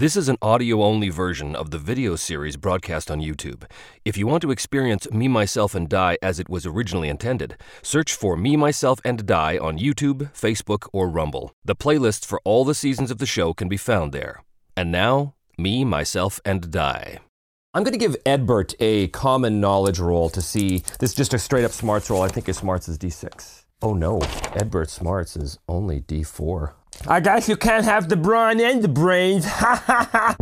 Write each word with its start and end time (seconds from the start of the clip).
This 0.00 0.16
is 0.16 0.30
an 0.30 0.38
audio 0.40 0.82
only 0.82 1.10
version 1.10 1.54
of 1.54 1.72
the 1.72 1.76
video 1.76 2.16
series 2.16 2.56
broadcast 2.56 3.10
on 3.10 3.20
YouTube. 3.20 3.64
If 4.02 4.16
you 4.16 4.26
want 4.26 4.40
to 4.40 4.50
experience 4.50 5.06
Me, 5.10 5.28
Myself, 5.28 5.74
and 5.74 5.90
Die 5.90 6.16
as 6.22 6.40
it 6.40 6.48
was 6.48 6.64
originally 6.64 7.10
intended, 7.10 7.58
search 7.82 8.14
for 8.14 8.34
Me, 8.34 8.56
Myself, 8.56 8.98
and 9.04 9.26
Die 9.26 9.58
on 9.58 9.78
YouTube, 9.78 10.32
Facebook, 10.32 10.88
or 10.94 11.10
Rumble. 11.10 11.52
The 11.66 11.76
playlists 11.76 12.24
for 12.24 12.40
all 12.46 12.64
the 12.64 12.74
seasons 12.74 13.10
of 13.10 13.18
the 13.18 13.26
show 13.26 13.52
can 13.52 13.68
be 13.68 13.76
found 13.76 14.12
there. 14.12 14.42
And 14.74 14.90
now, 14.90 15.34
Me, 15.58 15.84
Myself, 15.84 16.40
and 16.46 16.70
Die. 16.70 17.18
I'm 17.74 17.84
going 17.84 17.92
to 17.92 17.98
give 17.98 18.16
Edbert 18.24 18.74
a 18.80 19.08
common 19.08 19.60
knowledge 19.60 19.98
roll 19.98 20.30
to 20.30 20.40
see. 20.40 20.78
This 20.98 21.10
is 21.10 21.14
just 21.14 21.34
a 21.34 21.38
straight 21.38 21.66
up 21.66 21.72
smarts 21.72 22.08
roll. 22.08 22.22
I 22.22 22.28
think 22.28 22.46
his 22.46 22.56
smarts 22.56 22.88
is 22.88 22.96
D6. 22.96 23.59
Oh 23.82 23.94
no, 23.94 24.18
Edbert 24.58 24.90
smarts 24.90 25.36
is 25.36 25.58
only 25.66 26.02
D4. 26.02 26.72
I 27.08 27.20
guess 27.20 27.48
you 27.48 27.56
can't 27.56 27.86
have 27.86 28.10
the 28.10 28.16
brawn 28.16 28.60
and 28.60 28.82
the 28.82 28.88
brains. 28.88 29.46
Ha 29.50 29.82
ha 29.86 30.08
ha. 30.12 30.36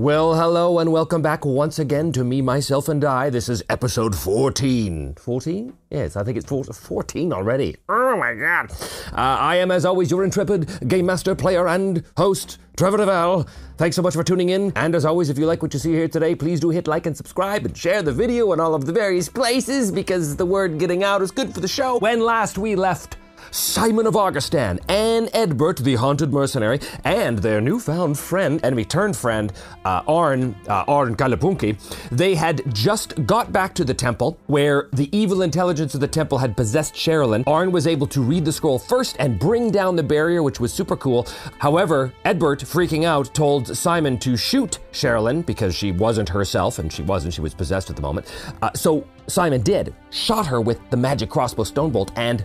Well, 0.00 0.34
hello 0.34 0.78
and 0.78 0.90
welcome 0.90 1.20
back 1.20 1.44
once 1.44 1.78
again 1.78 2.10
to 2.12 2.24
Me, 2.24 2.40
Myself, 2.40 2.88
and 2.88 3.02
Die. 3.02 3.28
This 3.28 3.50
is 3.50 3.62
episode 3.68 4.16
14. 4.16 5.16
14? 5.16 5.76
Yes, 5.90 6.16
I 6.16 6.24
think 6.24 6.38
it's 6.38 6.46
14 6.48 7.34
already. 7.34 7.76
Oh 7.86 8.16
my 8.16 8.32
god. 8.32 8.70
Uh, 9.12 9.16
I 9.16 9.56
am, 9.56 9.70
as 9.70 9.84
always, 9.84 10.10
your 10.10 10.24
intrepid 10.24 10.88
game 10.88 11.04
master, 11.04 11.34
player, 11.34 11.68
and 11.68 12.02
host, 12.16 12.56
Trevor 12.78 12.96
Devall. 12.96 13.46
Thanks 13.76 13.94
so 13.94 14.00
much 14.00 14.14
for 14.14 14.24
tuning 14.24 14.48
in. 14.48 14.72
And 14.74 14.94
as 14.94 15.04
always, 15.04 15.28
if 15.28 15.36
you 15.36 15.44
like 15.44 15.60
what 15.60 15.74
you 15.74 15.78
see 15.78 15.92
here 15.92 16.08
today, 16.08 16.34
please 16.34 16.60
do 16.60 16.70
hit 16.70 16.88
like 16.88 17.04
and 17.04 17.14
subscribe 17.14 17.66
and 17.66 17.76
share 17.76 18.00
the 18.00 18.10
video 18.10 18.54
in 18.54 18.60
all 18.60 18.74
of 18.74 18.86
the 18.86 18.92
various 18.94 19.28
places 19.28 19.92
because 19.92 20.34
the 20.34 20.46
word 20.46 20.78
getting 20.78 21.04
out 21.04 21.20
is 21.20 21.30
good 21.30 21.52
for 21.52 21.60
the 21.60 21.68
show. 21.68 21.98
When 21.98 22.20
last 22.20 22.56
we 22.56 22.74
left, 22.74 23.18
Simon 23.50 24.06
of 24.06 24.16
Augustan, 24.16 24.78
and 24.88 25.26
Edbert, 25.28 25.78
the 25.78 25.96
haunted 25.96 26.32
mercenary, 26.32 26.80
and 27.04 27.38
their 27.38 27.60
newfound 27.60 28.18
friend, 28.18 28.60
enemy 28.64 28.84
turned 28.84 29.16
friend, 29.16 29.52
uh, 29.84 30.02
Arn, 30.06 30.54
uh, 30.68 30.84
Arn 30.86 31.16
Kalapunki, 31.16 31.76
they 32.10 32.34
had 32.34 32.62
just 32.72 33.26
got 33.26 33.52
back 33.52 33.74
to 33.74 33.84
the 33.84 33.94
temple 33.94 34.38
where 34.46 34.88
the 34.92 35.14
evil 35.16 35.42
intelligence 35.42 35.94
of 35.94 36.00
the 36.00 36.08
temple 36.08 36.38
had 36.38 36.56
possessed 36.56 36.94
Sherilyn. 36.94 37.42
Arn 37.46 37.72
was 37.72 37.86
able 37.86 38.06
to 38.08 38.20
read 38.20 38.44
the 38.44 38.52
scroll 38.52 38.78
first 38.78 39.16
and 39.18 39.38
bring 39.38 39.70
down 39.70 39.96
the 39.96 40.02
barrier, 40.02 40.42
which 40.42 40.60
was 40.60 40.72
super 40.72 40.96
cool. 40.96 41.26
However, 41.58 42.12
Edbert, 42.24 42.60
freaking 42.60 43.04
out, 43.04 43.34
told 43.34 43.76
Simon 43.76 44.18
to 44.18 44.36
shoot 44.36 44.78
Sherilyn 44.92 45.44
because 45.44 45.74
she 45.74 45.92
wasn't 45.92 46.28
herself, 46.28 46.78
and 46.78 46.92
she 46.92 47.02
wasn't, 47.02 47.34
she 47.34 47.40
was 47.40 47.54
possessed 47.54 47.90
at 47.90 47.96
the 47.96 48.02
moment. 48.02 48.32
Uh, 48.62 48.70
so 48.74 49.06
Simon 49.26 49.62
did, 49.62 49.94
shot 50.10 50.46
her 50.46 50.60
with 50.60 50.78
the 50.90 50.96
magic 50.96 51.30
crossbow 51.30 51.64
stonebolt, 51.64 52.10
and 52.16 52.44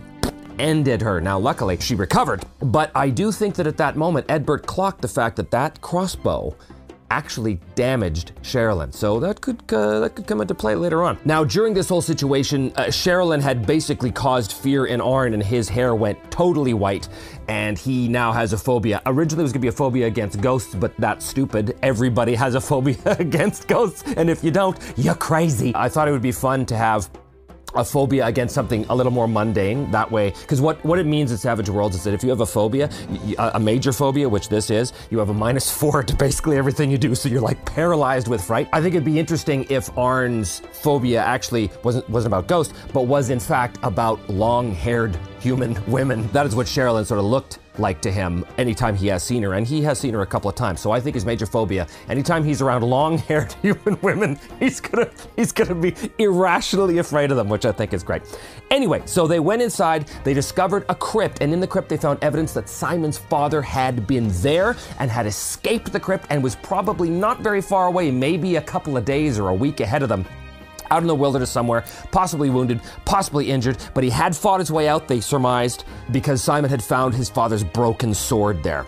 ended 0.58 1.02
her. 1.02 1.20
Now, 1.20 1.38
luckily, 1.38 1.78
she 1.80 1.94
recovered, 1.94 2.44
but 2.60 2.90
I 2.94 3.10
do 3.10 3.32
think 3.32 3.54
that 3.56 3.66
at 3.66 3.76
that 3.78 3.96
moment, 3.96 4.26
Edbert 4.28 4.66
clocked 4.66 5.02
the 5.02 5.08
fact 5.08 5.36
that 5.36 5.50
that 5.50 5.80
crossbow 5.80 6.54
actually 7.10 7.60
damaged 7.74 8.32
Sherilyn. 8.42 8.92
So 8.92 9.20
that 9.20 9.40
could 9.40 9.62
uh, 9.72 10.00
that 10.00 10.16
could 10.16 10.26
come 10.26 10.40
into 10.40 10.54
play 10.54 10.74
later 10.74 11.02
on. 11.02 11.18
Now, 11.24 11.44
during 11.44 11.74
this 11.74 11.88
whole 11.88 12.02
situation, 12.02 12.72
uh, 12.76 12.84
Sherilyn 12.84 13.40
had 13.40 13.66
basically 13.66 14.10
caused 14.10 14.52
fear 14.52 14.86
in 14.86 15.00
Arn, 15.00 15.34
and 15.34 15.42
his 15.42 15.68
hair 15.68 15.94
went 15.94 16.30
totally 16.30 16.74
white, 16.74 17.08
and 17.48 17.78
he 17.78 18.08
now 18.08 18.32
has 18.32 18.52
a 18.52 18.58
phobia. 18.58 19.00
Originally, 19.06 19.42
it 19.42 19.44
was 19.44 19.52
gonna 19.52 19.62
be 19.62 19.68
a 19.68 19.72
phobia 19.72 20.06
against 20.06 20.40
ghosts, 20.40 20.74
but 20.74 20.96
that's 20.98 21.24
stupid. 21.24 21.76
Everybody 21.82 22.34
has 22.34 22.54
a 22.54 22.60
phobia 22.60 22.96
against 23.18 23.68
ghosts, 23.68 24.02
and 24.16 24.28
if 24.28 24.42
you 24.42 24.50
don't, 24.50 24.78
you're 24.96 25.14
crazy. 25.14 25.72
I 25.74 25.88
thought 25.88 26.08
it 26.08 26.12
would 26.12 26.22
be 26.22 26.32
fun 26.32 26.66
to 26.66 26.76
have 26.76 27.08
a 27.76 27.84
phobia 27.84 28.26
against 28.26 28.54
something 28.54 28.84
a 28.88 28.94
little 28.94 29.12
more 29.12 29.28
mundane 29.28 29.90
that 29.90 30.10
way. 30.10 30.30
Because 30.30 30.60
what, 30.60 30.82
what 30.84 30.98
it 30.98 31.06
means 31.06 31.30
in 31.30 31.38
savage 31.38 31.68
worlds 31.68 31.96
is 31.96 32.04
that 32.04 32.14
if 32.14 32.22
you 32.22 32.30
have 32.30 32.40
a 32.40 32.46
phobia 32.46 32.90
a 33.38 33.60
major 33.60 33.92
phobia 33.92 34.28
which 34.28 34.48
this 34.48 34.70
is 34.70 34.92
you 35.10 35.18
have 35.18 35.28
a 35.28 35.34
minus 35.34 35.70
four 35.80 36.02
to 36.02 36.14
basically 36.16 36.56
everything 36.56 36.90
you 36.90 36.98
do 36.98 37.14
so 37.14 37.28
you're 37.28 37.40
like 37.40 37.64
paralyzed 37.64 38.28
with 38.28 38.42
fright. 38.42 38.68
I 38.72 38.80
think 38.80 38.94
it'd 38.94 39.04
be 39.04 39.18
interesting 39.18 39.66
if 39.70 39.96
arn's 39.96 40.60
phobia 40.72 41.22
actually 41.22 41.70
wasn't 41.82 42.08
wasn't 42.08 42.32
about 42.32 42.46
ghosts 42.46 42.74
but 42.92 43.02
was 43.02 43.30
in 43.30 43.40
fact 43.40 43.78
about 43.82 44.28
long-haired 44.28 45.18
human 45.46 45.78
women 45.86 46.26
that 46.32 46.44
is 46.44 46.56
what 46.56 46.66
sherilyn 46.66 47.06
sort 47.06 47.20
of 47.20 47.24
looked 47.24 47.60
like 47.78 48.00
to 48.00 48.10
him 48.10 48.44
anytime 48.58 48.96
he 48.96 49.06
has 49.06 49.22
seen 49.22 49.44
her, 49.44 49.54
and 49.54 49.64
he 49.64 49.80
has 49.80 49.96
seen 49.96 50.12
her 50.12 50.22
a 50.22 50.26
couple 50.26 50.50
of 50.50 50.56
times. 50.56 50.80
So 50.80 50.90
I 50.90 50.98
think 50.98 51.14
his 51.14 51.24
major 51.24 51.46
phobia, 51.46 51.86
anytime 52.08 52.42
he's 52.42 52.60
around 52.60 52.82
long-haired 52.82 53.52
human 53.62 53.96
women, 54.02 54.40
he's 54.58 54.80
gonna 54.80 55.08
he's 55.36 55.52
gonna 55.52 55.76
be 55.76 55.94
irrationally 56.18 56.98
afraid 56.98 57.30
of 57.30 57.36
them, 57.36 57.48
which 57.48 57.64
I 57.64 57.70
think 57.70 57.92
is 57.92 58.02
great. 58.02 58.22
Anyway, 58.72 59.02
so 59.04 59.28
they 59.28 59.38
went 59.38 59.62
inside, 59.62 60.08
they 60.24 60.34
discovered 60.34 60.84
a 60.88 60.96
crypt, 60.96 61.38
and 61.40 61.52
in 61.52 61.60
the 61.60 61.66
crypt 61.66 61.88
they 61.88 61.96
found 61.96 62.18
evidence 62.24 62.52
that 62.54 62.68
Simon's 62.68 63.18
father 63.18 63.62
had 63.62 64.04
been 64.04 64.28
there 64.42 64.74
and 64.98 65.08
had 65.08 65.26
escaped 65.26 65.92
the 65.92 66.00
crypt 66.00 66.26
and 66.30 66.42
was 66.42 66.56
probably 66.56 67.08
not 67.08 67.40
very 67.40 67.62
far 67.62 67.86
away, 67.86 68.10
maybe 68.10 68.56
a 68.56 68.62
couple 68.62 68.96
of 68.96 69.04
days 69.04 69.38
or 69.38 69.50
a 69.50 69.54
week 69.54 69.78
ahead 69.78 70.02
of 70.02 70.08
them 70.08 70.24
out 70.90 71.02
in 71.02 71.06
the 71.06 71.14
wilderness 71.14 71.50
somewhere, 71.50 71.84
possibly 72.10 72.50
wounded, 72.50 72.80
possibly 73.04 73.50
injured, 73.50 73.78
but 73.94 74.04
he 74.04 74.10
had 74.10 74.34
fought 74.36 74.60
his 74.60 74.70
way 74.70 74.88
out, 74.88 75.08
they 75.08 75.20
surmised, 75.20 75.84
because 76.10 76.42
Simon 76.42 76.70
had 76.70 76.82
found 76.82 77.14
his 77.14 77.28
father's 77.28 77.64
broken 77.64 78.14
sword 78.14 78.62
there. 78.62 78.86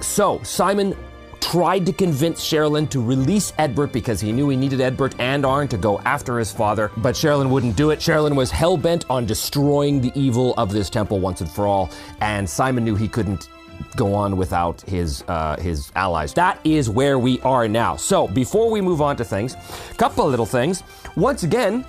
So, 0.00 0.40
Simon 0.42 0.96
tried 1.40 1.84
to 1.84 1.92
convince 1.92 2.40
Sherilyn 2.40 2.88
to 2.90 3.02
release 3.02 3.52
Edbert 3.58 3.92
because 3.92 4.20
he 4.20 4.32
knew 4.32 4.48
he 4.48 4.56
needed 4.56 4.80
Edbert 4.80 5.14
and 5.18 5.44
Arn 5.44 5.68
to 5.68 5.76
go 5.76 6.00
after 6.00 6.38
his 6.38 6.52
father, 6.52 6.90
but 6.98 7.14
Sherilyn 7.14 7.50
wouldn't 7.50 7.76
do 7.76 7.90
it. 7.90 7.98
Sherilyn 7.98 8.36
was 8.36 8.50
hell 8.50 8.76
bent 8.76 9.04
on 9.10 9.26
destroying 9.26 10.00
the 10.00 10.12
evil 10.14 10.54
of 10.56 10.72
this 10.72 10.88
temple 10.88 11.18
once 11.18 11.40
and 11.40 11.50
for 11.50 11.66
all, 11.66 11.90
and 12.20 12.48
Simon 12.48 12.84
knew 12.84 12.94
he 12.94 13.08
couldn't 13.08 13.48
go 13.96 14.14
on 14.14 14.36
without 14.36 14.80
his 14.82 15.24
uh, 15.28 15.56
his 15.60 15.92
allies. 15.94 16.32
That 16.34 16.58
is 16.64 16.88
where 16.88 17.18
we 17.18 17.40
are 17.40 17.68
now. 17.68 17.96
So 17.96 18.28
before 18.28 18.70
we 18.70 18.80
move 18.80 19.00
on 19.00 19.16
to 19.16 19.24
things, 19.24 19.54
a 19.90 19.94
couple 19.94 20.26
little 20.26 20.46
things. 20.46 20.82
Once 21.16 21.42
again, 21.42 21.84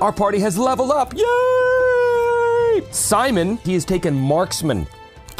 our 0.00 0.12
party 0.12 0.38
has 0.40 0.58
leveled 0.58 0.90
up. 0.90 1.14
Yay! 1.14 2.82
Simon, 2.90 3.56
he 3.58 3.74
has 3.74 3.84
taken 3.84 4.14
marksman. 4.14 4.86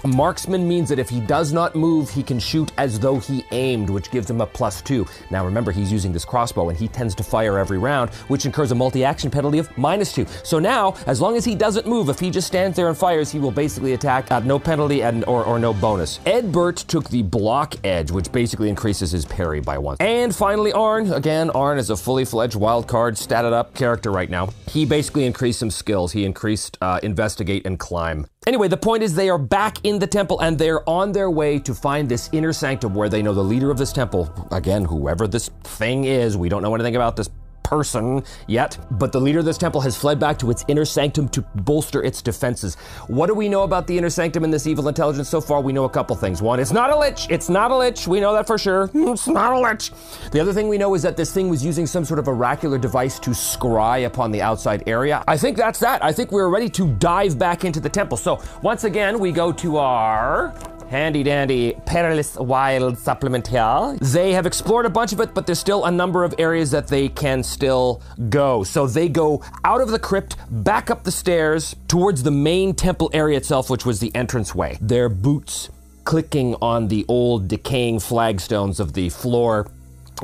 Marksman 0.05 0.67
means 0.67 0.89
that 0.89 0.99
if 0.99 1.09
he 1.09 1.21
does 1.21 1.53
not 1.53 1.75
move, 1.75 2.11
he 2.11 2.23
can 2.23 2.39
shoot 2.39 2.73
as 2.77 2.99
though 2.99 3.19
he 3.19 3.45
aimed, 3.53 3.89
which 3.89 4.11
gives 4.11 4.29
him 4.29 4.41
a 4.41 4.47
plus 4.47 4.83
two. 4.83 5.07
Now 5.31 5.45
remember, 5.45 5.71
he's 5.71 5.93
using 5.93 6.13
this 6.13 6.25
crossbow 6.25 6.69
and 6.71 6.79
he 6.79 6.89
tends 6.89 7.15
to 7.17 7.23
fire 7.23 7.59
every 7.59 7.79
round, 7.79 8.11
which 8.29 8.45
incurs 8.45 8.73
a 8.73 8.75
multi 8.75 9.05
action 9.05 9.31
penalty 9.31 9.59
of 9.59 9.77
minus 9.79 10.13
two. 10.13 10.27
So 10.43 10.59
now, 10.59 10.95
as 11.07 11.21
long 11.21 11.37
as 11.37 11.45
he 11.45 11.55
doesn't 11.55 11.87
move, 11.87 12.09
if 12.09 12.19
he 12.19 12.31
just 12.31 12.47
stands 12.47 12.77
there 12.77 12.89
and 12.89 12.97
fires, 12.97 13.31
he 13.31 13.39
will 13.39 13.51
basically 13.51 13.93
attack 13.93 14.31
at 14.31 14.45
no 14.45 14.59
penalty 14.59 15.03
and 15.03 15.25
or, 15.27 15.45
or 15.45 15.59
no 15.59 15.73
bonus. 15.73 16.19
Edbert 16.27 16.87
took 16.87 17.09
the 17.09 17.23
block 17.23 17.75
edge, 17.85 18.11
which 18.11 18.31
basically 18.33 18.69
increases 18.69 19.13
his 19.13 19.25
parry 19.25 19.61
by 19.61 19.79
one. 19.79 19.97
And 20.01 20.35
finally, 20.35 20.73
Arn. 20.73 21.13
Again, 21.13 21.51
Arn 21.51 21.79
is 21.79 21.91
a 21.91 21.97
fully 21.97 22.25
fledged 22.25 22.57
wild 22.57 22.89
card, 22.89 23.15
statted 23.15 23.53
up 23.53 23.75
character 23.75 24.11
right 24.11 24.31
now. 24.31 24.49
He 24.69 24.85
basically 24.85 25.27
increased 25.27 25.61
some 25.61 25.71
skills. 25.71 26.13
He 26.13 26.25
increased 26.25 26.79
uh, 26.81 27.01
investigate 27.03 27.67
and 27.67 27.79
climb. 27.79 28.27
Anyway, 28.45 28.67
the 28.67 28.77
point 28.77 29.05
is 29.05 29.15
they 29.15 29.31
are 29.31 29.39
back 29.39 29.79
in 29.85 30.01
the 30.01 30.07
temple 30.07 30.41
and 30.41 30.59
they're 30.59 30.89
on 30.89 31.13
their 31.13 31.31
way 31.31 31.61
to 31.61 31.73
find 31.73 32.09
this 32.09 32.29
inner 32.33 32.53
sanctum 32.53 32.93
where 32.93 33.09
they 33.09 33.23
know 33.23 33.33
the 33.33 33.43
leader 33.43 33.71
of 33.71 33.79
this 33.79 33.93
temple, 33.93 34.49
again, 34.51 34.85
whoever 34.85 35.29
this 35.29 35.49
thing 35.63 36.05
is, 36.05 36.37
we 36.37 36.49
don't 36.49 36.61
know 36.61 36.75
anything 36.75 36.97
about 36.97 37.15
this 37.15 37.31
person 37.73 38.23
yet, 38.49 38.77
but 38.91 39.13
the 39.13 39.21
leader 39.21 39.39
of 39.39 39.47
this 39.47 39.57
temple 39.57 39.81
has 39.81 39.97
fled 39.97 40.19
back 40.21 40.39
to 40.39 40.51
its 40.51 40.63
inner 40.69 40.85
sanctum 40.85 41.27
to 41.27 41.41
bolster 41.55 42.03
its 42.03 42.21
defenses. 42.21 42.75
What 43.07 43.29
do 43.29 43.35
we 43.35 43.49
know 43.49 43.63
about 43.63 43.87
the 43.87 43.97
inner 43.97 44.11
sanctum 44.11 44.45
and 44.45 44.53
this 44.53 44.67
evil 44.67 44.89
intelligence 44.89 45.31
so 45.31 45.41
far? 45.41 45.63
We 45.63 45.73
know 45.73 45.85
a 45.85 45.89
couple 45.89 46.15
things. 46.15 46.43
One, 46.43 46.61
it's 46.61 46.71
not 46.71 46.91
a 46.91 46.99
lich. 46.99 47.27
It's 47.31 47.49
not 47.49 47.71
a 47.71 47.77
lich. 47.79 48.07
We 48.07 48.21
know 48.21 48.35
that 48.35 48.47
for 48.47 48.59
sure. 48.59 48.91
It's 49.13 49.27
not 49.27 49.55
a 49.55 49.59
lich. 49.59 49.91
The 50.33 50.41
other 50.41 50.53
thing 50.53 50.69
we 50.69 50.77
know 50.77 50.95
is 50.95 51.03
that 51.03 51.17
this 51.17 51.33
thing 51.33 51.49
was 51.49 51.65
using 51.65 51.87
some 51.87 52.05
sort 52.05 52.19
of 52.19 52.29
oracular 52.29 52.77
device 52.77 53.19
to 53.21 53.31
scry 53.31 54.05
upon 54.05 54.33
the 54.33 54.43
outside 54.43 54.83
area. 54.87 55.25
I 55.27 55.39
think 55.39 55.57
that's 55.57 55.79
that. 55.81 56.05
I 56.05 56.13
think 56.13 56.31
we're 56.31 56.51
ready 56.51 56.69
to 56.71 56.93
dive 56.97 57.39
back 57.39 57.65
into 57.65 57.81
the 57.81 57.89
temple. 57.89 58.19
So 58.19 58.43
once 58.63 58.85
again, 58.85 59.19
we 59.19 59.33
go 59.33 59.51
to 59.51 59.79
our 59.79 60.55
handy 60.93 61.23
dandy 61.23 61.73
perilous 61.87 62.37
wild 62.37 62.99
supplement 62.99 63.49
here. 63.49 63.97
They 64.03 64.35
have 64.35 64.45
explored 64.45 64.85
a 64.85 64.91
bunch 64.91 65.15
of 65.15 65.21
it, 65.21 65.33
but 65.33 65.47
there's 65.47 65.59
still 65.59 65.87
a 65.87 65.91
number 65.91 66.23
of 66.23 66.35
areas 66.39 66.71
that 66.73 66.87
they 66.87 67.09
can 67.09 67.43
still 67.43 68.03
go. 68.29 68.63
So 68.63 68.87
they 68.87 69.09
go 69.09 69.43
out 69.65 69.81
of 69.81 69.89
the 69.89 69.99
crypt, 69.99 70.37
back 70.51 70.91
up 70.91 71.03
the 71.05 71.11
stairs 71.11 71.75
towards 71.89 72.23
the 72.23 72.31
main 72.31 72.75
temple 72.75 73.09
area 73.15 73.39
itself, 73.39 73.71
which 73.71 73.87
was 73.87 74.01
the 74.01 74.13
entranceway. 74.15 74.77
Their 74.83 75.09
boots 75.09 75.71
clicking 76.05 76.57
on 76.61 76.89
the 76.89 77.07
old 77.09 77.49
decaying 77.49 78.01
flagstones 78.01 78.79
of 78.79 78.93
the 78.93 79.09
floor 79.09 79.71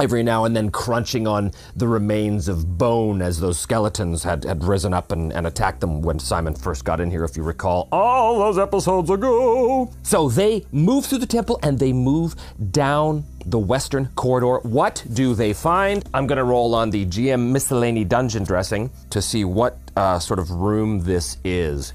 every 0.00 0.22
now 0.22 0.44
and 0.44 0.56
then 0.56 0.70
crunching 0.70 1.26
on 1.26 1.52
the 1.76 1.88
remains 1.88 2.48
of 2.48 2.78
bone 2.78 3.22
as 3.22 3.40
those 3.40 3.58
skeletons 3.58 4.22
had, 4.22 4.44
had 4.44 4.64
risen 4.64 4.94
up 4.94 5.12
and, 5.12 5.32
and 5.32 5.46
attacked 5.46 5.80
them 5.80 6.02
when 6.02 6.18
Simon 6.18 6.54
first 6.54 6.84
got 6.84 7.00
in 7.00 7.10
here, 7.10 7.24
if 7.24 7.36
you 7.36 7.42
recall, 7.42 7.88
all 7.92 8.38
those 8.38 8.58
episodes 8.58 9.10
ago. 9.10 9.90
So 10.02 10.28
they 10.28 10.66
move 10.72 11.06
through 11.06 11.18
the 11.18 11.26
temple 11.26 11.58
and 11.62 11.78
they 11.78 11.92
move 11.92 12.34
down 12.70 13.24
the 13.46 13.58
western 13.58 14.06
corridor. 14.14 14.58
What 14.68 15.04
do 15.12 15.34
they 15.34 15.52
find? 15.52 16.04
I'm 16.12 16.26
going 16.26 16.38
to 16.38 16.44
roll 16.44 16.74
on 16.74 16.90
the 16.90 17.06
GM 17.06 17.50
miscellany 17.50 18.04
dungeon 18.04 18.44
dressing 18.44 18.90
to 19.10 19.22
see 19.22 19.44
what 19.44 19.78
uh, 19.96 20.18
sort 20.18 20.38
of 20.38 20.50
room 20.50 21.00
this 21.00 21.38
is. 21.44 21.92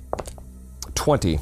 20. 0.95 1.39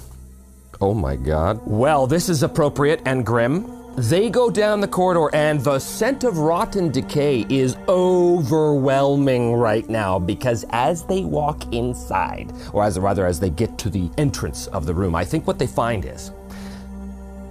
Oh 0.79 0.93
my 0.93 1.15
god. 1.15 1.61
Well, 1.65 2.07
this 2.07 2.27
is 2.27 2.43
appropriate 2.43 3.01
and 3.05 3.25
grim. 3.25 3.80
They 3.97 4.29
go 4.29 4.49
down 4.49 4.79
the 4.79 4.88
corridor, 4.88 5.29
and 5.35 5.59
the 5.59 5.77
scent 5.77 6.23
of 6.23 6.38
rotten 6.38 6.91
decay 6.91 7.45
is 7.49 7.75
overwhelming 7.89 9.53
right 9.53 9.88
now 9.89 10.17
because 10.17 10.65
as 10.69 11.03
they 11.03 11.25
walk 11.25 11.73
inside, 11.73 12.53
or 12.71 12.85
as 12.85 12.97
rather 12.97 13.25
as 13.25 13.38
they 13.38 13.49
get 13.49 13.77
to 13.79 13.89
the 13.89 14.09
entrance 14.17 14.67
of 14.67 14.85
the 14.85 14.93
room, 14.93 15.13
I 15.13 15.25
think 15.25 15.45
what 15.45 15.59
they 15.59 15.67
find 15.67 16.05
is 16.05 16.31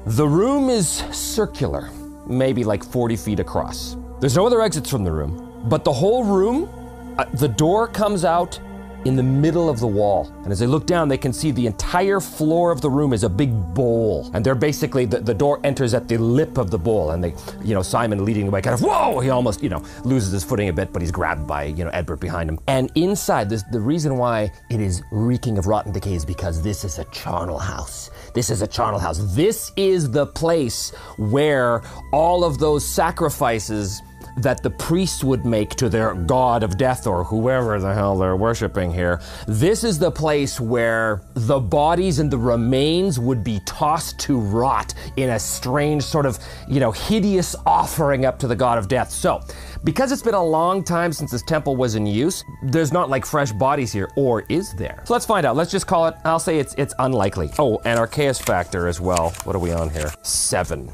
the 0.07 0.27
room 0.27 0.71
is 0.71 0.89
circular, 1.13 1.91
maybe 2.27 2.65
like 2.65 2.83
40 2.83 3.17
feet 3.17 3.39
across. 3.39 3.99
There's 4.21 4.35
no 4.35 4.47
other 4.47 4.63
exits 4.63 4.89
from 4.89 5.05
the 5.05 5.13
room, 5.13 5.63
but 5.69 5.85
the 5.85 5.93
whole 5.93 6.25
room, 6.25 6.71
uh, 7.19 7.27
the 7.35 7.49
door 7.49 7.87
comes 7.87 8.25
out 8.25 8.59
in 9.05 9.17
the 9.17 9.23
middle 9.23 9.69
of 9.69 9.81
the 9.81 9.87
wall. 9.87 10.31
And 10.43 10.53
as 10.53 10.59
they 10.59 10.67
look 10.67 10.87
down, 10.87 11.09
they 11.09 11.19
can 11.19 11.33
see 11.33 11.51
the 11.51 11.67
entire 11.67 12.21
floor 12.21 12.71
of 12.71 12.81
the 12.81 12.91
room 12.91 13.13
is 13.13 13.25
a 13.25 13.29
big 13.29 13.53
bowl. 13.75 14.31
And 14.35 14.45
they're 14.45 14.55
basically, 14.55 15.07
the, 15.07 15.21
the 15.21 15.35
door 15.35 15.61
enters 15.65 15.95
at 15.95 16.09
the 16.09 16.19
lip 16.19 16.59
of 16.59 16.71
the 16.71 16.79
bowl. 16.79 17.13
And 17.13 17.25
they, 17.25 17.35
you 17.63 17.75
know, 17.75 17.83
Simon 17.83 18.25
leading 18.25 18.47
the 18.47 18.51
way, 18.51 18.61
kind 18.61 18.75
of, 18.75 18.83
whoa! 18.83 19.21
He 19.21 19.31
almost, 19.31 19.63
you 19.63 19.69
know, 19.69 19.83
loses 20.05 20.33
his 20.33 20.45
footing 20.45 20.69
a 20.69 20.73
bit, 20.73 20.93
but 20.93 21.03
he's 21.03 21.13
grabbed 21.13 21.47
by, 21.47 21.65
you 21.65 21.85
know, 21.85 21.91
Edbert 21.91 22.21
behind 22.21 22.51
him. 22.51 22.59
And 22.67 22.91
inside, 22.95 23.49
this, 23.49 23.63
the 23.73 23.81
reason 23.81 24.19
why 24.19 24.53
it 24.71 24.81
is 24.81 25.03
reeking 25.11 25.57
of 25.59 25.67
rotten 25.67 25.93
decay 25.93 26.15
is 26.15 26.25
because 26.25 26.63
this 26.63 26.85
is 26.85 26.99
a 26.99 27.05
charnel 27.07 27.59
house. 27.59 28.11
This 28.35 28.51
is 28.51 28.63
a 28.63 28.67
charnel 28.67 29.01
house. 29.01 29.35
This 29.35 29.73
is 29.77 30.11
the 30.11 30.27
place 30.27 30.91
where 31.17 31.83
all 32.13 32.45
of 32.45 32.59
those 32.59 32.85
sacrifices 32.85 34.03
that 34.39 34.63
the 34.63 34.71
priests 34.71 35.23
would 35.25 35.45
make 35.45 35.71
to 35.77 35.89
their 35.89 36.15
god 36.15 36.63
of 36.63 36.79
death 36.79 37.07
or 37.07 37.25
whoever 37.25 37.79
the 37.79 37.93
hell 37.93 38.17
they're 38.19 38.37
worshiping 38.37 38.93
here. 38.93 39.21
This 39.47 39.85
is 39.85 39.99
the 39.99 40.11
place 40.11 40.61
where 40.61 41.23
the 41.35 41.61
bodies 41.61 42.19
and 42.19 42.31
the 42.31 42.39
remains 42.39 43.19
would 43.19 43.45
be 43.45 43.61
tossed 43.67 44.19
to 44.21 44.39
rot 44.39 44.95
in 45.17 45.31
a 45.31 45.39
strange 45.39 46.03
sort 46.03 46.27
of, 46.27 46.39
you 46.69 46.81
know, 46.81 46.93
hideous 46.93 47.55
offering 47.67 48.25
up 48.25 48.39
to 48.39 48.47
the 48.47 48.57
god 48.57 48.79
of 48.79 48.89
death. 48.89 49.11
So, 49.11 49.41
because 49.85 50.13
it's 50.13 50.23
been 50.23 50.35
a 50.35 50.45
long 50.45 50.85
time 50.85 51.13
since 51.13 51.31
this 51.31 51.43
temple 51.43 51.77
was 51.77 51.95
in 51.95 52.07
use, 52.07 52.45
there's 52.65 52.93
not 52.93 53.09
like 53.09 53.25
fresh 53.25 53.53
bodies 53.53 53.93
here, 53.93 54.11
or 54.17 54.45
is 54.49 54.75
there? 54.75 55.03
So 55.07 55.15
let's 55.15 55.27
find 55.27 55.47
out. 55.47 55.57
Let's 55.57 55.71
just 55.71 55.87
call 55.87 56.07
it, 56.09 56.15
I'll 56.25 56.39
say 56.39 56.59
it's 56.59 56.75
it's 56.75 56.95
unlikely. 56.99 57.51
Oh, 57.59 57.81
and 57.85 57.99
our 57.99 58.07
chaos 58.07 58.39
factor 58.39 58.89
as 58.89 59.01
well. 59.01 59.31
What 59.45 59.57
are 59.57 59.61
we 59.61 59.73
on 59.73 59.91
here? 59.91 60.13
Seven. 60.23 60.91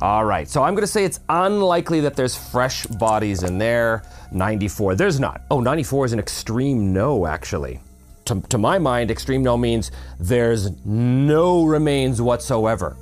All 0.00 0.24
right, 0.24 0.48
so 0.48 0.62
I'm 0.62 0.76
gonna 0.76 0.86
say 0.86 1.04
it's 1.04 1.18
unlikely 1.28 2.00
that 2.00 2.14
there's 2.14 2.36
fresh 2.36 2.86
bodies 2.86 3.42
in 3.42 3.58
there. 3.58 4.04
94, 4.30 4.94
there's 4.94 5.18
not. 5.18 5.42
Oh, 5.50 5.60
94 5.60 6.06
is 6.06 6.12
an 6.12 6.20
extreme 6.20 6.92
no, 6.92 7.26
actually. 7.26 7.80
To, 8.26 8.40
to 8.42 8.58
my 8.58 8.78
mind, 8.78 9.10
extreme 9.10 9.42
no 9.42 9.56
means 9.56 9.90
there's 10.20 10.70
no 10.84 11.64
remains 11.64 12.22
whatsoever. 12.22 12.96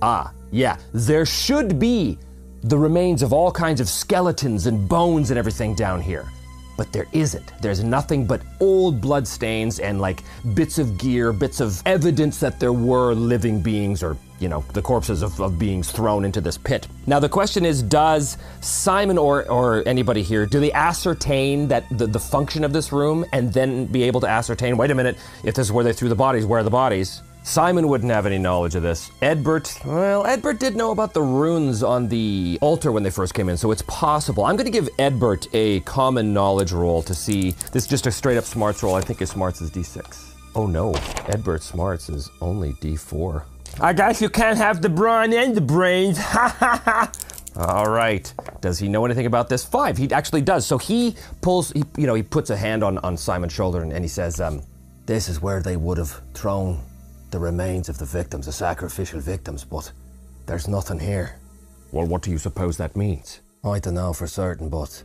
Ah, 0.00 0.32
yeah, 0.50 0.78
there 0.94 1.26
should 1.26 1.78
be 1.78 2.18
the 2.62 2.78
remains 2.78 3.22
of 3.22 3.32
all 3.34 3.52
kinds 3.52 3.80
of 3.80 3.88
skeletons 3.88 4.66
and 4.66 4.88
bones 4.88 5.30
and 5.30 5.38
everything 5.38 5.74
down 5.74 6.00
here. 6.00 6.26
But 6.78 6.92
there 6.92 7.06
isn't. 7.12 7.52
There's 7.60 7.82
nothing 7.82 8.26
but 8.26 8.40
old 8.60 9.00
bloodstains 9.00 9.80
and 9.80 10.00
like 10.00 10.22
bits 10.54 10.78
of 10.78 10.96
gear, 10.96 11.32
bits 11.32 11.60
of 11.60 11.82
evidence 11.84 12.38
that 12.40 12.58
there 12.58 12.72
were 12.72 13.14
living 13.14 13.60
beings 13.60 14.02
or, 14.02 14.16
you 14.38 14.48
know, 14.48 14.64
the 14.72 14.82
corpses 14.82 15.22
of, 15.22 15.40
of 15.40 15.58
beings 15.58 15.90
thrown 15.90 16.24
into 16.24 16.40
this 16.40 16.58
pit. 16.58 16.86
Now, 17.06 17.18
the 17.18 17.28
question 17.28 17.64
is 17.64 17.82
does 17.82 18.38
Simon 18.60 19.18
or, 19.18 19.48
or 19.50 19.82
anybody 19.86 20.22
here, 20.22 20.46
do 20.46 20.60
they 20.60 20.72
ascertain 20.72 21.68
that 21.68 21.84
the, 21.96 22.06
the 22.06 22.20
function 22.20 22.64
of 22.64 22.72
this 22.72 22.92
room 22.92 23.24
and 23.32 23.52
then 23.52 23.86
be 23.86 24.02
able 24.04 24.20
to 24.20 24.28
ascertain, 24.28 24.76
wait 24.76 24.90
a 24.90 24.94
minute, 24.94 25.16
if 25.44 25.54
this 25.54 25.66
is 25.66 25.72
where 25.72 25.84
they 25.84 25.92
threw 25.92 26.08
the 26.08 26.14
bodies, 26.14 26.46
where 26.46 26.60
are 26.60 26.64
the 26.64 26.70
bodies? 26.70 27.22
Simon 27.48 27.88
wouldn't 27.88 28.12
have 28.12 28.26
any 28.26 28.36
knowledge 28.36 28.74
of 28.74 28.82
this. 28.82 29.10
Edbert, 29.22 29.82
well, 29.86 30.24
Edbert 30.24 30.58
did 30.58 30.76
know 30.76 30.90
about 30.90 31.14
the 31.14 31.22
runes 31.22 31.82
on 31.82 32.06
the 32.06 32.58
altar 32.60 32.92
when 32.92 33.02
they 33.02 33.10
first 33.10 33.32
came 33.32 33.48
in, 33.48 33.56
so 33.56 33.70
it's 33.70 33.80
possible. 33.82 34.44
I'm 34.44 34.56
going 34.56 34.66
to 34.66 34.70
give 34.70 34.90
Edbert 34.98 35.48
a 35.54 35.80
common 35.80 36.34
knowledge 36.34 36.72
roll 36.72 37.02
to 37.04 37.14
see. 37.14 37.52
This 37.72 37.84
is 37.84 37.86
just 37.86 38.06
a 38.06 38.12
straight 38.12 38.36
up 38.36 38.44
smarts 38.44 38.82
roll. 38.82 38.94
I 38.94 39.00
think 39.00 39.20
his 39.20 39.30
smarts 39.30 39.62
is 39.62 39.70
d6. 39.70 40.34
Oh 40.54 40.66
no, 40.66 40.92
Edbert's 41.32 41.64
smarts 41.64 42.10
is 42.10 42.30
only 42.42 42.74
d4. 42.74 43.44
I 43.80 43.92
guess 43.92 44.20
you 44.20 44.28
can't 44.28 44.58
have 44.58 44.82
the 44.82 44.88
brawn 44.88 45.32
and 45.32 45.54
the 45.54 45.60
brains. 45.60 46.18
Ha 46.18 46.56
ha 46.58 46.82
ha. 46.84 47.12
All 47.56 47.90
right. 47.90 48.32
Does 48.60 48.78
he 48.78 48.88
know 48.88 49.04
anything 49.04 49.26
about 49.26 49.48
this? 49.48 49.64
Five. 49.64 49.96
He 49.96 50.10
actually 50.12 50.42
does. 50.42 50.66
So 50.66 50.78
he 50.78 51.16
pulls, 51.42 51.70
he, 51.72 51.84
you 51.96 52.06
know, 52.06 52.14
he 52.14 52.22
puts 52.22 52.50
a 52.50 52.56
hand 52.56 52.82
on, 52.82 52.98
on 52.98 53.16
Simon's 53.16 53.52
shoulder 53.52 53.82
and, 53.82 53.92
and 53.92 54.04
he 54.04 54.08
says, 54.08 54.40
um, 54.40 54.62
This 55.06 55.28
is 55.28 55.40
where 55.40 55.60
they 55.62 55.76
would 55.76 55.98
have 55.98 56.20
thrown 56.34 56.80
the 57.30 57.38
remains 57.38 57.88
of 57.88 57.98
the 57.98 58.04
victims, 58.04 58.46
the 58.46 58.52
sacrificial 58.52 59.20
victims, 59.20 59.64
but 59.64 59.90
there's 60.46 60.66
nothing 60.68 60.98
here. 60.98 61.36
Well, 61.92 62.06
what 62.06 62.22
do 62.22 62.30
you 62.30 62.38
suppose 62.38 62.76
that 62.78 62.96
means? 62.96 63.40
I 63.64 63.78
don't 63.80 63.94
know 63.94 64.12
for 64.12 64.26
certain, 64.26 64.68
but 64.68 65.02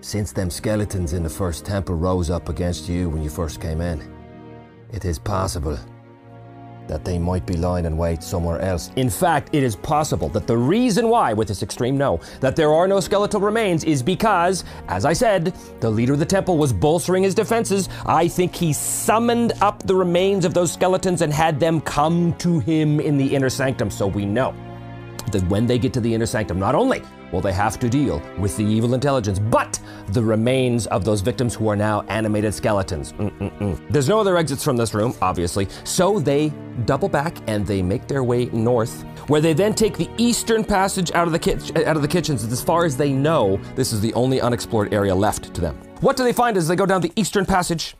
since 0.00 0.32
them 0.32 0.50
skeletons 0.50 1.12
in 1.12 1.22
the 1.22 1.30
first 1.30 1.64
temple 1.64 1.94
rose 1.94 2.30
up 2.30 2.48
against 2.48 2.88
you 2.88 3.08
when 3.08 3.22
you 3.22 3.30
first 3.30 3.60
came 3.60 3.80
in, 3.80 4.02
it 4.92 5.04
is 5.04 5.18
possible 5.18 5.78
that 6.86 7.04
they 7.04 7.18
might 7.18 7.46
be 7.46 7.56
lying 7.56 7.84
in 7.84 7.96
wait 7.96 8.22
somewhere 8.22 8.60
else. 8.60 8.90
In 8.96 9.10
fact, 9.10 9.50
it 9.52 9.62
is 9.62 9.76
possible 9.76 10.28
that 10.30 10.46
the 10.46 10.56
reason 10.56 11.08
why, 11.08 11.32
with 11.32 11.48
this 11.48 11.62
extreme 11.62 11.96
no, 11.96 12.20
that 12.40 12.56
there 12.56 12.72
are 12.72 12.86
no 12.86 13.00
skeletal 13.00 13.40
remains 13.40 13.84
is 13.84 14.02
because, 14.02 14.64
as 14.88 15.04
I 15.04 15.12
said, 15.12 15.54
the 15.80 15.90
leader 15.90 16.12
of 16.12 16.18
the 16.18 16.26
temple 16.26 16.58
was 16.58 16.72
bolstering 16.72 17.22
his 17.22 17.34
defenses. 17.34 17.88
I 18.06 18.28
think 18.28 18.54
he 18.54 18.72
summoned 18.72 19.52
up 19.60 19.82
the 19.84 19.94
remains 19.94 20.44
of 20.44 20.54
those 20.54 20.72
skeletons 20.72 21.22
and 21.22 21.32
had 21.32 21.58
them 21.58 21.80
come 21.80 22.34
to 22.34 22.58
him 22.60 23.00
in 23.00 23.16
the 23.16 23.34
inner 23.34 23.50
sanctum. 23.50 23.90
So 23.90 24.06
we 24.06 24.24
know 24.24 24.54
that 25.32 25.42
when 25.48 25.66
they 25.66 25.78
get 25.78 25.92
to 25.94 26.00
the 26.00 26.12
inner 26.12 26.26
sanctum, 26.26 26.58
not 26.58 26.74
only 26.74 27.02
will 27.32 27.40
they 27.40 27.52
have 27.52 27.78
to 27.80 27.88
deal 27.88 28.22
with 28.38 28.56
the 28.56 28.64
evil 28.64 28.94
intelligence, 28.94 29.38
but 29.38 29.78
the 30.08 30.22
remains 30.22 30.86
of 30.88 31.04
those 31.04 31.20
victims 31.20 31.54
who 31.54 31.68
are 31.68 31.76
now 31.76 32.02
animated 32.08 32.52
skeletons. 32.54 33.12
Mm-mm-mm. 33.14 33.80
There's 33.90 34.08
no 34.08 34.20
other 34.20 34.36
exits 34.36 34.64
from 34.64 34.76
this 34.76 34.94
room, 34.94 35.14
obviously, 35.22 35.68
so 35.84 36.18
they 36.18 36.52
double 36.84 37.08
back 37.08 37.36
and 37.46 37.66
they 37.66 37.82
make 37.82 38.06
their 38.08 38.24
way 38.24 38.46
north, 38.46 39.02
where 39.28 39.40
they 39.40 39.52
then 39.52 39.74
take 39.74 39.96
the 39.96 40.10
eastern 40.18 40.64
passage 40.64 41.12
out 41.12 41.26
of 41.26 41.32
the. 41.32 41.84
Out 41.86 41.96
of 41.96 42.02
the 42.02 42.08
kitchens. 42.08 42.44
As 42.44 42.62
far 42.62 42.84
as 42.84 42.96
they 42.96 43.12
know, 43.12 43.60
this 43.74 43.92
is 43.92 44.00
the 44.00 44.12
only 44.14 44.40
unexplored 44.40 44.92
area 44.94 45.14
left 45.14 45.54
to 45.54 45.60
them. 45.60 45.76
What 46.00 46.16
do 46.16 46.24
they 46.24 46.32
find 46.32 46.56
as 46.56 46.68
they 46.68 46.76
go 46.76 46.86
down 46.86 47.00
the 47.00 47.12
eastern 47.16 47.44
passage? 47.44 47.96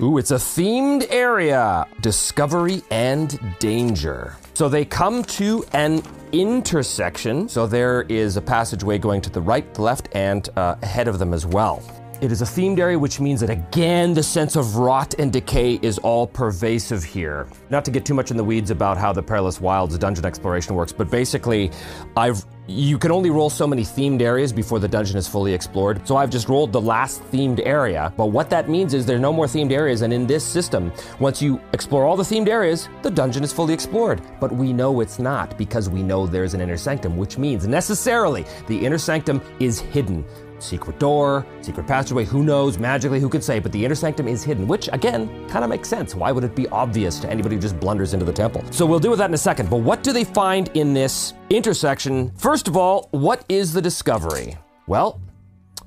Ooh, 0.00 0.18
it's 0.18 0.30
a 0.30 0.36
themed 0.36 1.06
area 1.10 1.86
discovery 2.00 2.82
and 2.90 3.38
danger. 3.58 4.36
So 4.54 4.68
they 4.68 4.84
come 4.84 5.22
to 5.24 5.64
an 5.72 6.02
intersection. 6.32 7.48
So 7.48 7.66
there 7.66 8.02
is 8.02 8.36
a 8.36 8.42
passageway 8.42 8.98
going 8.98 9.20
to 9.22 9.30
the 9.30 9.40
right, 9.40 9.72
the 9.74 9.82
left, 9.82 10.08
and 10.12 10.48
uh, 10.56 10.76
ahead 10.82 11.08
of 11.08 11.18
them 11.18 11.32
as 11.32 11.46
well. 11.46 11.82
It 12.18 12.32
is 12.32 12.40
a 12.40 12.46
themed 12.46 12.78
area, 12.78 12.98
which 12.98 13.20
means 13.20 13.40
that 13.40 13.50
again, 13.50 14.14
the 14.14 14.22
sense 14.22 14.56
of 14.56 14.76
rot 14.76 15.14
and 15.18 15.30
decay 15.30 15.78
is 15.82 15.98
all 15.98 16.26
pervasive 16.26 17.04
here. 17.04 17.46
Not 17.68 17.84
to 17.84 17.90
get 17.90 18.06
too 18.06 18.14
much 18.14 18.30
in 18.30 18.38
the 18.38 18.44
weeds 18.44 18.70
about 18.70 18.96
how 18.96 19.12
the 19.12 19.22
Perilous 19.22 19.60
Wilds 19.60 19.98
dungeon 19.98 20.24
exploration 20.24 20.74
works, 20.74 20.92
but 20.92 21.10
basically, 21.10 21.70
I've 22.16 22.42
you 22.68 22.98
can 22.98 23.12
only 23.12 23.30
roll 23.30 23.48
so 23.48 23.66
many 23.66 23.82
themed 23.82 24.20
areas 24.20 24.52
before 24.52 24.80
the 24.80 24.88
dungeon 24.88 25.16
is 25.16 25.28
fully 25.28 25.54
explored. 25.54 26.06
So 26.06 26.16
I've 26.16 26.30
just 26.30 26.48
rolled 26.48 26.72
the 26.72 26.80
last 26.80 27.22
themed 27.30 27.64
area. 27.64 28.12
But 28.16 28.26
what 28.26 28.50
that 28.50 28.68
means 28.68 28.92
is 28.92 29.06
there 29.06 29.16
are 29.16 29.20
no 29.20 29.32
more 29.32 29.46
themed 29.46 29.70
areas. 29.70 30.02
And 30.02 30.12
in 30.12 30.26
this 30.26 30.44
system, 30.44 30.92
once 31.20 31.40
you 31.40 31.60
explore 31.72 32.04
all 32.04 32.16
the 32.16 32.24
themed 32.24 32.48
areas, 32.48 32.88
the 33.02 33.10
dungeon 33.10 33.44
is 33.44 33.52
fully 33.52 33.72
explored. 33.72 34.20
But 34.40 34.50
we 34.50 34.72
know 34.72 35.00
it's 35.00 35.20
not 35.20 35.56
because 35.56 35.88
we 35.88 36.02
know 36.02 36.26
there's 36.26 36.54
an 36.54 36.60
inner 36.60 36.76
sanctum, 36.76 37.16
which 37.16 37.38
means 37.38 37.68
necessarily 37.68 38.44
the 38.66 38.84
inner 38.84 38.98
sanctum 38.98 39.40
is 39.60 39.78
hidden. 39.78 40.24
Secret 40.58 40.98
door, 40.98 41.46
secret 41.60 41.86
passageway, 41.86 42.24
who 42.24 42.42
knows, 42.42 42.78
magically, 42.78 43.20
who 43.20 43.28
could 43.28 43.44
say, 43.44 43.58
but 43.58 43.72
the 43.72 43.84
inner 43.84 43.94
sanctum 43.94 44.26
is 44.28 44.42
hidden, 44.42 44.66
which 44.66 44.88
again, 44.92 45.28
kind 45.48 45.64
of 45.64 45.70
makes 45.70 45.88
sense. 45.88 46.14
Why 46.14 46.32
would 46.32 46.44
it 46.44 46.54
be 46.54 46.68
obvious 46.68 47.18
to 47.20 47.30
anybody 47.30 47.56
who 47.56 47.60
just 47.60 47.78
blunders 47.78 48.14
into 48.14 48.24
the 48.24 48.32
temple? 48.32 48.64
So 48.70 48.86
we'll 48.86 48.98
deal 48.98 49.10
with 49.10 49.18
that 49.18 49.30
in 49.30 49.34
a 49.34 49.38
second, 49.38 49.68
but 49.70 49.78
what 49.78 50.02
do 50.02 50.12
they 50.12 50.24
find 50.24 50.70
in 50.74 50.94
this 50.94 51.34
intersection? 51.50 52.30
First 52.36 52.68
of 52.68 52.76
all, 52.76 53.08
what 53.10 53.44
is 53.48 53.72
the 53.72 53.82
discovery? 53.82 54.56
Well, 54.86 55.20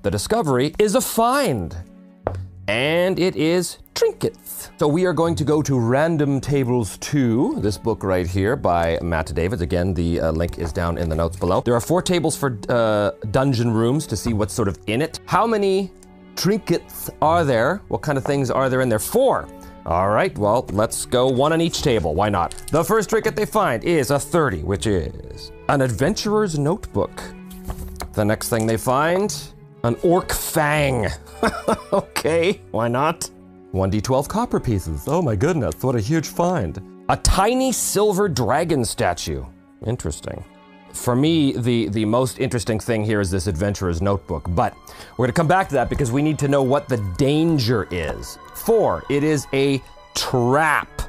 the 0.01 0.11
discovery 0.11 0.73
is 0.79 0.95
a 0.95 1.01
find, 1.01 1.75
and 2.67 3.19
it 3.19 3.35
is 3.35 3.79
trinkets. 3.95 4.49
So 4.78 4.88
we 4.88 5.06
are 5.06 5.13
going 5.13 5.36
to 5.36 5.44
go 5.44 5.62
to 5.62 5.80
Random 5.80 6.42
Tables 6.42 6.98
2, 7.00 7.60
this 7.60 7.78
book 7.78 8.04
right 8.04 8.28
here 8.28 8.56
by 8.56 8.98
Matt 9.01 9.34
Davids. 9.34 9.62
Again, 9.62 9.94
the 9.94 10.20
uh, 10.20 10.32
link 10.32 10.58
is 10.58 10.74
down 10.74 10.98
in 10.98 11.10
the 11.10 11.16
notes 11.16 11.38
below. 11.38 11.62
There 11.62 11.75
are 11.75 11.82
four 11.82 12.01
tables 12.01 12.36
for 12.36 12.58
uh, 12.70 13.12
dungeon 13.32 13.72
rooms 13.72 14.08
to 14.08 14.18
see 14.18 14.34
what's 14.34 14.54
sort 14.54 14.68
of 14.68 14.78
in 14.88 15.01
it. 15.01 15.20
How 15.25 15.46
many 15.46 15.92
trinkets 16.36 17.10
are 17.22 17.44
there? 17.44 17.82
What 17.88 18.01
kind 18.01 18.18
of 18.18 18.24
things 18.24 18.50
are 18.51 18.70
there 18.70 18.82
in 18.82 18.89
there? 18.89 19.00
Four. 19.00 19.48
All 19.86 20.10
right, 20.10 20.38
well, 20.38 20.66
let's 20.72 21.06
go 21.06 21.28
one 21.28 21.54
on 21.54 21.62
each 21.62 21.82
table. 21.82 22.13
Why 22.13 22.30
not? 22.30 22.51
The 22.72 22.84
first 22.84 23.10
trinket 23.10 23.36
they 23.36 23.46
find 23.46 23.84
is 23.84 24.12
a 24.12 24.20
30, 24.20 24.63
which 24.63 24.88
is 24.88 25.51
an 25.70 25.82
adventurer's 25.82 26.60
notebook. 26.60 27.22
The 28.13 28.25
next 28.25 28.50
thing 28.50 28.68
they 28.68 28.78
find, 28.78 29.36
an 29.84 29.96
orc 30.04 30.32
fang. 30.32 31.08
okay, 31.94 32.62
why 32.72 32.88
not? 32.88 33.30
1d12 33.73 34.27
copper 34.27 34.59
pieces. 34.59 35.03
Oh 35.07 35.21
my 35.21 35.35
goodness, 35.35 35.75
what 35.81 35.95
a 35.95 35.99
huge 35.99 36.27
find. 36.27 36.81
A 37.09 37.17
tiny 37.17 37.71
silver 37.71 38.27
dragon 38.27 38.83
statue. 38.83 39.45
Interesting. 39.85 40.43
For 40.93 41.15
me, 41.15 41.53
the, 41.53 41.88
the 41.89 42.05
most 42.05 42.39
interesting 42.39 42.79
thing 42.79 43.03
here 43.03 43.21
is 43.21 43.29
this 43.29 43.47
adventurer's 43.47 44.01
notebook, 44.01 44.45
but 44.49 44.75
we're 45.11 45.27
going 45.27 45.29
to 45.29 45.33
come 45.33 45.47
back 45.47 45.69
to 45.69 45.75
that 45.75 45.89
because 45.89 46.11
we 46.11 46.21
need 46.21 46.39
to 46.39 46.47
know 46.47 46.63
what 46.63 46.89
the 46.89 46.97
danger 47.17 47.88
is. 47.91 48.39
Four, 48.55 49.03
it 49.09 49.23
is 49.23 49.47
a 49.53 49.81
trap, 50.15 51.01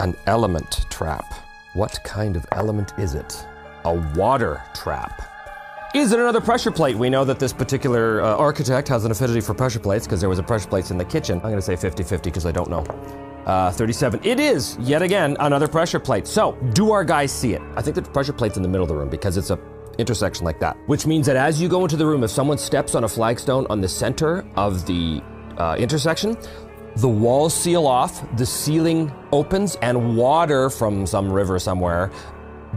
an 0.00 0.16
element 0.26 0.86
trap. 0.90 1.26
What 1.74 1.98
kind 2.04 2.36
of 2.36 2.46
element 2.52 2.92
is 2.98 3.14
it? 3.14 3.46
A 3.84 3.94
water 4.16 4.62
trap. 4.74 5.31
Is 5.94 6.10
it 6.10 6.18
another 6.18 6.40
pressure 6.40 6.70
plate? 6.70 6.96
We 6.96 7.10
know 7.10 7.22
that 7.26 7.38
this 7.38 7.52
particular 7.52 8.22
uh, 8.22 8.34
architect 8.36 8.88
has 8.88 9.04
an 9.04 9.10
affinity 9.10 9.42
for 9.42 9.52
pressure 9.52 9.78
plates 9.78 10.06
because 10.06 10.20
there 10.20 10.30
was 10.30 10.38
a 10.38 10.42
pressure 10.42 10.66
plate 10.66 10.90
in 10.90 10.96
the 10.96 11.04
kitchen. 11.04 11.36
I'm 11.36 11.42
going 11.42 11.56
to 11.56 11.62
say 11.62 11.76
50 11.76 12.02
50 12.02 12.30
because 12.30 12.46
I 12.46 12.50
don't 12.50 12.70
know. 12.70 12.80
Uh, 13.44 13.70
37. 13.72 14.20
It 14.24 14.40
is, 14.40 14.78
yet 14.80 15.02
again, 15.02 15.36
another 15.40 15.68
pressure 15.68 16.00
plate. 16.00 16.26
So, 16.26 16.52
do 16.72 16.92
our 16.92 17.04
guys 17.04 17.30
see 17.30 17.52
it? 17.52 17.60
I 17.76 17.82
think 17.82 17.96
the 17.96 18.00
pressure 18.00 18.32
plate's 18.32 18.56
in 18.56 18.62
the 18.62 18.70
middle 18.70 18.84
of 18.84 18.88
the 18.88 18.96
room 18.96 19.10
because 19.10 19.36
it's 19.36 19.50
a 19.50 19.58
intersection 19.98 20.46
like 20.46 20.58
that. 20.60 20.78
Which 20.86 21.06
means 21.06 21.26
that 21.26 21.36
as 21.36 21.60
you 21.60 21.68
go 21.68 21.82
into 21.82 21.98
the 21.98 22.06
room, 22.06 22.24
if 22.24 22.30
someone 22.30 22.56
steps 22.56 22.94
on 22.94 23.04
a 23.04 23.08
flagstone 23.08 23.66
on 23.68 23.82
the 23.82 23.88
center 23.88 24.46
of 24.56 24.86
the 24.86 25.20
uh, 25.58 25.76
intersection, 25.78 26.38
the 26.96 27.08
walls 27.08 27.52
seal 27.54 27.86
off, 27.86 28.24
the 28.38 28.46
ceiling 28.46 29.12
opens, 29.30 29.76
and 29.82 30.16
water 30.16 30.70
from 30.70 31.06
some 31.06 31.30
river 31.30 31.58
somewhere 31.58 32.10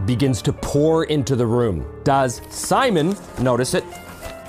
begins 0.04 0.42
to 0.42 0.52
pour 0.52 1.04
into 1.04 1.36
the 1.36 1.46
room. 1.46 1.86
Does 2.04 2.42
Simon 2.50 3.16
notice 3.40 3.74
it? 3.74 3.84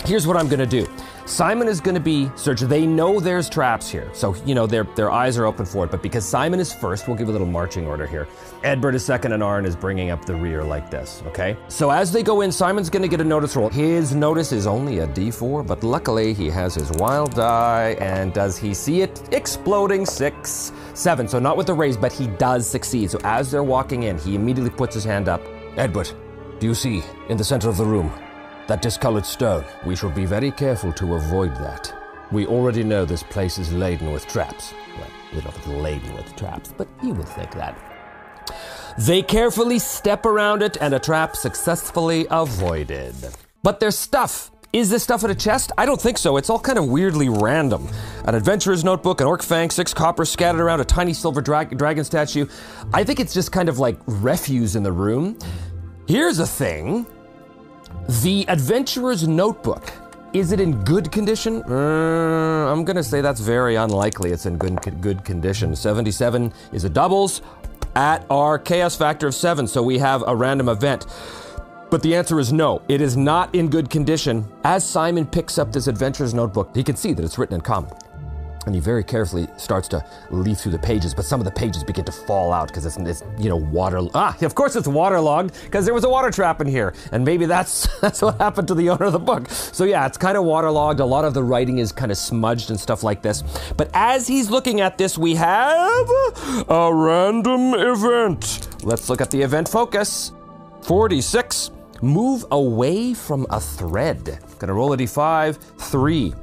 Here's 0.06 0.27
what 0.27 0.38
I'm 0.38 0.48
gonna 0.48 0.66
do. 0.66 0.88
Simon 1.27 1.67
is 1.67 1.81
gonna 1.81 2.00
be 2.00 2.31
searched. 2.38 2.69
They 2.69 2.86
know 2.88 3.19
there's 3.19 3.50
traps 3.50 3.89
here, 3.89 4.10
so 4.13 4.34
you 4.46 4.55
know 4.55 4.65
their 4.65 4.86
their 4.96 5.12
eyes 5.12 5.38
are 5.38 5.46
open 5.46 5.65
for 5.65 5.84
it. 5.84 5.91
But 5.91 6.01
because 6.01 6.25
Simon 6.25 6.57
is 6.62 6.74
first, 6.74 7.05
we'll 7.05 7.17
give 7.17 7.27
a 7.27 7.31
little 7.34 7.46
marching 7.46 7.86
order 7.86 8.07
here. 8.07 8.29
Edbert 8.63 8.96
is 8.96 9.03
second, 9.03 9.34
and 9.34 9.43
Arn 9.43 9.65
is 9.65 9.75
bringing 9.75 10.10
up 10.10 10.24
the 10.24 10.34
rear 10.34 10.63
like 10.63 10.89
this. 10.89 11.22
Okay. 11.27 11.57
So 11.67 11.89
as 11.89 12.13
they 12.13 12.24
go 12.24 12.41
in, 12.41 12.51
Simon's 12.51 12.89
gonna 12.89 13.10
get 13.10 13.19
a 13.19 13.25
notice 13.25 13.57
roll. 13.57 13.67
His 13.67 14.15
notice 14.15 14.53
is 14.53 14.65
only 14.65 15.00
a 15.00 15.07
D4, 15.07 15.67
but 15.67 15.84
luckily 15.84 16.34
he 16.34 16.50
has 16.50 16.74
his 16.75 16.91
wild 16.93 17.36
die, 17.36 17.98
and 18.00 18.34
does 18.34 18.57
he 18.57 18.74
see 18.74 19.01
it 19.01 19.22
exploding? 19.34 20.05
Six, 20.05 20.72
seven. 20.93 21.27
So 21.27 21.39
not 21.39 21.57
with 21.57 21.67
the 21.67 21.74
raise, 21.74 21.98
but 21.98 22.13
he 22.13 22.27
does 22.27 22.65
succeed. 22.65 23.12
So 23.12 23.19
as 23.25 23.51
they're 23.51 23.63
walking 23.63 24.03
in, 24.03 24.17
he 24.17 24.36
immediately 24.36 24.72
puts 24.72 24.96
his 24.96 25.03
hand 25.03 25.27
up. 25.27 25.41
Edbert, 25.75 26.13
do 26.60 26.67
you 26.67 26.74
see 26.74 27.03
in 27.27 27.36
the 27.36 27.43
center 27.43 27.67
of 27.67 27.75
the 27.75 27.86
room? 27.86 28.13
That 28.67 28.81
discolored 28.81 29.25
stone. 29.25 29.63
We 29.86 29.95
shall 29.95 30.12
be 30.12 30.25
very 30.25 30.51
careful 30.51 30.91
to 30.93 31.15
avoid 31.15 31.55
that. 31.55 31.93
We 32.31 32.45
already 32.45 32.83
know 32.83 33.05
this 33.05 33.24
place 33.24 33.57
is 33.57 33.71
laden 33.71 34.12
with 34.12 34.27
traps. 34.27 34.74
Well, 34.97 35.07
we 35.33 35.39
don't 35.39 35.67
know 35.67 35.77
laden 35.77 36.13
with 36.13 36.36
traps, 36.36 36.74
but 36.77 36.89
you 37.01 37.13
would 37.13 37.29
think 37.29 37.51
that. 37.53 37.77
They 38.97 39.21
carefully 39.21 39.79
step 39.79 40.25
around 40.25 40.63
it 40.63 40.75
and 40.81 40.93
a 40.93 41.00
trap 41.00 41.38
successfully 41.38 42.27
avoided. 42.29 43.15
But 43.63 43.79
there's 43.79 43.97
stuff. 43.97 44.51
Is 44.74 44.89
this 44.89 45.03
stuff 45.03 45.24
in 45.24 45.31
a 45.31 45.36
chest? 45.36 45.71
I 45.77 45.86
don't 45.86 46.01
think 46.01 46.17
so. 46.17 46.36
It's 46.36 46.50
all 46.50 46.59
kind 46.59 46.77
of 46.77 46.88
weirdly 46.88 47.29
random. 47.29 47.88
An 48.25 48.36
adventurer's 48.36 48.83
notebook, 48.83 49.21
an 49.21 49.27
orc 49.27 49.41
fang, 49.41 49.69
six 49.69 49.93
copper 49.93 50.25
scattered 50.25 50.59
around, 50.59 50.81
a 50.81 50.86
tiny 50.86 51.13
silver 51.13 51.39
dra- 51.39 51.74
dragon 51.74 52.03
statue. 52.03 52.47
I 52.93 53.05
think 53.05 53.21
it's 53.21 53.33
just 53.33 53.53
kind 53.53 53.69
of 53.69 53.79
like 53.79 53.97
refuse 54.07 54.75
in 54.75 54.83
the 54.83 54.91
room. 54.91 55.39
Here's 56.05 56.39
a 56.39 56.47
thing 56.47 57.05
the 58.08 58.46
Adventurer's 58.48 59.28
Notebook. 59.28 59.92
Is 60.34 60.52
it 60.52 60.60
in 60.60 60.84
good 60.84 61.12
condition? 61.12 61.62
Uh, 61.64 62.72
I'm 62.72 62.86
gonna 62.86 63.04
say 63.04 63.22
that's 63.22 63.42
very 63.42 63.76
unlikely. 63.76 64.32
It's 64.32 64.46
in 64.46 64.58
good 64.58 65.02
good 65.02 65.26
condition. 65.26 65.76
77 65.76 66.54
is 66.72 66.84
a 66.86 66.90
doubles 66.90 67.42
at 67.96 68.26
our 68.30 68.60
chaos 68.60 68.96
factor 68.96 69.28
of 69.28 69.36
seven, 69.36 69.68
so 69.68 69.84
we 69.84 69.98
have 69.98 70.24
a 70.26 70.36
random 70.36 70.70
event. 70.70 71.06
But 71.90 72.02
the 72.02 72.16
answer 72.16 72.40
is 72.40 72.54
no. 72.54 72.82
It 72.88 73.02
is 73.02 73.18
not 73.18 73.54
in 73.56 73.70
good 73.70 73.90
condition. 73.90 74.46
As 74.64 74.88
Simon 74.88 75.26
picks 75.26 75.58
up 75.58 75.72
this 75.72 75.88
adventurer's 75.88 76.34
notebook, 76.34 76.76
he 76.76 76.84
can 76.84 76.96
see 76.96 77.14
that 77.14 77.24
it's 77.24 77.38
written 77.38 77.56
in 77.56 77.62
common 77.62 77.92
and 78.67 78.75
he 78.75 78.81
very 78.81 79.03
carefully 79.03 79.47
starts 79.57 79.88
to 79.88 80.05
leaf 80.29 80.59
through 80.59 80.74
the 80.74 80.79
pages, 80.79 81.13
but 81.13 81.25
some 81.25 81.39
of 81.39 81.45
the 81.45 81.51
pages 81.51 81.83
begin 81.83 82.05
to 82.05 82.12
fall 82.12 82.51
out 82.51 82.67
because 82.67 82.86
it's, 82.86 82.97
it's, 82.97 83.24
you 83.39 83.50
know, 83.50 83.55
water. 83.55 84.00
Ah, 84.13 84.38
of 84.41 84.55
course 84.55 84.75
it's 84.75 84.88
waterlogged 84.88 85.53
because 85.63 85.86
there 85.86 85.93
was 85.93 86.03
a 86.03 86.09
water 86.09 86.29
trap 86.29 86.62
in 86.62 86.67
here, 86.67 86.93
and 87.12 87.24
maybe 87.24 87.45
that's 87.45 87.88
that's 88.01 88.21
what 88.21 88.38
happened 88.39 88.67
to 88.67 88.75
the 88.75 88.89
owner 88.89 89.05
of 89.05 89.13
the 89.13 89.19
book. 89.19 89.50
So 89.50 89.86
yeah, 89.86 90.05
it's 90.05 90.17
kind 90.17 90.38
of 90.38 90.43
waterlogged. 90.43 91.00
A 91.00 91.05
lot 91.05 91.25
of 91.25 91.33
the 91.33 91.43
writing 91.43 91.77
is 91.79 91.91
kind 91.91 92.12
of 92.12 92.17
smudged 92.17 92.69
and 92.69 92.79
stuff 92.79 93.03
like 93.03 93.21
this. 93.21 93.43
But 93.75 93.89
as 93.93 94.27
he's 94.27 94.50
looking 94.50 94.81
at 94.81 94.97
this, 94.97 95.17
we 95.17 95.36
have 95.36 96.09
a 96.67 96.91
random 96.93 97.74
event. 97.74 98.67
Let's 98.83 99.09
look 99.09 99.21
at 99.21 99.31
the 99.31 99.41
event 99.41 99.69
focus. 99.69 100.33
46. 100.83 101.71
Move 102.01 102.45
away 102.51 103.13
from 103.13 103.47
a 103.50 103.59
thread. 103.59 104.39
Gonna 104.59 104.74
roll 104.74 104.93
a 104.93 104.97
d5. 104.97 105.55
Three. 105.77 106.33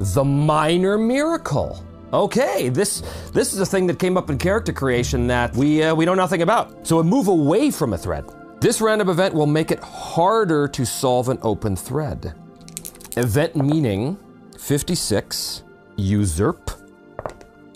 The 0.00 0.24
minor 0.24 0.98
miracle. 0.98 1.84
Okay, 2.12 2.68
this 2.68 3.02
this 3.32 3.54
is 3.54 3.60
a 3.60 3.66
thing 3.66 3.86
that 3.86 3.98
came 3.98 4.16
up 4.16 4.28
in 4.28 4.36
character 4.36 4.72
creation 4.72 5.26
that 5.28 5.54
we 5.54 5.82
uh, 5.82 5.94
we 5.94 6.04
know 6.04 6.14
nothing 6.14 6.42
about. 6.42 6.86
So 6.86 6.98
a 6.98 7.04
move 7.04 7.28
away 7.28 7.70
from 7.70 7.94
a 7.94 7.98
thread. 7.98 8.24
This 8.60 8.80
random 8.80 9.08
event 9.08 9.34
will 9.34 9.46
make 9.46 9.70
it 9.70 9.80
harder 9.80 10.68
to 10.68 10.84
solve 10.84 11.28
an 11.28 11.38
open 11.42 11.74
thread. 11.74 12.34
Event 13.16 13.56
meaning 13.56 14.18
56 14.58 15.64
usurp 15.96 16.70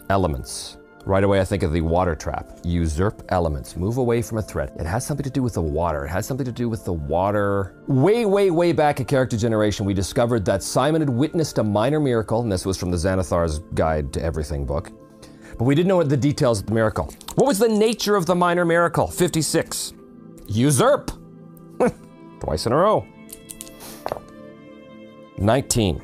elements. 0.08 0.76
Right 1.06 1.22
away, 1.22 1.40
I 1.40 1.44
think 1.44 1.62
of 1.62 1.72
the 1.72 1.82
water 1.82 2.16
trap. 2.16 2.58
Usurp 2.64 3.22
elements. 3.28 3.76
Move 3.76 3.98
away 3.98 4.20
from 4.22 4.38
a 4.38 4.42
threat. 4.42 4.72
It 4.76 4.86
has 4.86 5.06
something 5.06 5.22
to 5.22 5.30
do 5.30 5.40
with 5.40 5.54
the 5.54 5.62
water. 5.62 6.04
It 6.04 6.08
has 6.08 6.26
something 6.26 6.44
to 6.44 6.50
do 6.50 6.68
with 6.68 6.84
the 6.84 6.94
water. 6.94 7.76
Way, 7.86 8.24
way, 8.24 8.50
way 8.50 8.72
back 8.72 9.00
at 9.00 9.06
Character 9.06 9.36
Generation, 9.36 9.86
we 9.86 9.94
discovered 9.94 10.44
that 10.46 10.64
Simon 10.64 11.00
had 11.00 11.08
witnessed 11.08 11.58
a 11.58 11.62
minor 11.62 12.00
miracle, 12.00 12.40
and 12.40 12.50
this 12.50 12.66
was 12.66 12.76
from 12.76 12.90
the 12.90 12.96
Xanathar's 12.96 13.60
Guide 13.74 14.12
to 14.14 14.20
Everything 14.20 14.66
book. 14.66 14.90
But 15.56 15.62
we 15.62 15.76
didn't 15.76 15.86
know 15.86 16.02
the 16.02 16.16
details 16.16 16.58
of 16.58 16.66
the 16.66 16.74
miracle. 16.74 17.14
What 17.36 17.46
was 17.46 17.60
the 17.60 17.68
nature 17.68 18.16
of 18.16 18.26
the 18.26 18.34
minor 18.34 18.64
miracle? 18.64 19.06
56. 19.06 19.92
Usurp! 20.48 21.12
Twice 22.40 22.66
in 22.66 22.72
a 22.72 22.76
row. 22.76 23.06
19. 25.38 26.02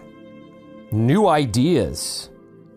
New 0.93 1.27
ideas. 1.27 2.31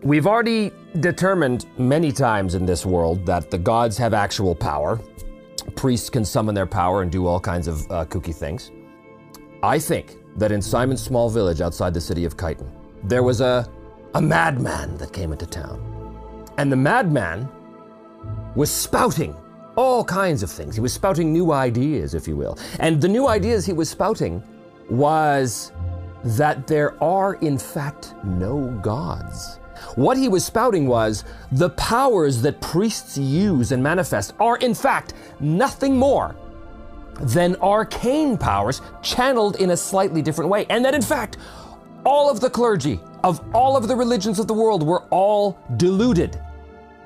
We've 0.05 0.27
already 0.27 0.71
determined 0.99 1.65
many 1.79 2.11
times 2.11 2.53
in 2.53 2.63
this 2.63 2.85
world 2.85 3.25
that 3.25 3.49
the 3.49 3.57
gods 3.57 3.97
have 3.97 4.13
actual 4.13 4.53
power. 4.53 5.01
Priests 5.75 6.11
can 6.11 6.23
summon 6.23 6.53
their 6.53 6.67
power 6.67 7.01
and 7.01 7.11
do 7.11 7.25
all 7.25 7.39
kinds 7.39 7.67
of 7.67 7.81
uh, 7.89 8.05
kooky 8.05 8.33
things. 8.33 8.69
I 9.63 9.79
think 9.79 10.17
that 10.35 10.51
in 10.51 10.61
Simon's 10.61 11.01
small 11.01 11.27
village 11.27 11.59
outside 11.59 11.95
the 11.95 12.01
city 12.01 12.23
of 12.23 12.37
Kyton, 12.37 12.71
there 13.03 13.23
was 13.23 13.41
a, 13.41 13.67
a 14.13 14.21
madman 14.21 14.95
that 14.97 15.11
came 15.11 15.31
into 15.31 15.47
town. 15.47 15.81
And 16.59 16.71
the 16.71 16.75
madman 16.75 17.49
was 18.55 18.69
spouting 18.69 19.35
all 19.75 20.03
kinds 20.03 20.43
of 20.43 20.51
things. 20.51 20.75
He 20.75 20.81
was 20.81 20.93
spouting 20.93 21.33
new 21.33 21.51
ideas, 21.51 22.13
if 22.13 22.27
you 22.27 22.37
will. 22.37 22.59
And 22.79 23.01
the 23.01 23.07
new 23.07 23.27
ideas 23.27 23.65
he 23.65 23.73
was 23.73 23.89
spouting 23.89 24.43
was 24.87 25.71
that 26.23 26.67
there 26.67 27.03
are, 27.03 27.33
in 27.41 27.57
fact, 27.57 28.13
no 28.23 28.69
gods. 28.83 29.59
What 29.95 30.17
he 30.17 30.27
was 30.27 30.43
spouting 30.43 30.87
was 30.87 31.23
the 31.51 31.69
powers 31.71 32.41
that 32.41 32.59
priests 32.61 33.17
use 33.17 33.71
and 33.71 33.81
manifest 33.81 34.33
are, 34.39 34.57
in 34.57 34.73
fact, 34.73 35.13
nothing 35.39 35.97
more 35.97 36.35
than 37.21 37.55
arcane 37.57 38.37
powers 38.37 38.81
channeled 39.01 39.55
in 39.57 39.71
a 39.71 39.77
slightly 39.77 40.21
different 40.21 40.49
way. 40.49 40.65
And 40.69 40.83
that, 40.83 40.93
in 40.93 41.01
fact, 41.01 41.37
all 42.05 42.29
of 42.29 42.39
the 42.39 42.49
clergy 42.49 42.99
of 43.23 43.43
all 43.55 43.75
of 43.77 43.87
the 43.87 43.95
religions 43.95 44.37
of 44.39 44.47
the 44.47 44.53
world 44.53 44.83
were 44.83 45.03
all 45.09 45.57
deluded 45.77 46.39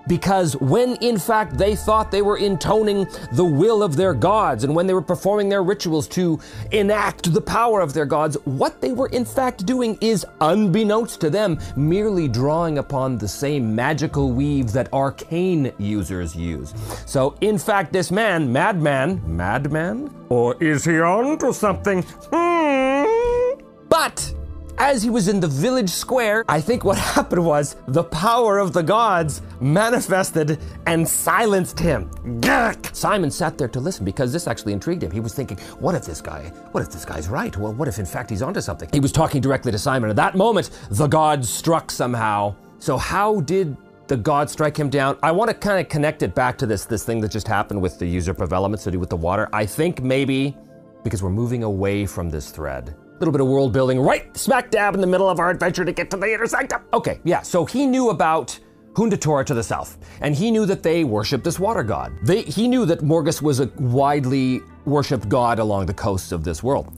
because 0.09 0.57
when 0.57 0.95
in 0.95 1.17
fact 1.17 1.57
they 1.57 1.75
thought 1.75 2.11
they 2.11 2.21
were 2.21 2.37
intoning 2.37 3.07
the 3.31 3.45
will 3.45 3.81
of 3.81 3.95
their 3.95 4.13
gods 4.13 4.65
and 4.65 4.75
when 4.75 4.87
they 4.87 4.93
were 4.93 5.01
performing 5.01 5.47
their 5.47 5.63
rituals 5.63 6.07
to 6.09 6.37
enact 6.71 7.31
the 7.33 7.39
power 7.39 7.79
of 7.79 7.93
their 7.93 8.05
gods, 8.05 8.35
what 8.43 8.81
they 8.81 8.91
were 8.91 9.07
in 9.07 9.23
fact 9.23 9.65
doing 9.65 9.97
is, 10.01 10.25
unbeknownst 10.41 11.21
to 11.21 11.29
them, 11.29 11.57
merely 11.77 12.27
drawing 12.27 12.79
upon 12.79 13.17
the 13.17 13.27
same 13.27 13.75
magical 13.75 14.31
weave 14.31 14.71
that 14.71 14.91
arcane 14.91 15.71
users 15.77 16.35
use. 16.35 16.73
So, 17.05 17.37
in 17.41 17.57
fact, 17.57 17.93
this 17.93 18.11
man, 18.11 18.51
madman, 18.51 19.21
madman? 19.25 20.13
Or 20.29 20.61
is 20.61 20.85
he 20.85 20.99
on 20.99 21.37
to 21.39 21.53
something? 21.53 22.03
Hmm. 22.03 23.61
But 23.87 24.33
as 24.79 25.03
he 25.03 25.09
was 25.09 25.27
in 25.27 25.41
the 25.41 25.47
village 25.47 25.89
square, 25.89 26.45
I 26.47 26.61
think 26.61 26.83
what 26.83 26.97
happened 27.15 27.45
was 27.45 27.75
the 27.87 28.03
power 28.03 28.57
of 28.57 28.73
the 28.73 28.81
gods 28.81 29.41
manifested 29.59 30.59
and 30.87 31.07
silenced 31.07 31.77
him. 31.77 32.09
Gurk! 32.41 32.95
Simon 32.95 33.29
sat 33.29 33.57
there 33.57 33.67
to 33.67 33.79
listen 33.79 34.05
because 34.05 34.31
this 34.31 34.47
actually 34.47 34.73
intrigued 34.73 35.03
him. 35.03 35.11
He 35.11 35.19
was 35.19 35.33
thinking, 35.33 35.57
what 35.79 35.95
if 35.95 36.05
this 36.05 36.21
guy, 36.21 36.51
what 36.71 36.81
if 36.81 36.89
this 36.89 37.05
guy's 37.05 37.27
right? 37.27 37.55
Well, 37.55 37.73
what 37.73 37.87
if 37.87 37.99
in 37.99 38.05
fact 38.05 38.29
he's 38.29 38.41
onto 38.41 38.61
something? 38.61 38.89
He 38.91 39.01
was 39.01 39.11
talking 39.11 39.41
directly 39.41 39.71
to 39.71 39.77
Simon. 39.77 40.09
At 40.09 40.15
that 40.15 40.35
moment, 40.35 40.69
the 40.89 41.07
gods 41.07 41.49
struck 41.49 41.91
somehow. 41.91 42.55
So, 42.79 42.97
how 42.97 43.41
did 43.41 43.75
the 44.07 44.15
god 44.15 44.49
strike 44.49 44.77
him 44.77 44.89
down? 44.89 45.17
I 45.21 45.31
want 45.33 45.49
to 45.49 45.53
kind 45.53 45.79
of 45.79 45.89
connect 45.89 46.23
it 46.23 46.33
back 46.33 46.57
to 46.59 46.65
this, 46.65 46.85
this 46.85 47.03
thing 47.03 47.19
that 47.21 47.31
just 47.31 47.47
happened 47.47 47.81
with 47.81 47.99
the 47.99 48.07
usurp 48.07 48.39
of 48.39 48.53
elements 48.53 48.85
to 48.85 48.91
do 48.91 48.99
with 48.99 49.09
the 49.09 49.17
water. 49.17 49.49
I 49.51 49.65
think 49.65 50.01
maybe 50.01 50.55
because 51.03 51.21
we're 51.21 51.29
moving 51.29 51.63
away 51.63 52.05
from 52.05 52.29
this 52.29 52.49
thread. 52.49 52.95
Little 53.19 53.31
bit 53.33 53.41
of 53.41 53.47
world 53.47 53.73
building 53.73 53.99
right 53.99 54.35
smack 54.37 54.71
dab 54.71 54.95
in 54.95 55.01
the 55.01 55.07
middle 55.07 55.29
of 55.29 55.39
our 55.39 55.49
adventure 55.49 55.83
to 55.83 55.91
get 55.91 56.09
to 56.11 56.17
the 56.17 56.33
inner. 56.33 56.45
Okay, 56.93 57.19
yeah, 57.25 57.41
so 57.41 57.65
he 57.65 57.85
knew 57.85 58.09
about 58.09 58.57
Hundatora 58.93 59.45
to 59.45 59.53
the 59.53 59.63
south, 59.63 59.97
and 60.21 60.33
he 60.33 60.51
knew 60.51 60.65
that 60.65 60.83
they 60.83 61.03
worshiped 61.03 61.43
this 61.43 61.59
water 61.59 61.83
god. 61.83 62.13
They, 62.23 62.43
he 62.43 62.67
knew 62.67 62.85
that 62.85 62.99
Morgus 62.99 63.41
was 63.41 63.59
a 63.59 63.67
widely 63.77 64.61
worshipped 64.85 65.29
god 65.29 65.59
along 65.59 65.85
the 65.85 65.93
coasts 65.93 66.31
of 66.31 66.43
this 66.43 66.63
world. 66.63 66.93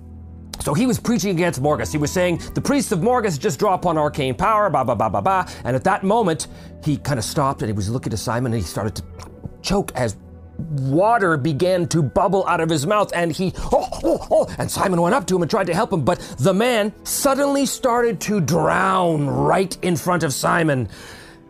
So 0.62 0.76
he 0.76 0.86
was 0.86 1.00
preaching 1.00 1.32
against 1.32 1.62
Morgus. 1.62 1.92
He 1.92 1.98
was 1.98 2.12
saying, 2.12 2.42
the 2.54 2.62
priests 2.62 2.92
of 2.92 3.00
Morgus 3.00 3.40
just 3.40 3.58
draw 3.60 3.74
upon 3.74 3.98
arcane 3.98 4.36
power, 4.36 4.70
blah, 4.70 4.84
blah, 4.84 4.94
blah, 4.94 5.10
blah, 5.10 5.22
blah. 5.22 5.48
And 5.64 5.76
at 5.76 5.84
that 5.86 6.04
moment, 6.04 6.48
he 6.84 6.98
kind 6.98 7.18
of 7.18 7.26
stopped 7.26 7.64
and 7.64 7.70
he 7.70 7.74
was 7.74 7.90
looking 7.90 8.12
to 8.12 8.18
Simon 8.18 8.54
and 8.54 8.62
he 8.62 8.68
started 8.68 8.96
to 8.96 9.04
choke 9.64 9.92
as 9.96 10.18
water 10.70 11.38
began 11.38 11.88
to 11.88 12.02
bubble 12.02 12.46
out 12.48 12.62
of 12.62 12.70
his 12.70 12.86
mouth 12.88 13.12
and 13.14 13.32
he 13.32 13.54
oh, 13.72 13.88
oh, 14.04 14.28
oh, 14.32 14.56
and 14.58 14.70
Simon 14.70 15.02
went 15.02 15.16
up 15.16 15.28
to 15.28 15.36
him 15.36 15.42
and 15.42 15.52
tried 15.52 15.68
to 15.68 15.74
help 15.74 15.92
him 15.92 16.04
but 16.04 16.20
the 16.40 16.54
man 16.54 16.94
suddenly 17.04 17.66
started 17.66 18.20
to 18.22 18.40
drown 18.42 19.28
right 19.28 19.78
in 19.82 19.96
front 19.96 20.24
of 20.24 20.34
Simon 20.34 20.90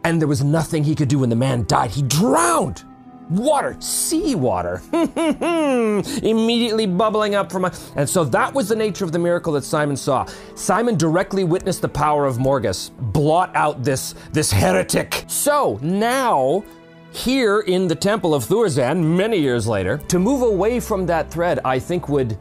and 0.03 0.19
there 0.19 0.27
was 0.27 0.43
nothing 0.43 0.83
he 0.83 0.95
could 0.95 1.09
do 1.09 1.19
when 1.19 1.29
the 1.29 1.35
man 1.35 1.65
died. 1.65 1.91
He 1.91 2.01
drowned! 2.01 2.83
Water 3.29 3.77
seawater, 3.79 4.81
immediately 4.91 6.85
bubbling 6.85 7.33
up 7.33 7.49
from 7.49 7.63
a 7.63 7.71
and 7.95 8.09
so 8.09 8.25
that 8.25 8.53
was 8.53 8.67
the 8.67 8.75
nature 8.75 9.05
of 9.05 9.13
the 9.13 9.19
miracle 9.19 9.53
that 9.53 9.63
Simon 9.63 9.95
saw. 9.95 10.25
Simon 10.55 10.97
directly 10.97 11.45
witnessed 11.45 11.81
the 11.81 11.87
power 11.87 12.25
of 12.25 12.39
Morgus 12.39 12.91
blot 12.99 13.55
out 13.55 13.85
this 13.85 14.15
this 14.33 14.51
heretic. 14.51 15.23
So 15.27 15.79
now 15.81 16.65
here 17.11 17.61
in 17.61 17.87
the 17.87 17.95
Temple 17.95 18.33
of 18.33 18.45
Thurzan 18.45 19.03
many 19.03 19.37
years 19.37 19.67
later. 19.67 19.97
To 20.07 20.19
move 20.19 20.41
away 20.41 20.79
from 20.79 21.05
that 21.07 21.29
thread, 21.29 21.59
I 21.65 21.77
think 21.77 22.09
would 22.09 22.37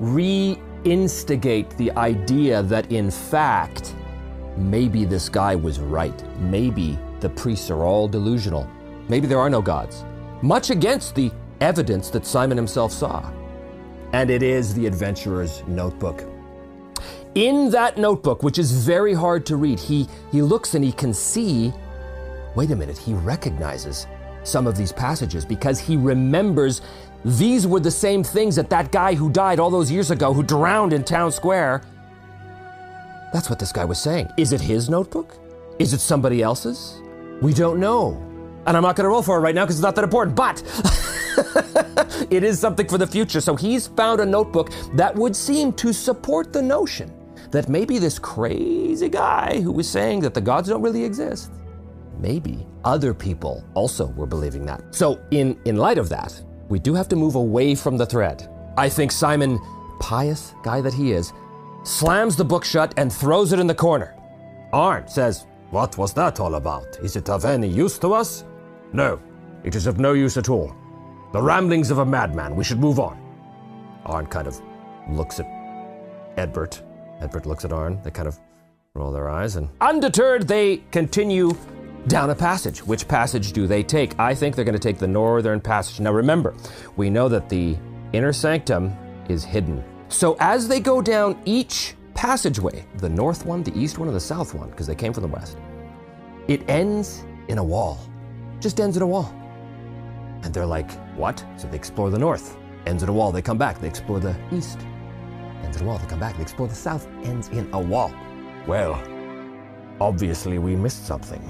reinstigate 0.00 1.76
the 1.76 1.90
idea 1.92 2.62
that 2.64 2.92
in 2.92 3.10
fact, 3.10 3.94
maybe 4.56 5.04
this 5.04 5.28
guy 5.28 5.54
was 5.54 5.80
right. 5.80 6.24
Maybe 6.38 6.98
the 7.20 7.30
priests 7.30 7.70
are 7.70 7.84
all 7.84 8.08
delusional. 8.08 8.68
Maybe 9.08 9.26
there 9.26 9.38
are 9.38 9.50
no 9.50 9.62
gods. 9.62 10.04
Much 10.42 10.70
against 10.70 11.14
the 11.14 11.30
evidence 11.60 12.10
that 12.10 12.26
Simon 12.26 12.56
himself 12.56 12.92
saw. 12.92 13.30
And 14.12 14.30
it 14.30 14.42
is 14.42 14.74
the 14.74 14.86
adventurer's 14.86 15.62
notebook. 15.66 16.24
In 17.36 17.70
that 17.70 17.96
notebook, 17.96 18.42
which 18.42 18.58
is 18.58 18.72
very 18.84 19.14
hard 19.14 19.46
to 19.46 19.56
read, 19.56 19.78
he, 19.78 20.08
he 20.32 20.42
looks 20.42 20.74
and 20.74 20.84
he 20.84 20.92
can 20.92 21.14
see 21.14 21.72
wait 22.54 22.70
a 22.70 22.76
minute, 22.76 22.98
he 22.98 23.14
recognizes 23.14 24.06
some 24.42 24.66
of 24.66 24.76
these 24.76 24.92
passages 24.92 25.44
because 25.44 25.78
he 25.78 25.96
remembers 25.96 26.82
these 27.24 27.66
were 27.66 27.80
the 27.80 27.90
same 27.90 28.24
things 28.24 28.56
that 28.56 28.70
that 28.70 28.90
guy 28.90 29.14
who 29.14 29.30
died 29.30 29.60
all 29.60 29.70
those 29.70 29.90
years 29.90 30.10
ago, 30.10 30.32
who 30.32 30.42
drowned 30.42 30.92
in 30.92 31.04
town 31.04 31.30
square. 31.30 31.82
That's 33.32 33.50
what 33.50 33.58
this 33.58 33.72
guy 33.72 33.84
was 33.84 34.00
saying. 34.00 34.28
Is 34.36 34.52
it 34.52 34.60
his 34.60 34.88
notebook? 34.88 35.36
Is 35.78 35.92
it 35.92 36.00
somebody 36.00 36.42
else's? 36.42 37.00
We 37.42 37.52
don't 37.52 37.78
know. 37.78 38.26
And 38.66 38.76
I'm 38.76 38.82
not 38.82 38.96
going 38.96 39.04
to 39.04 39.10
roll 39.10 39.22
for 39.22 39.36
it 39.38 39.40
right 39.40 39.54
now 39.54 39.64
because 39.64 39.76
it's 39.76 39.82
not 39.82 39.94
that 39.96 40.04
important, 40.04 40.36
but 40.36 40.62
it 42.30 42.42
is 42.42 42.58
something 42.58 42.88
for 42.88 42.98
the 42.98 43.06
future. 43.06 43.40
So 43.40 43.54
he's 43.54 43.86
found 43.86 44.20
a 44.20 44.26
notebook 44.26 44.70
that 44.94 45.14
would 45.14 45.36
seem 45.36 45.72
to 45.74 45.92
support 45.92 46.52
the 46.52 46.62
notion 46.62 47.12
that 47.50 47.68
maybe 47.68 47.98
this 47.98 48.18
crazy 48.18 49.08
guy 49.08 49.60
who 49.60 49.72
was 49.72 49.88
saying 49.88 50.20
that 50.20 50.34
the 50.34 50.40
gods 50.40 50.68
don't 50.68 50.82
really 50.82 51.04
exist 51.04 51.50
maybe 52.20 52.66
other 52.84 53.14
people 53.14 53.64
also 53.74 54.06
were 54.08 54.26
believing 54.26 54.66
that. 54.66 54.82
So, 54.94 55.20
in, 55.30 55.58
in 55.64 55.76
light 55.76 55.98
of 55.98 56.08
that, 56.08 56.40
we 56.68 56.78
do 56.78 56.94
have 56.94 57.08
to 57.08 57.16
move 57.16 57.34
away 57.34 57.74
from 57.74 57.96
the 57.96 58.06
thread. 58.06 58.48
I 58.76 58.88
think 58.88 59.12
Simon, 59.12 59.58
pious 59.98 60.54
guy 60.62 60.80
that 60.80 60.94
he 60.94 61.12
is, 61.12 61.32
slams 61.84 62.36
the 62.36 62.44
book 62.44 62.64
shut 62.64 62.94
and 62.96 63.12
throws 63.12 63.52
it 63.52 63.58
in 63.58 63.66
the 63.66 63.74
corner. 63.74 64.14
Arn 64.72 65.08
says, 65.08 65.46
What 65.70 65.98
was 65.98 66.12
that 66.14 66.40
all 66.40 66.54
about? 66.54 66.98
Is 67.02 67.16
it 67.16 67.28
of 67.28 67.44
any 67.44 67.68
use 67.68 67.98
to 67.98 68.12
us? 68.12 68.44
No, 68.92 69.20
it 69.64 69.74
is 69.74 69.86
of 69.86 69.98
no 69.98 70.12
use 70.12 70.36
at 70.36 70.48
all. 70.48 70.74
The 71.32 71.42
ramblings 71.42 71.90
of 71.90 71.98
a 71.98 72.06
madman. 72.06 72.56
We 72.56 72.64
should 72.64 72.80
move 72.80 72.98
on. 72.98 73.18
Arn 74.04 74.26
kind 74.26 74.46
of 74.46 74.60
looks 75.08 75.40
at 75.40 75.46
Edbert. 76.36 76.82
Edbert 77.20 77.46
looks 77.46 77.64
at 77.64 77.72
Arn. 77.72 78.00
They 78.02 78.10
kind 78.10 78.28
of 78.28 78.38
roll 78.94 79.12
their 79.12 79.28
eyes, 79.28 79.56
and 79.56 79.68
undeterred, 79.80 80.48
they 80.48 80.78
continue 80.90 81.56
down 82.06 82.30
a 82.30 82.34
passage. 82.34 82.84
Which 82.86 83.06
passage 83.06 83.52
do 83.52 83.66
they 83.66 83.82
take? 83.82 84.18
I 84.18 84.34
think 84.34 84.56
they're 84.56 84.64
going 84.64 84.72
to 84.74 84.78
take 84.78 84.98
the 84.98 85.08
northern 85.08 85.60
passage. 85.60 86.00
Now 86.00 86.12
remember, 86.12 86.54
we 86.96 87.10
know 87.10 87.28
that 87.28 87.48
the 87.48 87.76
inner 88.12 88.32
sanctum 88.32 88.92
is 89.28 89.44
hidden. 89.44 89.84
So 90.08 90.36
as 90.40 90.66
they 90.66 90.80
go 90.80 91.00
down 91.02 91.40
each 91.44 91.94
passageway, 92.14 92.84
the 92.96 93.08
north 93.08 93.46
one, 93.46 93.62
the 93.62 93.76
east 93.78 93.98
one, 93.98 94.08
and 94.08 94.16
the 94.16 94.20
south 94.20 94.54
one, 94.54 94.70
because 94.70 94.86
they 94.86 94.94
came 94.94 95.12
from 95.12 95.22
the 95.22 95.28
west, 95.28 95.58
it 96.48 96.68
ends 96.68 97.24
in 97.48 97.58
a 97.58 97.64
wall. 97.64 98.00
Just 98.60 98.80
ends 98.80 98.96
in 98.96 99.02
a 99.02 99.06
wall. 99.06 99.32
And 100.42 100.52
they're 100.52 100.66
like, 100.66 100.90
what? 101.16 101.44
So 101.56 101.68
they 101.68 101.76
explore 101.76 102.10
the 102.10 102.18
north, 102.18 102.56
ends 102.86 103.02
in 103.02 103.08
a 103.08 103.12
wall. 103.12 103.30
They 103.30 103.42
come 103.42 103.58
back, 103.58 103.80
they 103.80 103.88
explore 103.88 104.20
the 104.20 104.34
east, 104.50 104.80
ends 105.62 105.76
in 105.76 105.84
a 105.84 105.86
wall. 105.86 105.98
They 105.98 106.06
come 106.06 106.20
back, 106.20 106.36
they 106.36 106.42
explore 106.42 106.66
the 106.66 106.74
south, 106.74 107.06
ends 107.24 107.48
in 107.48 107.68
a 107.72 107.78
wall. 107.78 108.12
Well, 108.66 109.00
obviously 110.00 110.58
we 110.58 110.74
missed 110.74 111.06
something. 111.06 111.42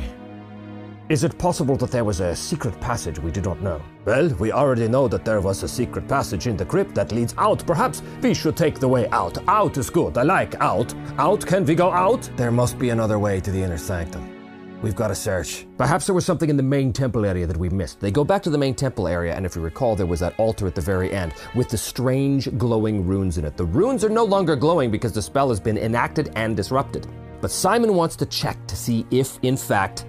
Is 1.10 1.24
it 1.24 1.36
possible 1.38 1.76
that 1.78 1.90
there 1.90 2.04
was 2.04 2.20
a 2.20 2.36
secret 2.36 2.80
passage 2.80 3.18
we 3.18 3.32
do 3.32 3.40
not 3.40 3.60
know? 3.60 3.82
Well, 4.04 4.28
we 4.38 4.52
already 4.52 4.86
know 4.86 5.08
that 5.08 5.24
there 5.24 5.40
was 5.40 5.64
a 5.64 5.68
secret 5.68 6.06
passage 6.06 6.46
in 6.46 6.56
the 6.56 6.64
crypt 6.64 6.94
that 6.94 7.10
leads 7.10 7.34
out. 7.36 7.66
Perhaps 7.66 8.00
we 8.22 8.32
should 8.32 8.56
take 8.56 8.78
the 8.78 8.86
way 8.86 9.08
out. 9.08 9.36
Out 9.48 9.76
is 9.76 9.90
good. 9.90 10.16
I 10.16 10.22
like 10.22 10.54
out. 10.60 10.94
Out, 11.18 11.44
can 11.44 11.64
we 11.64 11.74
go 11.74 11.90
out? 11.90 12.30
There 12.36 12.52
must 12.52 12.78
be 12.78 12.90
another 12.90 13.18
way 13.18 13.40
to 13.40 13.50
the 13.50 13.60
inner 13.60 13.76
sanctum. 13.76 14.80
We've 14.82 14.94
got 14.94 15.08
to 15.08 15.16
search. 15.16 15.66
Perhaps 15.76 16.06
there 16.06 16.14
was 16.14 16.24
something 16.24 16.48
in 16.48 16.56
the 16.56 16.62
main 16.62 16.92
temple 16.92 17.26
area 17.26 17.44
that 17.44 17.56
we 17.56 17.70
missed. 17.70 17.98
They 17.98 18.12
go 18.12 18.22
back 18.22 18.40
to 18.44 18.50
the 18.50 18.56
main 18.56 18.76
temple 18.76 19.08
area, 19.08 19.34
and 19.34 19.44
if 19.44 19.56
you 19.56 19.62
recall, 19.62 19.96
there 19.96 20.06
was 20.06 20.20
that 20.20 20.38
altar 20.38 20.68
at 20.68 20.76
the 20.76 20.80
very 20.80 21.12
end 21.12 21.34
with 21.56 21.70
the 21.70 21.76
strange 21.76 22.56
glowing 22.56 23.04
runes 23.04 23.36
in 23.36 23.44
it. 23.44 23.56
The 23.56 23.64
runes 23.64 24.04
are 24.04 24.10
no 24.10 24.22
longer 24.22 24.54
glowing 24.54 24.92
because 24.92 25.10
the 25.10 25.22
spell 25.22 25.48
has 25.48 25.58
been 25.58 25.76
enacted 25.76 26.30
and 26.36 26.56
disrupted. 26.56 27.08
But 27.40 27.50
Simon 27.50 27.94
wants 27.94 28.14
to 28.14 28.26
check 28.26 28.64
to 28.68 28.76
see 28.76 29.04
if, 29.10 29.40
in 29.42 29.56
fact, 29.56 30.04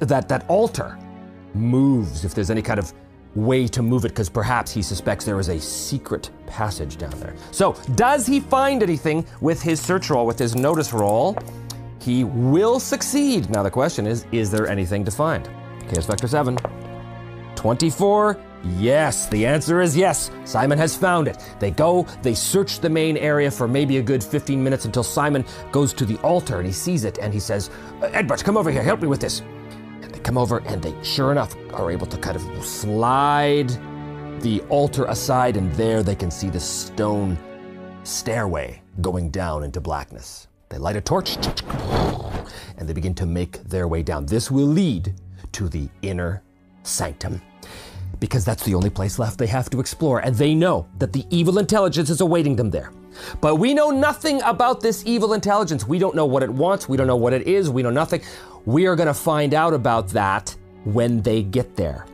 that 0.00 0.28
that 0.28 0.48
altar 0.48 0.98
moves 1.54 2.24
if 2.24 2.34
there's 2.34 2.50
any 2.50 2.62
kind 2.62 2.78
of 2.78 2.92
way 3.34 3.68
to 3.68 3.82
move 3.82 4.04
it 4.04 4.08
because 4.08 4.28
perhaps 4.28 4.72
he 4.72 4.82
suspects 4.82 5.24
there 5.24 5.38
is 5.38 5.48
a 5.48 5.60
secret 5.60 6.30
passage 6.46 6.96
down 6.96 7.18
there. 7.20 7.34
So, 7.52 7.74
does 7.94 8.26
he 8.26 8.40
find 8.40 8.82
anything 8.82 9.24
with 9.40 9.62
his 9.62 9.80
search 9.80 10.10
roll, 10.10 10.26
with 10.26 10.38
his 10.38 10.56
notice 10.56 10.92
roll? 10.92 11.36
He 12.00 12.24
will 12.24 12.80
succeed. 12.80 13.50
Now, 13.50 13.62
the 13.62 13.70
question 13.70 14.06
is 14.06 14.26
is 14.32 14.50
there 14.50 14.66
anything 14.68 15.04
to 15.04 15.10
find? 15.10 15.48
Chaos 15.88 16.06
Factor 16.06 16.26
7. 16.26 16.58
24. 17.54 18.38
Yes, 18.76 19.26
the 19.28 19.46
answer 19.46 19.80
is 19.80 19.96
yes. 19.96 20.30
Simon 20.44 20.78
has 20.78 20.94
found 20.94 21.28
it. 21.28 21.38
They 21.60 21.70
go, 21.70 22.06
they 22.22 22.34
search 22.34 22.80
the 22.80 22.90
main 22.90 23.16
area 23.16 23.50
for 23.50 23.66
maybe 23.66 23.96
a 23.96 24.02
good 24.02 24.22
15 24.22 24.62
minutes 24.62 24.84
until 24.84 25.02
Simon 25.02 25.44
goes 25.72 25.94
to 25.94 26.04
the 26.04 26.18
altar 26.18 26.58
and 26.58 26.66
he 26.66 26.72
sees 26.72 27.04
it 27.04 27.18
and 27.18 27.32
he 27.32 27.40
says, 27.40 27.70
Edbert, 28.00 28.44
come 28.44 28.58
over 28.58 28.70
here, 28.70 28.82
help 28.82 29.00
me 29.00 29.08
with 29.08 29.20
this 29.20 29.42
come 30.22 30.38
over 30.38 30.58
and 30.66 30.82
they, 30.82 30.94
sure 31.02 31.32
enough, 31.32 31.54
are 31.72 31.90
able 31.90 32.06
to 32.06 32.16
kind 32.18 32.36
of 32.36 32.64
slide 32.64 33.70
the 34.40 34.60
altar 34.68 35.04
aside, 35.06 35.56
and 35.56 35.72
there 35.74 36.02
they 36.02 36.14
can 36.14 36.30
see 36.30 36.48
the 36.48 36.60
stone 36.60 37.38
stairway 38.04 38.80
going 39.00 39.30
down 39.30 39.62
into 39.64 39.80
blackness. 39.80 40.48
They 40.68 40.78
light 40.78 40.96
a 40.96 41.00
torch 41.00 41.36
and 42.78 42.88
they 42.88 42.92
begin 42.92 43.14
to 43.16 43.26
make 43.26 43.62
their 43.64 43.88
way 43.88 44.02
down. 44.02 44.24
This 44.26 44.50
will 44.50 44.66
lead 44.66 45.14
to 45.52 45.68
the 45.68 45.88
inner 46.02 46.42
sanctum 46.82 47.42
because 48.18 48.44
that's 48.44 48.62
the 48.64 48.74
only 48.74 48.90
place 48.90 49.18
left 49.18 49.38
they 49.38 49.46
have 49.46 49.70
to 49.70 49.80
explore, 49.80 50.20
and 50.20 50.34
they 50.34 50.54
know 50.54 50.86
that 50.98 51.12
the 51.12 51.24
evil 51.30 51.58
intelligence 51.58 52.10
is 52.10 52.20
awaiting 52.20 52.56
them 52.56 52.70
there. 52.70 52.92
But 53.40 53.56
we 53.56 53.74
know 53.74 53.90
nothing 53.90 54.42
about 54.42 54.80
this 54.80 55.04
evil 55.06 55.32
intelligence. 55.32 55.86
We 55.86 55.98
don't 55.98 56.14
know 56.14 56.26
what 56.26 56.42
it 56.42 56.50
wants, 56.50 56.88
we 56.88 56.96
don't 56.96 57.06
know 57.06 57.16
what 57.16 57.32
it 57.32 57.46
is, 57.46 57.70
we 57.70 57.82
know 57.82 57.90
nothing. 57.90 58.22
We 58.66 58.86
are 58.86 58.96
going 58.96 59.06
to 59.06 59.14
find 59.14 59.54
out 59.54 59.74
about 59.74 60.08
that 60.08 60.54
when 60.84 61.22
they 61.22 61.42
get 61.42 61.76
there. 61.76 62.06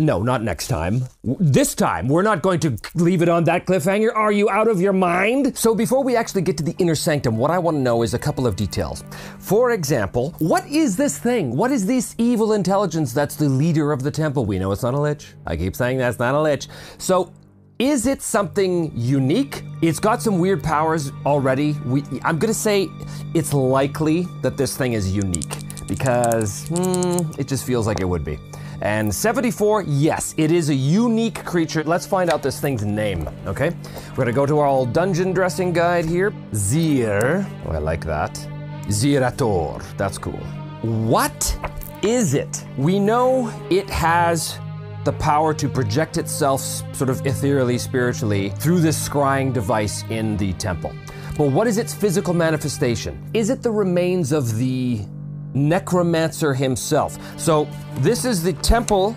No, 0.00 0.22
not 0.22 0.42
next 0.42 0.68
time. 0.68 1.04
This 1.22 1.74
time, 1.74 2.08
we're 2.08 2.22
not 2.22 2.42
going 2.42 2.58
to 2.60 2.76
leave 2.94 3.22
it 3.22 3.28
on 3.28 3.44
that 3.44 3.66
cliffhanger. 3.66 4.14
Are 4.14 4.32
you 4.32 4.50
out 4.50 4.68
of 4.68 4.80
your 4.80 4.92
mind? 4.92 5.56
So, 5.56 5.74
before 5.74 6.02
we 6.02 6.16
actually 6.16 6.42
get 6.42 6.56
to 6.58 6.64
the 6.64 6.74
inner 6.78 6.94
sanctum, 6.94 7.36
what 7.36 7.50
I 7.50 7.58
want 7.58 7.76
to 7.76 7.80
know 7.80 8.02
is 8.02 8.14
a 8.14 8.18
couple 8.18 8.46
of 8.46 8.56
details. 8.56 9.04
For 9.38 9.70
example, 9.70 10.34
what 10.38 10.66
is 10.66 10.96
this 10.96 11.18
thing? 11.18 11.56
What 11.56 11.70
is 11.70 11.86
this 11.86 12.14
evil 12.18 12.52
intelligence 12.52 13.12
that's 13.12 13.36
the 13.36 13.48
leader 13.48 13.92
of 13.92 14.02
the 14.02 14.10
temple? 14.10 14.44
We 14.44 14.58
know 14.58 14.72
it's 14.72 14.82
not 14.82 14.94
a 14.94 15.00
lich. 15.00 15.28
I 15.46 15.56
keep 15.56 15.76
saying 15.76 15.98
that's 15.98 16.18
not 16.18 16.34
a 16.34 16.40
lich. 16.40 16.68
So, 16.98 17.32
is 17.78 18.06
it 18.06 18.22
something 18.22 18.92
unique? 18.94 19.64
It's 19.80 19.98
got 19.98 20.22
some 20.22 20.38
weird 20.38 20.62
powers 20.62 21.12
already. 21.26 21.72
We, 21.84 22.04
I'm 22.22 22.38
to 22.50 22.54
say 22.54 22.88
it's 23.34 23.52
likely 23.52 24.28
that 24.42 24.56
this 24.56 24.76
thing 24.76 24.92
is 24.92 25.14
unique 25.14 25.56
because 25.88 26.68
hmm, 26.68 27.40
it 27.40 27.48
just 27.48 27.66
feels 27.66 27.86
like 27.86 28.00
it 28.00 28.04
would 28.04 28.24
be. 28.24 28.38
And 28.82 29.14
74, 29.14 29.84
yes, 29.86 30.34
it 30.36 30.50
is 30.50 30.68
a 30.70 30.74
unique 30.74 31.44
creature. 31.44 31.84
Let's 31.84 32.06
find 32.06 32.30
out 32.30 32.42
this 32.42 32.60
thing's 32.60 32.84
name, 32.84 33.28
okay? 33.46 33.70
We're 34.10 34.24
gonna 34.24 34.32
go 34.32 34.46
to 34.46 34.58
our 34.58 34.66
old 34.66 34.92
dungeon 34.92 35.32
dressing 35.32 35.72
guide 35.72 36.04
here. 36.04 36.32
Zir, 36.54 37.46
oh, 37.66 37.70
I 37.70 37.78
like 37.78 38.04
that. 38.06 38.34
Zirator, 38.88 39.82
that's 39.96 40.18
cool. 40.18 40.40
What 40.82 41.56
is 42.02 42.34
it? 42.34 42.64
We 42.76 42.98
know 42.98 43.52
it 43.70 43.88
has 43.88 44.58
the 45.04 45.12
power 45.14 45.52
to 45.54 45.68
project 45.68 46.16
itself 46.16 46.60
sort 46.94 47.10
of 47.10 47.26
ethereally, 47.26 47.78
spiritually 47.78 48.50
through 48.50 48.80
this 48.80 49.08
scrying 49.08 49.52
device 49.52 50.04
in 50.10 50.36
the 50.36 50.52
temple. 50.54 50.92
But 51.36 51.50
what 51.50 51.66
is 51.66 51.78
its 51.78 51.94
physical 51.94 52.34
manifestation? 52.34 53.22
Is 53.34 53.50
it 53.50 53.62
the 53.62 53.70
remains 53.70 54.32
of 54.32 54.56
the 54.56 55.00
necromancer 55.54 56.54
himself? 56.54 57.18
So, 57.38 57.68
this 57.96 58.24
is 58.24 58.42
the 58.42 58.52
temple. 58.54 59.16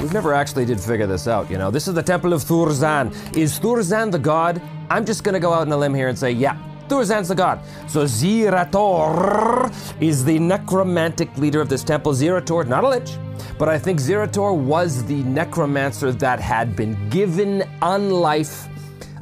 We've 0.00 0.12
never 0.12 0.32
actually 0.32 0.64
did 0.64 0.80
figure 0.80 1.06
this 1.06 1.28
out, 1.28 1.50
you 1.50 1.58
know. 1.58 1.70
This 1.70 1.86
is 1.86 1.94
the 1.94 2.02
temple 2.02 2.32
of 2.32 2.42
Thurzan. 2.42 3.36
Is 3.36 3.60
Thurzan 3.60 4.10
the 4.10 4.18
god? 4.18 4.60
I'm 4.88 5.04
just 5.04 5.22
gonna 5.22 5.40
go 5.40 5.52
out 5.52 5.62
on 5.62 5.72
a 5.72 5.76
limb 5.76 5.94
here 5.94 6.08
and 6.08 6.18
say, 6.18 6.32
yeah, 6.32 6.56
Thurzan's 6.88 7.28
the 7.28 7.34
god. 7.34 7.60
So 7.88 8.04
Zirator 8.04 9.72
is 10.00 10.24
the 10.24 10.38
necromantic 10.38 11.36
leader 11.38 11.60
of 11.60 11.68
this 11.68 11.84
temple. 11.84 12.12
Zirator, 12.12 12.66
not 12.66 12.82
a 12.82 12.88
lich, 12.88 13.12
but 13.60 13.68
I 13.68 13.78
think 13.78 14.00
Zirator 14.00 14.56
was 14.56 15.04
the 15.04 15.22
necromancer 15.24 16.12
that 16.12 16.40
had 16.40 16.74
been 16.74 16.96
given 17.10 17.60
unlife, 17.82 18.66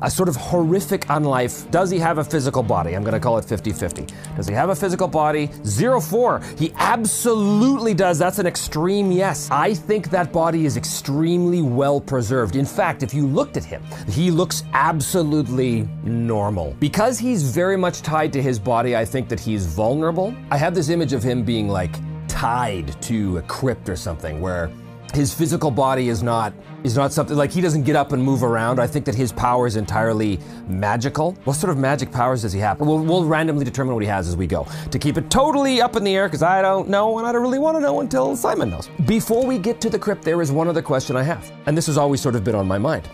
a 0.01 0.09
sort 0.09 0.29
of 0.29 0.37
horrific 0.37 1.01
unlife. 1.07 1.68
Does 1.72 1.90
he 1.90 1.98
have 1.98 2.18
a 2.18 2.24
physical 2.24 2.62
body? 2.62 2.94
I'm 2.94 3.03
going 3.03 3.14
to 3.14 3.18
call 3.18 3.37
it 3.38 3.44
50 3.44 3.72
50. 3.72 4.07
Does 4.37 4.46
he 4.46 4.55
have 4.55 4.68
a 4.68 4.77
physical 4.77 5.09
body? 5.09 5.51
Zero 5.64 6.01
four. 6.01 6.40
He 6.57 6.72
absolutely 6.77 7.94
does. 7.94 8.16
That's 8.16 8.38
an 8.38 8.46
extreme 8.46 9.11
yes. 9.11 9.48
I 9.51 9.74
think 9.74 10.09
that 10.11 10.33
body 10.33 10.66
is 10.66 10.77
extremely 10.77 11.61
well 11.61 12.01
preserved. 12.01 12.55
In 12.55 12.64
fact, 12.64 13.03
if 13.03 13.12
you 13.12 13.27
looked 13.27 13.57
at 13.57 13.64
him, 13.64 13.83
he 14.09 14.31
looks 14.31 14.62
absolutely 14.72 15.88
normal. 16.05 16.77
Because 16.79 17.18
he's 17.18 17.42
very 17.42 17.77
much 17.77 18.03
tied 18.03 18.33
to 18.35 18.40
his 18.40 18.61
body, 18.61 18.94
I 18.94 19.05
think 19.05 19.29
that 19.31 19.40
he's 19.40 19.66
vulnerable. 19.66 20.33
I 20.53 20.59
have 20.59 20.77
this 20.77 20.90
image 20.90 21.12
of 21.12 21.24
him 21.24 21.42
being 21.42 21.68
like 21.68 21.96
tied 22.38 23.03
to 23.03 23.38
a 23.38 23.42
crypt 23.42 23.88
or 23.88 23.96
something 23.96 24.40
where 24.40 24.70
his 25.12 25.35
physical 25.35 25.72
body 25.72 26.09
is 26.09 26.22
not 26.22 26.53
is 26.85 26.94
not 26.94 27.12
something 27.12 27.37
like 27.37 27.51
he 27.51 27.61
doesn't 27.61 27.83
get 27.83 27.96
up 27.96 28.12
and 28.12 28.22
move 28.22 28.44
around. 28.44 28.79
I 28.79 28.87
think 28.87 29.05
that 29.07 29.16
his 29.16 29.33
power 29.33 29.66
is 29.66 29.74
entirely 29.74 30.38
magical. 30.68 31.33
What 31.42 31.55
sort 31.55 31.72
of 31.72 31.79
magic 31.79 32.12
powers 32.12 32.42
does 32.42 32.53
he 32.53 32.61
have? 32.61 32.79
We'll, 32.79 33.01
we'll 33.01 33.24
randomly 33.24 33.64
determine 33.64 33.92
what 33.94 34.05
he 34.05 34.09
has 34.09 34.29
as 34.29 34.37
we 34.37 34.46
go 34.46 34.68
to 34.88 34.98
keep 35.01 35.18
it 35.18 35.29
totally 35.33 35.83
up 35.83 35.96
in 35.96 36.05
the 36.05 36.14
air 36.14 36.29
because 36.29 36.44
I 36.44 36.62
don't 36.62 36.88
know 36.88 37.18
and 37.18 37.27
I 37.27 37.33
don't 37.33 37.42
really 37.42 37.59
want 37.59 37.77
to 37.77 37.81
know 37.81 37.98
until 37.98 38.37
Simon 38.37 38.70
knows. 38.70 38.88
Before 39.07 39.44
we 39.44 39.59
get 39.59 39.81
to 39.81 39.90
the 39.90 39.98
crypt, 39.98 40.22
there 40.22 40.40
is 40.40 40.53
one 40.53 40.68
other 40.68 40.83
question 40.83 41.16
I 41.16 41.24
have, 41.24 41.51
and 41.66 41.77
this 41.77 41.87
has 41.87 41.98
always 41.98 42.20
sort 42.20 42.37
of 42.37 42.44
been 42.44 42.55
on 42.55 42.68
my 42.68 42.79
mind. 42.79 43.09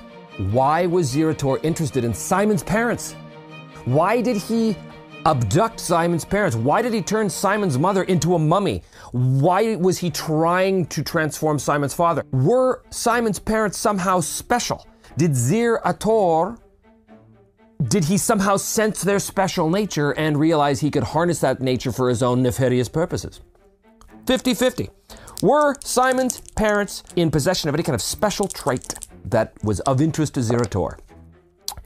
Why 0.50 0.84
was 0.84 1.14
Zirator 1.14 1.64
interested 1.64 2.04
in 2.04 2.12
Simon's 2.12 2.62
parents? 2.62 3.14
Why 3.86 4.20
did 4.20 4.36
he 4.36 4.76
abduct 5.26 5.80
Simon's 5.80 6.24
parents? 6.24 6.56
Why 6.56 6.82
did 6.82 6.92
he 6.92 7.02
turn 7.02 7.30
Simon's 7.30 7.78
mother 7.78 8.04
into 8.04 8.34
a 8.34 8.38
mummy? 8.38 8.82
Why 9.12 9.76
was 9.76 9.98
he 9.98 10.10
trying 10.10 10.86
to 10.86 11.02
transform 11.02 11.58
Simon's 11.58 11.94
father? 11.94 12.24
Were 12.32 12.82
Simon's 12.90 13.38
parents 13.38 13.78
somehow 13.78 14.20
special? 14.20 14.86
Did 15.16 15.32
Zirator 15.32 16.58
did 17.88 18.04
he 18.04 18.16
somehow 18.16 18.56
sense 18.56 19.02
their 19.02 19.18
special 19.18 19.68
nature 19.68 20.12
and 20.12 20.38
realize 20.38 20.80
he 20.80 20.90
could 20.90 21.02
harness 21.02 21.40
that 21.40 21.60
nature 21.60 21.92
for 21.92 22.08
his 22.08 22.22
own 22.22 22.42
nefarious 22.42 22.88
purposes? 22.88 23.40
50 24.26 24.54
50. 24.54 24.90
Were 25.42 25.74
Simon's 25.80 26.40
parents 26.56 27.02
in 27.16 27.30
possession 27.30 27.68
of 27.68 27.74
any 27.74 27.82
kind 27.82 27.94
of 27.94 28.00
special 28.00 28.48
trait 28.48 29.06
that 29.26 29.52
was 29.62 29.80
of 29.80 30.00
interest 30.00 30.34
to 30.34 30.40
Zirator? 30.40 30.98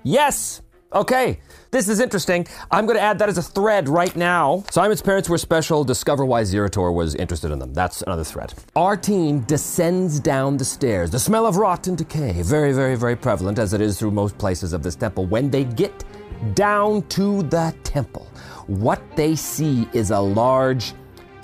Yes! 0.04 0.62
Okay, 0.90 1.38
this 1.70 1.86
is 1.86 2.00
interesting. 2.00 2.46
I'm 2.70 2.86
going 2.86 2.96
to 2.96 3.02
add 3.02 3.18
that 3.18 3.28
as 3.28 3.36
a 3.36 3.42
thread 3.42 3.90
right 3.90 4.16
now. 4.16 4.64
Simon's 4.70 5.02
parents 5.02 5.28
were 5.28 5.36
special. 5.36 5.84
Discover 5.84 6.24
why 6.24 6.40
Zirator 6.42 6.94
was 6.94 7.14
interested 7.14 7.50
in 7.50 7.58
them. 7.58 7.74
That's 7.74 8.00
another 8.00 8.24
thread. 8.24 8.54
Our 8.74 8.96
team 8.96 9.40
descends 9.40 10.18
down 10.18 10.56
the 10.56 10.64
stairs. 10.64 11.10
The 11.10 11.18
smell 11.18 11.44
of 11.44 11.56
rot 11.56 11.88
and 11.88 11.98
decay, 11.98 12.40
very, 12.40 12.72
very, 12.72 12.94
very 12.94 13.16
prevalent 13.16 13.58
as 13.58 13.74
it 13.74 13.82
is 13.82 13.98
through 13.98 14.12
most 14.12 14.38
places 14.38 14.72
of 14.72 14.82
this 14.82 14.96
temple. 14.96 15.26
When 15.26 15.50
they 15.50 15.64
get 15.64 16.04
down 16.54 17.02
to 17.08 17.42
the 17.42 17.74
temple, 17.84 18.26
what 18.66 19.02
they 19.14 19.36
see 19.36 19.86
is 19.92 20.10
a 20.10 20.18
large 20.18 20.94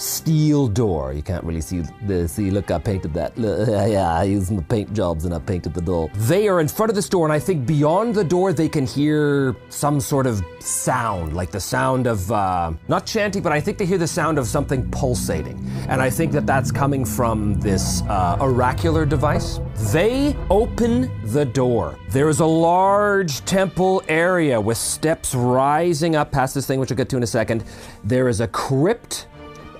steel 0.05 0.69
door. 0.69 1.13
You 1.13 1.23
can't 1.23 1.45
really 1.45 1.61
see 1.61 1.83
the 2.07 2.29
see. 2.29 2.51
Look, 2.51 2.71
I 2.71 2.79
painted 2.79 3.15
that. 3.15 3.33
Yeah, 3.95 4.15
I 4.15 4.25
used 4.25 4.51
my 4.51 4.63
paint 4.63 4.93
jobs 4.93 5.25
and 5.25 5.35
I 5.35 5.39
painted 5.39 5.75
the 5.75 5.81
door. 5.81 6.11
They 6.15 6.49
are 6.49 6.61
in 6.61 6.69
front 6.69 6.91
of 6.91 6.97
the 6.97 7.03
door, 7.03 7.27
and 7.27 7.33
I 7.33 7.39
think 7.39 7.67
beyond 7.67 8.15
the 8.15 8.25
door 8.25 8.53
they 8.53 8.69
can 8.69 8.87
hear 8.87 9.55
some 9.69 10.01
sort 10.01 10.27
of 10.27 10.43
sound, 10.61 11.35
like 11.35 11.51
the 11.51 11.61
sound 11.61 12.07
of 12.07 12.31
uh, 12.33 12.73
not 12.89 13.07
chanting, 13.07 13.43
but 13.43 13.53
I 13.53 13.61
think 13.61 13.79
they 13.79 13.87
hear 13.87 13.99
the 13.99 14.07
sound 14.07 14.39
of 14.39 14.47
something 14.47 14.91
pulsating, 14.91 15.59
and 15.89 16.01
I 16.01 16.11
think 16.11 16.33
that 16.33 16.47
that's 16.47 16.71
coming 16.73 17.05
from 17.05 17.61
this 17.61 18.03
uh, 18.03 18.37
oracular 18.41 19.07
device. 19.07 19.61
They 19.93 20.37
open 20.51 21.11
the 21.33 21.45
door. 21.45 21.99
There 22.11 22.29
is 22.29 22.41
a 22.41 22.47
large 22.47 23.45
temple 23.45 24.03
area 24.09 24.61
with 24.61 24.79
steps 24.79 25.35
rising 25.35 26.17
up 26.17 26.31
past 26.33 26.55
this 26.55 26.67
thing, 26.67 26.81
which 26.81 26.91
I'll 26.91 26.97
get 26.97 27.09
to 27.11 27.17
in 27.17 27.23
a 27.23 27.27
second. 27.27 27.65
There 28.03 28.29
is 28.29 28.41
a 28.41 28.49
crypt 28.49 29.27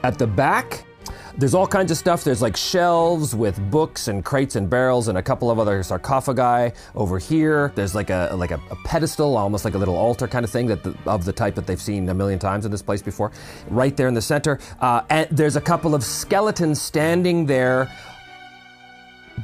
at 0.05 0.19
the 0.19 0.27
back, 0.27 0.85
there's 1.39 1.55
all 1.55 1.67
kinds 1.67 1.91
of 1.91 1.97
stuff. 1.97 2.23
There's 2.25 2.43
like 2.43 2.57
shelves 2.57 3.35
with 3.35 3.59
books 3.71 4.07
and 4.07 4.23
crates 4.23 4.55
and 4.55 4.69
barrels 4.69 5.09
and 5.09 5.17
a 5.17 5.23
couple 5.23 5.51
of 5.51 5.59
other 5.59 5.83
sarcophagi 5.83 6.77
over 6.95 7.19
here. 7.19 7.73
There's 7.75 7.95
like 7.95 8.11
a 8.11 8.31
like 8.37 8.51
a, 8.51 8.61
a 8.71 8.77
pedestal, 8.85 9.37
almost 9.37 9.65
like 9.65 9.75
a 9.75 9.79
little 9.79 9.97
altar 9.97 10.29
kind 10.29 10.45
of 10.45 10.51
thing 10.51 10.67
that 10.67 10.83
the, 10.85 10.95
of 11.07 11.25
the 11.25 11.33
type 11.33 11.55
that 11.55 11.67
they've 11.67 11.81
seen 11.81 12.09
a 12.11 12.15
million 12.15 12.39
times 12.39 12.67
in 12.67 12.71
this 12.71 12.83
place 12.83 13.01
before. 13.01 13.33
Right 13.71 13.97
there 13.97 14.07
in 14.07 14.15
the 14.15 14.23
center, 14.23 14.61
uh, 14.81 15.03
and 15.09 15.27
there's 15.31 15.57
a 15.57 15.61
couple 15.61 15.95
of 15.95 16.05
skeletons 16.05 16.81
standing 16.81 17.47
there 17.47 17.91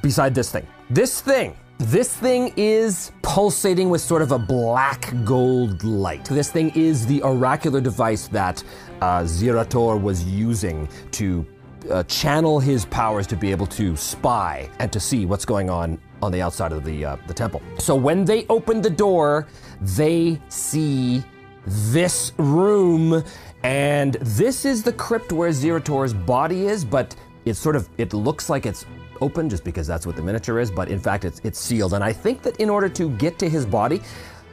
beside 0.03 0.35
this 0.35 0.53
thing. 0.53 0.67
This 0.91 1.23
thing. 1.23 1.57
This 1.81 2.15
thing 2.15 2.53
is 2.59 3.11
pulsating 3.23 3.89
with 3.89 4.03
sort 4.03 4.21
of 4.21 4.33
a 4.33 4.39
black 4.39 5.15
gold 5.25 5.83
light. 5.83 6.27
This 6.27 6.51
thing 6.51 6.69
is 6.75 7.07
the 7.07 7.23
oracular 7.23 7.81
device 7.81 8.27
that 8.29 8.63
uh, 9.01 9.27
was 9.27 10.25
using 10.25 10.87
to 11.13 11.47
uh, 11.91 12.03
channel 12.03 12.61
his 12.61 12.85
powers 12.85 13.27
to 13.29 13.35
be 13.35 13.51
able 13.51 13.67
to 13.69 13.97
spy 13.97 14.69
and 14.79 14.93
to 14.93 15.01
see 15.01 15.25
what's 15.25 15.47
going 15.47 15.71
on 15.71 15.99
on 16.21 16.33
the 16.33 16.43
outside 16.43 16.73
of 16.73 16.85
the 16.85 17.03
uh, 17.03 17.17
the 17.27 17.33
temple. 17.33 17.63
So 17.79 17.95
when 17.95 18.27
they 18.27 18.45
open 18.49 18.83
the 18.83 18.91
door, 18.91 19.49
they 19.81 20.39
see 20.51 21.25
this 21.65 22.33
room, 22.37 23.25
and 23.63 24.19
this 24.21 24.67
is 24.67 24.83
the 24.83 24.93
crypt 24.93 25.33
where 25.33 25.49
Zirator's 25.49 26.13
body 26.13 26.67
is, 26.67 26.85
but 26.85 27.17
it's 27.47 27.59
sort 27.59 27.75
of 27.75 27.89
it 27.97 28.13
looks 28.13 28.51
like 28.51 28.67
it's 28.67 28.85
open 29.21 29.49
just 29.49 29.65
because 29.65 29.87
that's 29.87 30.07
what 30.07 30.17
the 30.17 30.23
miniature 30.23 30.59
is, 30.61 30.71
but 30.71 30.89
in 30.89 30.99
fact 30.99 31.25
it's 31.25 31.41
it's 31.45 31.59
sealed. 31.59 31.95
And 31.95 32.05
I 32.05 32.13
think 32.13 32.43
that 32.43 32.57
in 32.57 32.71
order 32.71 32.89
to 32.89 33.11
get 33.17 33.39
to 33.41 33.49
his 33.49 33.67
body, 33.67 34.01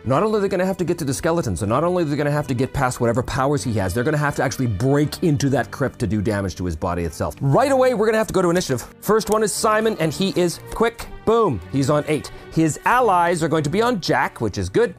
not 0.08 0.24
only 0.24 0.38
are 0.38 0.42
they 0.42 0.48
going 0.48 0.60
to 0.60 0.66
have 0.66 0.78
to 0.78 0.86
get 0.86 0.98
to 1.00 1.06
the 1.06 1.14
skeleton, 1.14 1.58
so 1.58 1.66
not 1.66 1.84
only 1.84 2.04
are 2.04 2.06
they 2.06 2.16
going 2.16 2.28
to 2.28 2.32
have 2.32 2.48
to 2.48 2.54
get 2.54 2.72
past 2.72 3.02
whatever 3.02 3.22
powers 3.22 3.62
he 3.62 3.74
has, 3.74 3.94
they're 3.94 4.06
going 4.06 4.14
to 4.14 4.18
have 4.18 4.36
to 4.38 4.44
actually 4.44 4.68
break 4.68 5.22
into 5.22 5.50
that 5.50 5.70
crypt 5.70 6.00
to 6.00 6.08
do 6.08 6.22
damage 6.22 6.56
to 6.56 6.64
his 6.66 6.78
body 6.78 7.04
itself. 7.04 7.36
Right 7.42 7.72
away, 7.72 7.94
we're 7.94 8.06
going 8.06 8.14
to 8.14 8.20
have 8.20 8.28
to 8.28 8.34
go 8.34 8.42
to 8.42 8.50
initiative. 8.50 8.82
First 9.02 9.30
one 9.30 9.44
is 9.44 9.52
Simon, 9.52 9.98
and 10.00 10.14
he 10.14 10.32
is 10.40 10.62
quick. 10.72 11.08
Boom, 11.26 11.60
he's 11.74 11.90
on 11.90 12.06
eight. 12.08 12.32
His 12.54 12.80
allies 12.86 13.44
are 13.44 13.50
going 13.50 13.64
to 13.64 13.70
be 13.70 13.82
on 13.82 14.00
Jack, 14.00 14.40
which 14.40 14.58
is 14.58 14.70
good. 14.70 14.96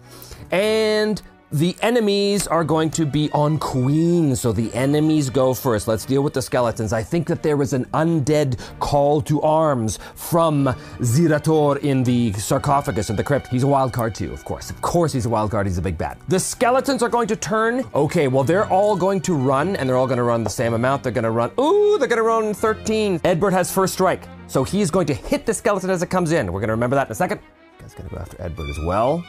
And 0.50 1.22
the 1.52 1.74
enemies 1.80 2.46
are 2.46 2.62
going 2.62 2.90
to 2.90 3.06
be 3.06 3.30
on 3.32 3.58
Queen, 3.58 4.36
so 4.36 4.52
the 4.52 4.72
enemies 4.74 5.30
go 5.30 5.54
first. 5.54 5.88
Let's 5.88 6.04
deal 6.04 6.22
with 6.22 6.34
the 6.34 6.42
skeletons. 6.42 6.92
I 6.92 7.02
think 7.02 7.26
that 7.28 7.42
there 7.42 7.56
was 7.56 7.72
an 7.72 7.86
undead 7.86 8.60
call 8.80 9.22
to 9.22 9.40
arms 9.40 9.98
from 10.14 10.66
Zirator 10.98 11.78
in 11.78 12.02
the 12.02 12.32
sarcophagus 12.34 13.08
in 13.08 13.16
the 13.16 13.24
crypt. 13.24 13.48
He's 13.48 13.62
a 13.62 13.66
wild 13.66 13.94
card 13.94 14.14
too, 14.14 14.32
of 14.32 14.44
course. 14.44 14.70
Of 14.70 14.82
course, 14.82 15.12
he's 15.12 15.24
a 15.24 15.30
wild 15.30 15.50
card. 15.50 15.66
He's 15.66 15.78
a 15.78 15.82
big 15.82 15.96
bad. 15.96 16.18
The 16.28 16.38
skeletons 16.38 17.02
are 17.02 17.08
going 17.08 17.28
to 17.28 17.36
turn. 17.36 17.84
Okay, 17.94 18.28
well, 18.28 18.44
they're 18.44 18.68
all 18.68 18.94
going 18.96 19.20
to 19.22 19.34
run, 19.34 19.76
and 19.76 19.88
they're 19.88 19.96
all 19.96 20.06
going 20.06 20.18
to 20.18 20.24
run 20.24 20.44
the 20.44 20.50
same 20.50 20.74
amount. 20.74 21.02
They're 21.02 21.12
going 21.12 21.24
to 21.24 21.30
run. 21.30 21.50
Ooh, 21.58 21.96
they're 21.98 22.08
going 22.08 22.18
to 22.18 22.22
run 22.24 22.52
13. 22.52 23.20
Edbert 23.20 23.52
has 23.52 23.72
first 23.72 23.94
strike. 23.94 24.28
So 24.48 24.64
he's 24.64 24.90
going 24.90 25.06
to 25.06 25.14
hit 25.14 25.46
the 25.46 25.54
skeleton 25.54 25.88
as 25.88 26.02
it 26.02 26.10
comes 26.10 26.32
in. 26.32 26.52
We're 26.52 26.60
going 26.60 26.68
to 26.68 26.74
remember 26.74 26.96
that 26.96 27.06
in 27.06 27.12
a 27.12 27.14
second. 27.14 27.40
Guy's 27.78 27.94
to 27.94 28.02
go 28.02 28.18
after 28.18 28.36
Edbert 28.36 28.68
as 28.68 28.78
well. 28.86 29.24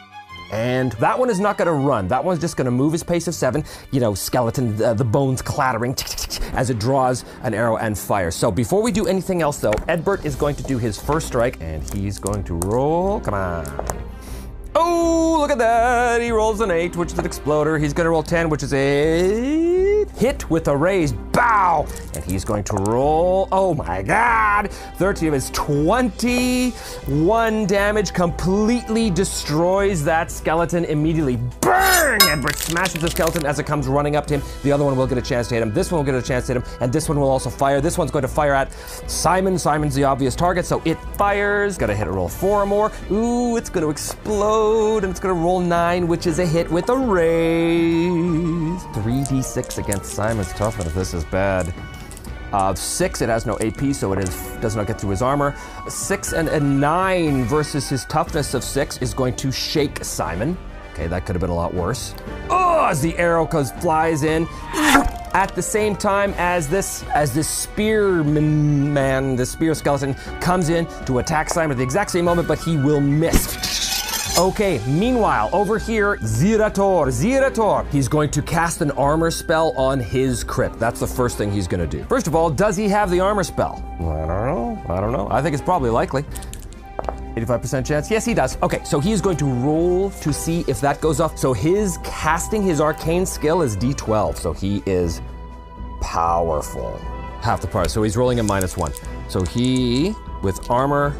And 0.50 0.92
that 0.92 1.18
one 1.18 1.30
is 1.30 1.40
not 1.40 1.58
going 1.58 1.66
to 1.66 1.72
run. 1.72 2.08
That 2.08 2.24
one's 2.24 2.40
just 2.40 2.56
going 2.56 2.64
to 2.66 2.70
move 2.70 2.92
his 2.92 3.02
pace 3.02 3.28
of 3.28 3.34
seven. 3.34 3.64
You 3.90 4.00
know, 4.00 4.14
skeleton, 4.14 4.82
uh, 4.82 4.94
the 4.94 5.04
bones 5.04 5.42
clattering 5.42 5.96
as 6.52 6.70
it 6.70 6.78
draws 6.78 7.24
an 7.42 7.54
arrow 7.54 7.76
and 7.76 7.98
fires. 7.98 8.34
So 8.34 8.50
before 8.50 8.82
we 8.82 8.92
do 8.92 9.06
anything 9.06 9.42
else, 9.42 9.58
though, 9.58 9.72
Edbert 9.88 10.24
is 10.24 10.34
going 10.34 10.56
to 10.56 10.62
do 10.64 10.78
his 10.78 11.00
first 11.00 11.28
strike, 11.28 11.60
and 11.60 11.82
he's 11.94 12.18
going 12.18 12.44
to 12.44 12.54
roll. 12.54 13.20
Come 13.20 13.34
on. 13.34 14.09
Oh, 14.74 15.36
look 15.40 15.50
at 15.50 15.58
that. 15.58 16.22
He 16.22 16.30
rolls 16.30 16.60
an 16.60 16.70
8, 16.70 16.96
which 16.96 17.12
is 17.12 17.18
an 17.18 17.26
exploder. 17.26 17.78
He's 17.78 17.92
to 17.92 18.10
roll 18.10 18.22
10, 18.22 18.48
which 18.48 18.62
is 18.62 18.72
a 18.72 20.06
hit 20.16 20.48
with 20.50 20.68
a 20.68 20.76
raise. 20.76 21.12
Bow! 21.12 21.86
And 22.14 22.24
he's 22.24 22.44
going 22.44 22.64
to 22.64 22.74
roll, 22.74 23.48
oh 23.52 23.74
my 23.74 24.02
god, 24.02 24.70
13 24.96 25.34
is 25.34 25.50
21 25.50 27.66
damage. 27.66 28.12
Completely 28.12 29.10
destroys 29.10 30.04
that 30.04 30.30
skeleton 30.30 30.84
immediately. 30.84 31.36
Burn! 31.60 32.20
And 32.22 32.56
smashes 32.56 33.00
the 33.00 33.10
skeleton 33.10 33.46
as 33.46 33.58
it 33.58 33.64
comes 33.64 33.88
running 33.88 34.16
up 34.16 34.26
to 34.26 34.38
him. 34.38 34.42
The 34.62 34.72
other 34.72 34.84
one 34.84 34.96
will 34.96 35.06
get 35.06 35.18
a 35.18 35.22
chance 35.22 35.48
to 35.48 35.54
hit 35.54 35.62
him. 35.62 35.72
This 35.72 35.92
one 35.92 36.04
will 36.04 36.12
get 36.12 36.14
a 36.14 36.26
chance 36.26 36.46
to 36.46 36.54
hit 36.54 36.62
him. 36.62 36.70
And 36.80 36.92
this 36.92 37.08
one 37.08 37.18
will 37.18 37.30
also 37.30 37.50
fire. 37.50 37.80
This 37.80 37.98
one's 37.98 38.10
going 38.10 38.22
to 38.22 38.28
fire 38.28 38.54
at 38.54 38.72
Simon. 39.08 39.58
Simon's 39.58 39.94
the 39.94 40.04
obvious 40.04 40.34
target, 40.34 40.66
so 40.66 40.82
it 40.84 40.98
fires. 41.16 41.78
Got 41.78 41.86
to 41.86 41.96
hit 41.96 42.06
a 42.06 42.10
roll 42.10 42.28
4 42.28 42.62
or 42.62 42.66
more. 42.66 42.92
Ooh, 43.10 43.56
it's 43.56 43.70
going 43.70 43.84
to 43.84 43.90
explode 44.60 45.04
and 45.04 45.10
it's 45.10 45.20
gonna 45.20 45.34
roll 45.34 45.60
nine, 45.60 46.06
which 46.06 46.26
is 46.26 46.38
a 46.38 46.46
hit 46.46 46.70
with 46.70 46.88
a 46.90 46.96
raise. 46.96 48.82
3d6 48.94 49.78
against 49.78 50.12
Simon's 50.12 50.52
toughness. 50.52 50.92
This 50.92 51.14
is 51.14 51.24
bad. 51.24 51.72
Uh, 52.52 52.74
six, 52.74 53.22
it 53.22 53.28
has 53.28 53.46
no 53.46 53.56
AP, 53.60 53.94
so 53.94 54.12
it 54.12 54.18
is, 54.18 54.34
does 54.60 54.74
not 54.74 54.86
get 54.86 55.00
through 55.00 55.10
his 55.10 55.22
armor. 55.22 55.54
Six 55.88 56.32
and 56.32 56.48
a 56.48 56.60
nine 56.60 57.44
versus 57.44 57.88
his 57.88 58.04
toughness 58.06 58.54
of 58.54 58.64
six 58.64 58.98
is 58.98 59.14
going 59.14 59.36
to 59.36 59.52
shake 59.52 60.04
Simon. 60.04 60.58
Okay, 60.92 61.06
that 61.06 61.24
could 61.24 61.36
have 61.36 61.40
been 61.40 61.50
a 61.50 61.54
lot 61.54 61.72
worse. 61.72 62.14
Oh, 62.50 62.86
as 62.90 63.00
the 63.00 63.16
arrow 63.16 63.46
goes 63.46 63.70
flies 63.72 64.24
in. 64.24 64.46
At 65.32 65.54
the 65.54 65.62
same 65.62 65.94
time 65.94 66.34
as 66.36 66.68
this, 66.68 67.04
as 67.14 67.32
this 67.32 67.48
spearman 67.48 68.92
man, 68.92 69.36
the 69.36 69.46
spear 69.46 69.74
skeleton 69.74 70.14
comes 70.40 70.70
in 70.70 70.86
to 71.06 71.20
attack 71.20 71.48
Simon 71.50 71.70
at 71.70 71.76
the 71.76 71.84
exact 71.84 72.10
same 72.10 72.24
moment, 72.24 72.48
but 72.48 72.58
he 72.58 72.76
will 72.76 73.00
miss. 73.00 73.89
Okay, 74.38 74.80
meanwhile, 74.86 75.50
over 75.52 75.76
here, 75.76 76.16
Zirator, 76.18 77.08
Zirator, 77.08 77.86
he's 77.90 78.08
going 78.08 78.30
to 78.30 78.40
cast 78.40 78.80
an 78.80 78.90
armor 78.92 79.30
spell 79.30 79.72
on 79.76 80.00
his 80.00 80.44
crypt. 80.44 80.78
That's 80.78 81.00
the 81.00 81.06
first 81.06 81.36
thing 81.36 81.50
he's 81.50 81.66
gonna 81.68 81.86
do. 81.86 82.04
First 82.04 82.26
of 82.26 82.34
all, 82.34 82.48
does 82.48 82.76
he 82.76 82.88
have 82.88 83.10
the 83.10 83.20
armor 83.20 83.42
spell? 83.42 83.82
I 83.98 84.26
don't 84.26 84.46
know, 84.46 84.82
I 84.88 85.00
don't 85.00 85.12
know. 85.12 85.28
I 85.30 85.42
think 85.42 85.54
it's 85.54 85.62
probably 85.62 85.90
likely. 85.90 86.24
85% 87.36 87.84
chance? 87.84 88.10
Yes, 88.10 88.24
he 88.24 88.32
does. 88.32 88.56
Okay, 88.62 88.82
so 88.84 88.98
he 89.00 89.12
is 89.12 89.20
going 89.20 89.36
to 89.36 89.44
roll 89.44 90.10
to 90.10 90.32
see 90.32 90.64
if 90.68 90.80
that 90.80 91.00
goes 91.00 91.20
off. 91.20 91.36
So 91.38 91.52
his 91.52 91.98
casting 91.98 92.62
his 92.62 92.80
arcane 92.80 93.26
skill 93.26 93.62
is 93.62 93.76
d12, 93.76 94.36
so 94.36 94.52
he 94.52 94.82
is 94.86 95.20
powerful. 96.00 96.96
Half 97.42 97.60
the 97.60 97.66
part, 97.66 97.90
so 97.90 98.02
he's 98.02 98.16
rolling 98.16 98.38
a 98.38 98.42
minus 98.42 98.76
one. 98.76 98.92
So 99.28 99.42
he, 99.44 100.14
with 100.42 100.70
armor, 100.70 101.14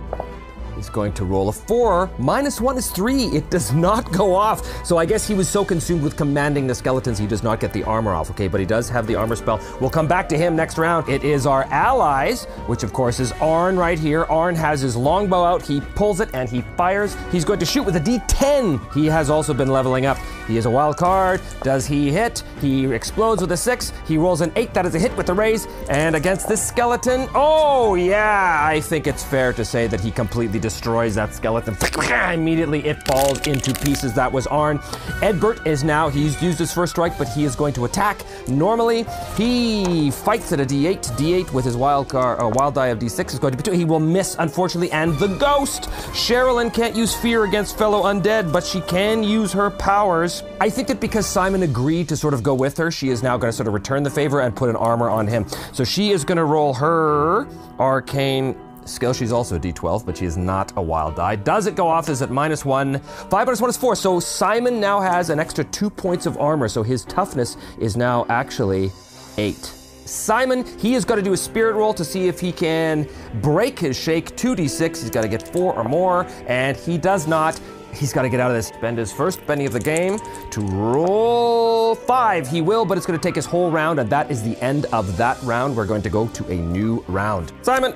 He's 0.80 0.88
going 0.88 1.12
to 1.12 1.26
roll 1.26 1.50
a 1.50 1.52
four. 1.52 2.10
Minus 2.18 2.58
one 2.58 2.78
is 2.78 2.90
three. 2.90 3.24
It 3.24 3.50
does 3.50 3.70
not 3.74 4.10
go 4.12 4.34
off. 4.34 4.64
So 4.82 4.96
I 4.96 5.04
guess 5.04 5.28
he 5.28 5.34
was 5.34 5.46
so 5.46 5.62
consumed 5.62 6.02
with 6.02 6.16
commanding 6.16 6.66
the 6.66 6.74
skeletons, 6.74 7.18
he 7.18 7.26
does 7.26 7.42
not 7.42 7.60
get 7.60 7.74
the 7.74 7.84
armor 7.84 8.14
off. 8.14 8.30
Okay, 8.30 8.48
but 8.48 8.60
he 8.60 8.66
does 8.66 8.88
have 8.88 9.06
the 9.06 9.14
armor 9.14 9.36
spell. 9.36 9.60
We'll 9.78 9.90
come 9.90 10.08
back 10.08 10.26
to 10.30 10.38
him 10.38 10.56
next 10.56 10.78
round. 10.78 11.06
It 11.06 11.22
is 11.22 11.44
our 11.44 11.64
allies, 11.64 12.44
which 12.66 12.82
of 12.82 12.94
course 12.94 13.20
is 13.20 13.32
Arn 13.42 13.76
right 13.76 13.98
here. 13.98 14.24
Arn 14.24 14.54
has 14.54 14.80
his 14.80 14.96
longbow 14.96 15.44
out. 15.44 15.60
He 15.60 15.82
pulls 15.82 16.20
it 16.20 16.30
and 16.32 16.48
he 16.48 16.62
fires. 16.78 17.14
He's 17.30 17.44
going 17.44 17.58
to 17.58 17.66
shoot 17.66 17.82
with 17.82 17.96
a 17.96 18.00
d10. 18.00 18.94
He 18.94 19.04
has 19.04 19.28
also 19.28 19.52
been 19.52 19.68
leveling 19.68 20.06
up. 20.06 20.16
He 20.48 20.56
is 20.56 20.64
a 20.64 20.70
wild 20.70 20.96
card. 20.96 21.42
Does 21.62 21.86
he 21.86 22.10
hit? 22.10 22.42
He 22.62 22.86
explodes 22.86 23.42
with 23.42 23.52
a 23.52 23.56
six. 23.56 23.92
He 24.08 24.16
rolls 24.16 24.40
an 24.40 24.50
eight. 24.56 24.72
That 24.72 24.86
is 24.86 24.94
a 24.94 24.98
hit 24.98 25.14
with 25.14 25.26
the 25.26 25.34
raise. 25.34 25.66
And 25.90 26.16
against 26.16 26.48
this 26.48 26.66
skeleton, 26.66 27.28
oh 27.34 27.96
yeah, 27.96 28.60
I 28.62 28.80
think 28.80 29.06
it's 29.06 29.22
fair 29.22 29.52
to 29.52 29.64
say 29.64 29.86
that 29.86 30.00
he 30.00 30.10
completely 30.10 30.58
destroys 30.70 31.16
that 31.16 31.34
skeleton. 31.34 31.76
Immediately 32.32 32.86
it 32.86 33.02
falls 33.04 33.44
into 33.46 33.74
pieces. 33.74 34.14
That 34.14 34.30
was 34.30 34.46
Arn. 34.46 34.78
Edbert 35.20 35.66
is 35.66 35.82
now, 35.82 36.08
he's 36.08 36.40
used 36.40 36.58
his 36.58 36.72
first 36.72 36.92
strike, 36.92 37.18
but 37.18 37.28
he 37.28 37.44
is 37.44 37.56
going 37.56 37.74
to 37.74 37.86
attack. 37.86 38.22
Normally, 38.46 39.04
he 39.36 40.10
fights 40.12 40.52
at 40.52 40.60
a 40.60 40.64
d8. 40.64 41.02
d8 41.18 41.52
with 41.52 41.64
his 41.64 41.76
wild 41.76 42.08
car, 42.08 42.40
uh, 42.40 42.48
wild 42.50 42.74
die 42.74 42.88
of 42.88 43.00
d6 43.00 43.32
is 43.32 43.38
going 43.40 43.50
to 43.50 43.56
be 43.56 43.64
two. 43.64 43.72
He 43.72 43.84
will 43.84 44.00
miss, 44.00 44.36
unfortunately. 44.38 44.92
And 44.92 45.18
the 45.18 45.28
ghost! 45.38 45.82
Sherilyn 46.12 46.72
can't 46.72 46.94
use 46.94 47.16
fear 47.16 47.44
against 47.44 47.76
fellow 47.76 48.04
undead, 48.04 48.52
but 48.52 48.64
she 48.64 48.80
can 48.82 49.24
use 49.24 49.52
her 49.52 49.70
powers. 49.70 50.44
I 50.60 50.70
think 50.70 50.86
that 50.88 51.00
because 51.00 51.26
Simon 51.26 51.64
agreed 51.64 52.08
to 52.10 52.16
sort 52.16 52.32
of 52.32 52.44
go 52.44 52.54
with 52.54 52.76
her, 52.78 52.92
she 52.92 53.08
is 53.08 53.24
now 53.24 53.36
going 53.36 53.50
to 53.50 53.56
sort 53.56 53.66
of 53.66 53.74
return 53.74 54.04
the 54.04 54.10
favor 54.10 54.40
and 54.40 54.54
put 54.54 54.68
an 54.68 54.76
armor 54.76 55.10
on 55.10 55.26
him. 55.26 55.46
So 55.72 55.82
she 55.82 56.10
is 56.10 56.24
going 56.24 56.38
to 56.38 56.44
roll 56.44 56.74
her 56.74 57.48
arcane 57.80 58.54
skill. 58.88 59.12
She's 59.12 59.32
also 59.32 59.56
a 59.56 59.60
d12, 59.60 60.04
but 60.06 60.16
she 60.16 60.24
is 60.24 60.36
not 60.36 60.72
a 60.76 60.82
wild 60.82 61.16
die. 61.16 61.36
Does 61.36 61.66
it 61.66 61.76
go 61.76 61.88
off? 61.88 62.08
Is 62.08 62.22
it 62.22 62.30
minus 62.30 62.64
one? 62.64 62.98
Five 63.00 63.46
minus 63.46 63.60
one 63.60 63.70
is 63.70 63.76
four. 63.76 63.94
So 63.96 64.20
Simon 64.20 64.80
now 64.80 65.00
has 65.00 65.30
an 65.30 65.38
extra 65.38 65.64
two 65.64 65.90
points 65.90 66.26
of 66.26 66.38
armor. 66.38 66.68
So 66.68 66.82
his 66.82 67.04
toughness 67.04 67.56
is 67.78 67.96
now 67.96 68.26
actually 68.28 68.90
eight. 69.38 69.72
Simon, 70.10 70.64
he 70.78 70.92
has 70.94 71.04
got 71.04 71.16
to 71.16 71.22
do 71.22 71.32
a 71.32 71.36
spirit 71.36 71.74
roll 71.74 71.94
to 71.94 72.04
see 72.04 72.26
if 72.26 72.40
he 72.40 72.50
can 72.50 73.08
break 73.40 73.78
his 73.78 73.96
shake 73.96 74.34
2d6. 74.36 75.00
He's 75.00 75.10
got 75.10 75.22
to 75.22 75.28
get 75.28 75.46
four 75.52 75.74
or 75.76 75.84
more, 75.84 76.26
and 76.46 76.76
he 76.76 76.98
does 76.98 77.28
not. 77.28 77.60
He's 77.94 78.12
got 78.12 78.22
to 78.22 78.28
get 78.28 78.40
out 78.40 78.50
of 78.50 78.56
this. 78.56 78.68
Spend 78.68 78.98
his 78.98 79.12
first 79.12 79.44
Benny 79.46 79.66
of 79.66 79.72
the 79.72 79.80
game 79.80 80.18
to 80.50 80.60
roll 80.60 81.94
five. 81.94 82.48
He 82.48 82.60
will, 82.60 82.84
but 82.84 82.96
it's 82.96 83.06
going 83.06 83.18
to 83.18 83.22
take 83.22 83.34
his 83.34 83.46
whole 83.46 83.70
round, 83.70 84.00
and 84.00 84.10
that 84.10 84.30
is 84.30 84.42
the 84.42 84.60
end 84.62 84.86
of 84.86 85.16
that 85.16 85.40
round. 85.42 85.76
We're 85.76 85.86
going 85.86 86.02
to 86.02 86.10
go 86.10 86.26
to 86.28 86.46
a 86.50 86.56
new 86.56 87.04
round. 87.08 87.52
Simon 87.62 87.94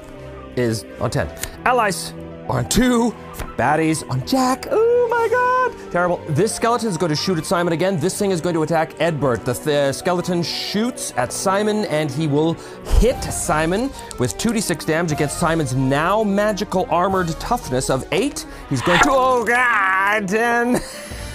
is 0.56 0.84
on 1.00 1.10
10. 1.10 1.28
Allies 1.64 2.12
on 2.48 2.68
two. 2.68 3.14
Baddies 3.56 4.08
on 4.10 4.26
Jack. 4.26 4.66
Oh 4.70 5.08
my 5.10 5.28
god. 5.28 5.92
Terrible. 5.92 6.20
This 6.30 6.54
skeleton 6.54 6.88
is 6.88 6.96
going 6.96 7.10
to 7.10 7.16
shoot 7.16 7.38
at 7.38 7.46
Simon 7.46 7.72
again. 7.72 7.98
This 8.00 8.18
thing 8.18 8.30
is 8.30 8.40
going 8.40 8.54
to 8.54 8.62
attack 8.62 8.94
Edbert. 8.94 9.44
The 9.44 9.54
th- 9.54 9.94
skeleton 9.94 10.42
shoots 10.42 11.12
at 11.16 11.32
Simon 11.32 11.84
and 11.86 12.10
he 12.10 12.26
will 12.26 12.54
hit 12.98 13.22
Simon 13.22 13.90
with 14.18 14.36
2d6 14.38 14.86
damage 14.86 15.12
against 15.12 15.38
Simon's 15.38 15.74
now 15.74 16.22
magical 16.24 16.86
armored 16.90 17.28
toughness 17.40 17.90
of 17.90 18.06
8. 18.12 18.46
He's 18.68 18.82
going 18.82 18.98
to. 19.00 19.08
Oh 19.10 19.44
god. 19.44 20.28
10. 20.28 20.80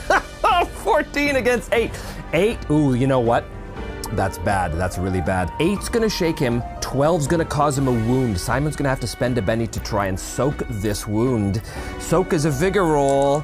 14 0.84 1.36
against 1.36 1.72
8. 1.74 1.92
8. 2.34 2.58
Ooh, 2.70 2.94
you 2.94 3.08
know 3.08 3.20
what? 3.20 3.46
That's 4.14 4.38
bad. 4.40 4.74
That's 4.74 4.98
really 4.98 5.22
bad. 5.22 5.52
Eight's 5.60 5.90
gonna 5.90 6.10
shake 6.10 6.40
him. 6.40 6.64
Twelve's 6.82 7.28
gonna 7.28 7.46
cause 7.46 7.78
him 7.78 7.88
a 7.88 7.92
wound. 7.92 8.40
Simon's 8.40 8.76
gonna 8.76 8.90
have 8.90 9.00
to 9.02 9.08
spend 9.08 9.38
a 9.38 9.42
Benny 9.42 9.68
to 9.68 9.80
try 9.80 10.08
and 10.08 10.20
soak 10.20 10.64
this 10.70 11.08
wound. 11.08 11.62
Soak 12.00 12.34
is 12.34 12.46
a 12.46 12.52
vigor 12.52 12.84
roll. 12.86 13.42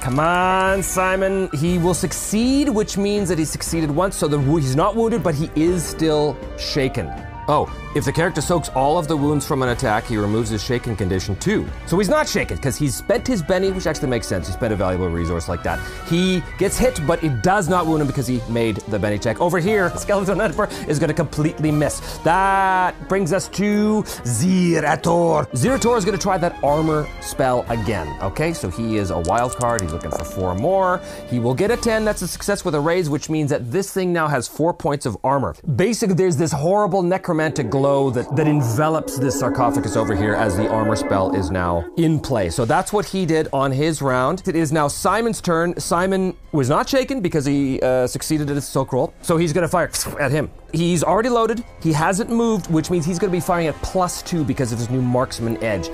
Come 0.00 0.18
on, 0.18 0.82
Simon. 0.82 1.50
He 1.52 1.76
will 1.76 1.92
succeed, 1.92 2.70
which 2.70 2.96
means 2.96 3.28
that 3.28 3.38
he 3.38 3.44
succeeded 3.44 3.90
once, 3.90 4.16
so 4.16 4.28
the, 4.28 4.38
he's 4.38 4.74
not 4.74 4.96
wounded, 4.96 5.22
but 5.22 5.34
he 5.34 5.50
is 5.54 5.84
still 5.84 6.38
shaken. 6.58 7.12
Oh, 7.48 7.70
if 7.94 8.04
the 8.04 8.12
character 8.12 8.40
soaks 8.40 8.68
all 8.70 8.98
of 8.98 9.08
the 9.08 9.16
wounds 9.16 9.46
from 9.46 9.62
an 9.62 9.70
attack, 9.70 10.04
he 10.04 10.16
removes 10.16 10.48
his 10.50 10.62
shaken 10.62 10.94
condition 10.94 11.34
too. 11.36 11.66
So 11.86 11.98
he's 11.98 12.08
not 12.08 12.28
shaken 12.28 12.56
because 12.56 12.76
he's 12.76 12.94
spent 12.94 13.26
his 13.26 13.42
Benny, 13.42 13.72
which 13.72 13.86
actually 13.86 14.08
makes 14.08 14.28
sense. 14.28 14.46
He 14.46 14.52
spent 14.52 14.72
a 14.72 14.76
valuable 14.76 15.08
resource 15.08 15.48
like 15.48 15.62
that. 15.64 15.80
He 16.06 16.42
gets 16.58 16.78
hit, 16.78 17.00
but 17.06 17.22
it 17.24 17.42
does 17.42 17.68
not 17.68 17.86
wound 17.86 18.00
him 18.00 18.06
because 18.06 18.26
he 18.26 18.40
made 18.48 18.76
the 18.76 18.98
Benny 18.98 19.18
check. 19.18 19.40
Over 19.40 19.58
here, 19.58 19.90
Skeleton 19.96 20.40
Emperor 20.40 20.68
is 20.86 20.98
going 20.98 21.08
to 21.08 21.14
completely 21.14 21.70
miss. 21.70 22.18
That 22.18 23.08
brings 23.08 23.32
us 23.32 23.48
to 23.48 24.02
Zirator. 24.02 25.50
Zirator 25.50 25.98
is 25.98 26.04
going 26.04 26.16
to 26.16 26.22
try 26.22 26.38
that 26.38 26.62
armor 26.62 27.08
spell 27.20 27.64
again. 27.68 28.06
Okay, 28.22 28.52
so 28.52 28.70
he 28.70 28.96
is 28.96 29.10
a 29.10 29.18
wild 29.18 29.56
card. 29.56 29.80
He's 29.80 29.92
looking 29.92 30.10
for 30.10 30.24
four 30.24 30.54
more. 30.54 31.00
He 31.28 31.38
will 31.38 31.54
get 31.54 31.70
a 31.70 31.76
10. 31.76 32.04
That's 32.04 32.22
a 32.22 32.28
success 32.28 32.64
with 32.64 32.74
a 32.74 32.80
raise, 32.80 33.10
which 33.10 33.28
means 33.28 33.50
that 33.50 33.70
this 33.72 33.92
thing 33.92 34.12
now 34.12 34.28
has 34.28 34.46
four 34.46 34.72
points 34.72 35.06
of 35.06 35.16
armor. 35.24 35.56
Basically, 35.74 36.14
there's 36.14 36.36
this 36.36 36.52
horrible 36.52 37.02
necromantic 37.02 37.40
romantic 37.40 37.70
glow 37.80 38.10
that, 38.10 38.36
that 38.36 38.46
envelops 38.46 39.16
this 39.16 39.40
sarcophagus 39.40 39.96
over 39.96 40.14
here 40.14 40.34
as 40.34 40.54
the 40.54 40.68
armor 40.68 40.94
spell 40.94 41.34
is 41.34 41.50
now 41.50 41.82
in 41.96 42.20
play. 42.20 42.50
So 42.50 42.66
that's 42.66 42.92
what 42.92 43.06
he 43.06 43.24
did 43.24 43.48
on 43.54 43.72
his 43.72 44.02
round. 44.02 44.42
It 44.46 44.54
is 44.54 44.70
now 44.70 44.86
Simon's 44.86 45.40
turn. 45.40 45.80
Simon 45.80 46.36
was 46.52 46.68
not 46.68 46.86
shaken 46.90 47.22
because 47.22 47.46
he 47.46 47.80
uh, 47.80 48.06
succeeded 48.06 48.50
at 48.50 48.56
his 48.56 48.68
soak 48.68 48.92
roll. 48.92 49.14
So 49.22 49.38
he's 49.38 49.54
going 49.54 49.62
to 49.62 49.68
fire 49.68 49.90
at 50.20 50.30
him. 50.30 50.50
He's 50.74 51.02
already 51.02 51.30
loaded. 51.30 51.64
He 51.82 51.94
hasn't 51.94 52.28
moved, 52.28 52.70
which 52.70 52.90
means 52.90 53.06
he's 53.06 53.18
going 53.18 53.30
to 53.30 53.36
be 53.36 53.40
firing 53.40 53.68
at 53.68 53.76
plus 53.76 54.20
two 54.20 54.44
because 54.44 54.72
of 54.72 54.78
his 54.78 54.90
new 54.90 55.00
marksman 55.00 55.56
edge. 55.64 55.88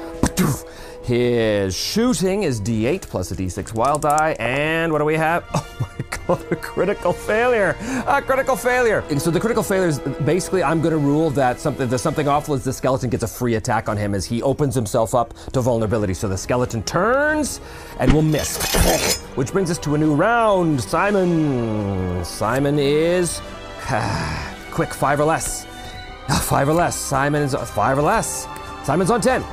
His 1.06 1.76
shooting 1.76 2.42
is 2.42 2.60
d8 2.60 3.02
plus 3.02 3.30
a 3.30 3.36
d6 3.36 3.72
wild 3.74 4.02
die. 4.02 4.34
And 4.40 4.90
what 4.90 4.98
do 4.98 5.04
we 5.04 5.14
have? 5.14 5.44
Oh 5.78 5.88
my 5.98 6.18
god, 6.26 6.52
a 6.52 6.56
critical 6.56 7.12
failure. 7.12 7.76
A 8.06 8.20
critical 8.20 8.56
failure. 8.56 9.04
And 9.10 9.20
so 9.22 9.30
the 9.30 9.38
critical 9.38 9.62
failure 9.62 9.88
is 9.88 9.98
basically 10.24 10.62
I'm 10.62 10.82
to 10.82 10.96
rule 10.96 11.30
that 11.30 11.60
something 11.60 11.88
the 11.88 11.98
something 11.98 12.26
awful 12.26 12.54
is 12.54 12.64
the 12.64 12.72
skeleton 12.72 13.10
gets 13.10 13.22
a 13.22 13.28
free 13.28 13.54
attack 13.54 13.88
on 13.88 13.96
him 13.96 14.14
as 14.14 14.24
he 14.24 14.42
opens 14.42 14.74
himself 14.74 15.14
up 15.14 15.34
to 15.52 15.60
vulnerability. 15.60 16.14
So 16.14 16.28
the 16.28 16.36
skeleton 16.36 16.82
turns 16.82 17.60
and 18.00 18.12
will 18.12 18.22
miss, 18.22 18.56
which 19.36 19.52
brings 19.52 19.70
us 19.70 19.78
to 19.78 19.94
a 19.94 19.98
new 19.98 20.14
round. 20.14 20.80
Simon. 20.80 22.24
Simon 22.24 22.78
is 22.78 23.40
quick 24.72 24.92
five 24.92 25.20
or 25.20 25.24
less. 25.24 25.66
Five 26.42 26.68
or 26.68 26.74
less. 26.74 26.96
Simon 26.96 27.42
is 27.42 27.54
five 27.54 27.96
or 27.98 28.02
less. 28.02 28.48
Simon's 28.82 29.10
on 29.10 29.20
ten. 29.20 29.44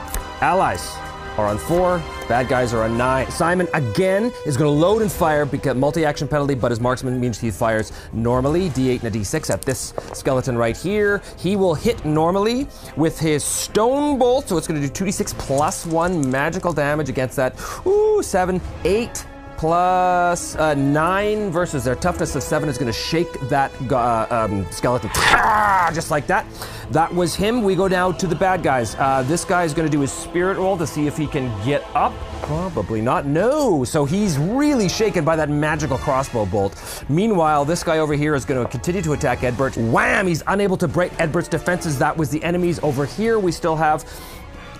Allies 0.42 1.03
are 1.38 1.48
on 1.48 1.58
four. 1.58 2.02
Bad 2.28 2.48
guys 2.48 2.74
are 2.74 2.84
on 2.84 2.98
nine. 2.98 3.30
Simon 3.32 3.68
again 3.74 4.32
is 4.46 4.58
going 4.58 4.74
to 4.74 4.80
load 4.80 5.02
and 5.02 5.12
fire 5.12 5.46
because 5.46 5.76
multi-action 5.76 6.28
penalty, 6.28 6.56
but 6.56 6.72
his 6.72 6.80
marksman 6.80 7.20
means 7.20 7.40
he 7.40 7.52
fires 7.52 7.92
normally. 8.12 8.70
D8 8.70 9.04
and 9.04 9.16
a 9.16 9.20
D6 9.20 9.50
at 9.50 9.62
this 9.62 9.94
skeleton 10.14 10.58
right 10.58 10.78
here. 10.78 11.22
He 11.38 11.56
will 11.56 11.76
hit 11.76 12.06
normally 12.06 12.68
with 12.96 13.20
his 13.20 13.44
stone 13.44 14.18
bolt, 14.18 14.50
so 14.50 14.58
it's 14.58 14.68
going 14.68 14.82
to 14.82 14.88
do 14.88 15.06
2d6 15.06 15.38
plus 15.38 15.86
one 15.86 16.30
magical 16.30 16.74
damage 16.74 17.10
against 17.10 17.36
that. 17.36 17.60
Ooh, 17.86 18.22
seven, 18.24 18.62
eight 18.84 19.26
plus 19.58 20.56
uh, 20.56 20.74
nine 20.74 21.50
versus 21.52 21.84
their 21.84 21.96
toughness 21.96 22.36
of 22.36 22.44
seven 22.44 22.70
is 22.70 22.78
going 22.78 22.92
to 22.92 22.98
shake 22.98 23.32
that 23.50 23.72
uh, 23.92 24.28
um, 24.30 24.66
skeleton 24.72 25.10
ah, 25.14 25.92
just 25.94 26.12
like 26.12 26.28
that. 26.28 26.46
That 26.92 27.14
was 27.14 27.34
him. 27.36 27.64
We 27.64 27.76
go 27.76 27.88
now 27.88 28.12
to 28.12 28.28
the 28.28 28.36
bad 28.36 28.62
guys. 28.62 28.96
Uh, 28.96 29.24
this 29.24 29.46
guy 29.46 29.64
is 29.64 29.74
going 29.74 29.88
to 29.88 29.92
do 29.92 30.02
his 30.02 30.12
spirit 30.12 30.58
roll 30.58 30.78
to 30.78 30.86
see 30.86 31.08
if 31.08 31.18
he 31.18 31.28
can 31.28 31.50
get 31.66 31.84
up. 31.96 32.14
Probably 32.42 33.02
not. 33.02 33.26
No. 33.26 33.84
So 33.84 34.06
he's 34.06 34.38
really 34.38 34.90
shaken 34.90 35.24
by 35.24 35.36
that 35.38 35.50
magical 35.50 35.98
crossbow 35.98 36.46
bolt. 36.46 37.04
Meanwhile, 37.10 37.66
this 37.66 37.84
guy 37.84 38.00
over 38.00 38.14
here 38.14 38.36
is 38.36 38.46
going 38.46 38.64
to 38.64 38.70
continue 38.70 39.02
to 39.02 39.14
attack 39.14 39.40
Edbert. 39.40 39.78
Wham! 39.92 40.28
He's 40.28 40.44
unable 40.48 40.78
to 40.78 40.88
break 40.88 41.12
Edbert's 41.14 41.48
defenses. 41.48 41.98
That 42.00 42.16
was 42.16 42.30
the 42.30 42.44
enemies. 42.44 42.80
Over 42.84 43.06
here, 43.06 43.40
we 43.40 43.52
still 43.52 43.76
have 43.76 44.06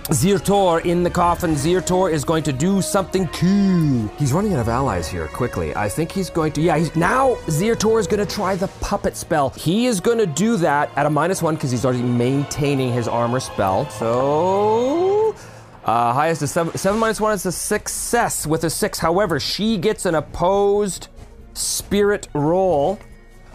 Zirator 0.08 0.84
in 0.84 1.02
the 1.02 1.08
coffin. 1.08 1.54
Zirator 1.54 2.12
is 2.12 2.26
going 2.26 2.42
to 2.42 2.52
do 2.52 2.82
something 2.82 3.26
cool. 3.28 4.06
He's 4.18 4.34
running 4.34 4.52
out 4.52 4.60
of 4.60 4.68
allies 4.68 5.08
here 5.08 5.28
quickly. 5.28 5.74
I 5.74 5.88
think 5.88 6.12
he's 6.12 6.28
going 6.28 6.52
to, 6.52 6.60
yeah, 6.60 6.76
he's, 6.76 6.94
now 6.94 7.36
Zirator 7.46 7.98
is 7.98 8.06
going 8.06 8.24
to 8.24 8.34
try 8.34 8.54
the 8.54 8.68
puppet 8.82 9.16
spell. 9.16 9.48
He 9.50 9.86
is 9.86 10.00
going 10.00 10.18
to 10.18 10.26
do 10.26 10.58
that 10.58 10.90
at 10.96 11.06
a 11.06 11.10
minus 11.10 11.40
one 11.40 11.54
because 11.54 11.70
he's 11.70 11.86
already 11.86 12.02
maintaining 12.02 12.92
his 12.92 13.08
armor 13.08 13.40
spell. 13.40 13.88
So, 13.88 15.34
uh, 15.86 16.12
highest 16.12 16.42
is 16.42 16.50
seven, 16.50 16.76
seven 16.76 17.00
minus 17.00 17.18
one 17.18 17.32
is 17.32 17.46
a 17.46 17.52
success 17.52 18.46
with 18.46 18.64
a 18.64 18.70
six. 18.70 18.98
However, 18.98 19.40
she 19.40 19.78
gets 19.78 20.04
an 20.04 20.16
opposed 20.16 21.08
spirit 21.54 22.28
roll. 22.34 22.98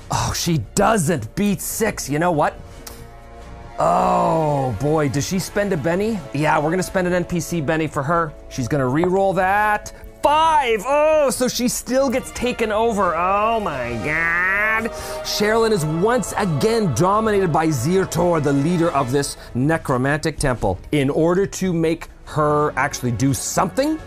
Oh, 0.09 0.33
she 0.35 0.57
doesn't 0.73 1.35
beat 1.35 1.61
six. 1.61 2.09
You 2.09 2.17
know 2.17 2.31
what? 2.31 2.59
Oh 3.77 4.68
boy, 4.89 5.07
does 5.07 5.27
she 5.27 5.37
spend 5.37 5.71
a 5.71 5.77
Benny? 5.77 6.19
Yeah, 6.33 6.57
we're 6.57 6.71
gonna 6.71 6.81
spend 6.81 7.05
an 7.07 7.23
NPC 7.23 7.63
Benny 7.63 7.85
for 7.85 8.01
her. 8.01 8.33
She's 8.49 8.67
gonna 8.67 8.87
re-roll 8.87 9.33
that. 9.33 9.93
Five! 10.23 10.83
Oh, 10.87 11.29
so 11.29 11.47
she 11.47 11.67
still 11.67 12.09
gets 12.09 12.31
taken 12.31 12.71
over. 12.71 13.15
Oh 13.15 13.59
my 13.59 13.93
god. 14.03 14.89
Sherilyn 15.21 15.71
is 15.73 15.85
once 15.85 16.33
again 16.37 16.91
dominated 16.95 17.53
by 17.53 17.67
Zirator, 17.67 18.41
the 18.41 18.51
leader 18.51 18.89
of 18.89 19.11
this 19.11 19.37
necromantic 19.53 20.39
temple. 20.39 20.79
In 20.91 21.11
order 21.11 21.45
to 21.45 21.71
make 21.71 22.07
her 22.25 22.73
actually 22.75 23.11
do 23.11 23.31
something, 23.31 23.99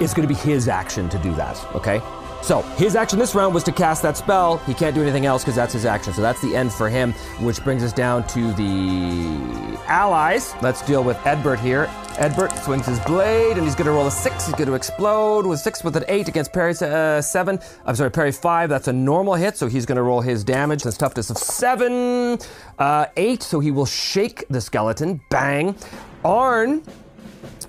it's 0.00 0.12
gonna 0.12 0.28
be 0.28 0.34
his 0.34 0.68
action 0.68 1.08
to 1.08 1.18
do 1.20 1.34
that, 1.36 1.56
okay? 1.74 2.02
So 2.42 2.62
his 2.76 2.96
action 2.96 3.18
this 3.18 3.34
round 3.34 3.54
was 3.54 3.62
to 3.64 3.72
cast 3.72 4.02
that 4.02 4.16
spell. 4.16 4.58
He 4.58 4.74
can't 4.74 4.94
do 4.94 5.02
anything 5.02 5.26
else 5.26 5.42
because 5.42 5.54
that's 5.54 5.72
his 5.72 5.84
action. 5.84 6.12
So 6.12 6.22
that's 6.22 6.42
the 6.42 6.56
end 6.56 6.72
for 6.72 6.88
him, 6.88 7.12
which 7.40 7.62
brings 7.62 7.84
us 7.84 7.92
down 7.92 8.26
to 8.28 8.52
the 8.54 9.78
allies. 9.86 10.54
Let's 10.60 10.82
deal 10.82 11.04
with 11.04 11.16
Edbert 11.18 11.60
here. 11.60 11.86
Edbert 12.16 12.56
swings 12.62 12.84
his 12.84 13.00
blade 13.00 13.56
and 13.56 13.62
he's 13.62 13.74
going 13.74 13.86
to 13.86 13.92
roll 13.92 14.06
a 14.06 14.10
six. 14.10 14.44
He's 14.46 14.54
going 14.54 14.68
to 14.68 14.74
explode 14.74 15.46
with 15.46 15.60
six 15.60 15.84
with 15.84 15.96
an 15.96 16.04
eight 16.08 16.28
against 16.28 16.52
parry 16.52 16.74
uh, 16.82 17.22
seven. 17.22 17.58
I'm 17.86 17.94
sorry, 17.94 18.10
parry 18.10 18.32
five. 18.32 18.68
That's 18.68 18.88
a 18.88 18.92
normal 18.92 19.34
hit, 19.34 19.56
so 19.56 19.68
he's 19.68 19.86
going 19.86 19.96
to 19.96 20.02
roll 20.02 20.20
his 20.20 20.44
damage. 20.44 20.82
His 20.82 20.98
toughness 20.98 21.30
of 21.30 21.38
seven, 21.38 22.38
uh, 22.78 23.06
eight. 23.16 23.42
So 23.42 23.60
he 23.60 23.70
will 23.70 23.86
shake 23.86 24.44
the 24.50 24.60
skeleton. 24.60 25.20
Bang. 25.30 25.76
Arn 26.24 26.82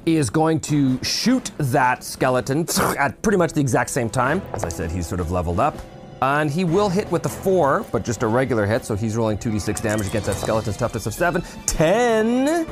is 0.05 0.29
going 0.29 0.59
to 0.61 1.03
shoot 1.03 1.51
that 1.57 2.03
skeleton 2.03 2.65
at 2.97 3.21
pretty 3.21 3.37
much 3.37 3.53
the 3.53 3.61
exact 3.61 3.89
same 3.89 4.09
time. 4.09 4.41
As 4.53 4.63
I 4.63 4.69
said, 4.69 4.91
he's 4.91 5.07
sort 5.07 5.21
of 5.21 5.31
leveled 5.31 5.59
up. 5.59 5.77
And 6.21 6.49
he 6.49 6.63
will 6.63 6.87
hit 6.87 7.11
with 7.11 7.21
the 7.21 7.27
four, 7.27 7.85
but 7.91 8.05
just 8.05 8.23
a 8.23 8.27
regular 8.27 8.65
hit, 8.65 8.85
so 8.85 8.95
he's 8.95 9.17
rolling 9.17 9.37
2d6 9.37 9.81
damage 9.81 10.07
against 10.07 10.27
that 10.27 10.37
skeleton's 10.37 10.77
toughness 10.77 11.05
of 11.05 11.13
seven. 11.13 11.43
10, 11.65 12.65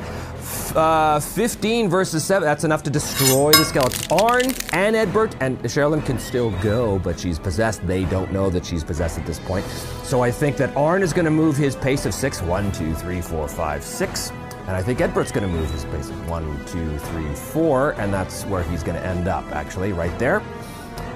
uh, 0.74 1.20
15 1.20 1.90
versus 1.90 2.24
seven. 2.24 2.46
That's 2.46 2.64
enough 2.64 2.82
to 2.84 2.90
destroy 2.90 3.52
the 3.52 3.64
skeleton. 3.64 4.10
Arn 4.10 4.46
and 4.72 4.96
Edbert 4.96 5.36
and 5.40 5.58
Sherilyn 5.64 6.02
can 6.06 6.18
still 6.18 6.50
go, 6.62 6.98
but 7.00 7.20
she's 7.20 7.38
possessed. 7.38 7.86
They 7.86 8.06
don't 8.06 8.32
know 8.32 8.48
that 8.48 8.64
she's 8.64 8.82
possessed 8.84 9.18
at 9.18 9.26
this 9.26 9.38
point. 9.40 9.66
So 10.02 10.22
I 10.22 10.30
think 10.30 10.56
that 10.56 10.74
Arn 10.74 11.02
is 11.02 11.12
going 11.12 11.26
to 11.26 11.30
move 11.30 11.54
his 11.54 11.76
pace 11.76 12.06
of 12.06 12.14
six. 12.14 12.40
One, 12.40 12.72
two, 12.72 12.94
three, 12.94 13.20
four, 13.20 13.48
five, 13.48 13.84
six. 13.84 14.32
And 14.66 14.76
I 14.76 14.82
think 14.82 15.00
Edbert's 15.00 15.32
going 15.32 15.46
to 15.46 15.52
move 15.52 15.68
his 15.70 15.84
base 15.86 16.08
one, 16.28 16.64
two, 16.66 16.96
three, 16.98 17.34
four, 17.34 17.92
and 17.92 18.14
that's 18.14 18.44
where 18.44 18.62
he's 18.62 18.82
going 18.82 18.96
to 18.96 19.04
end 19.04 19.26
up, 19.26 19.44
actually, 19.52 19.92
right 19.92 20.16
there. 20.20 20.40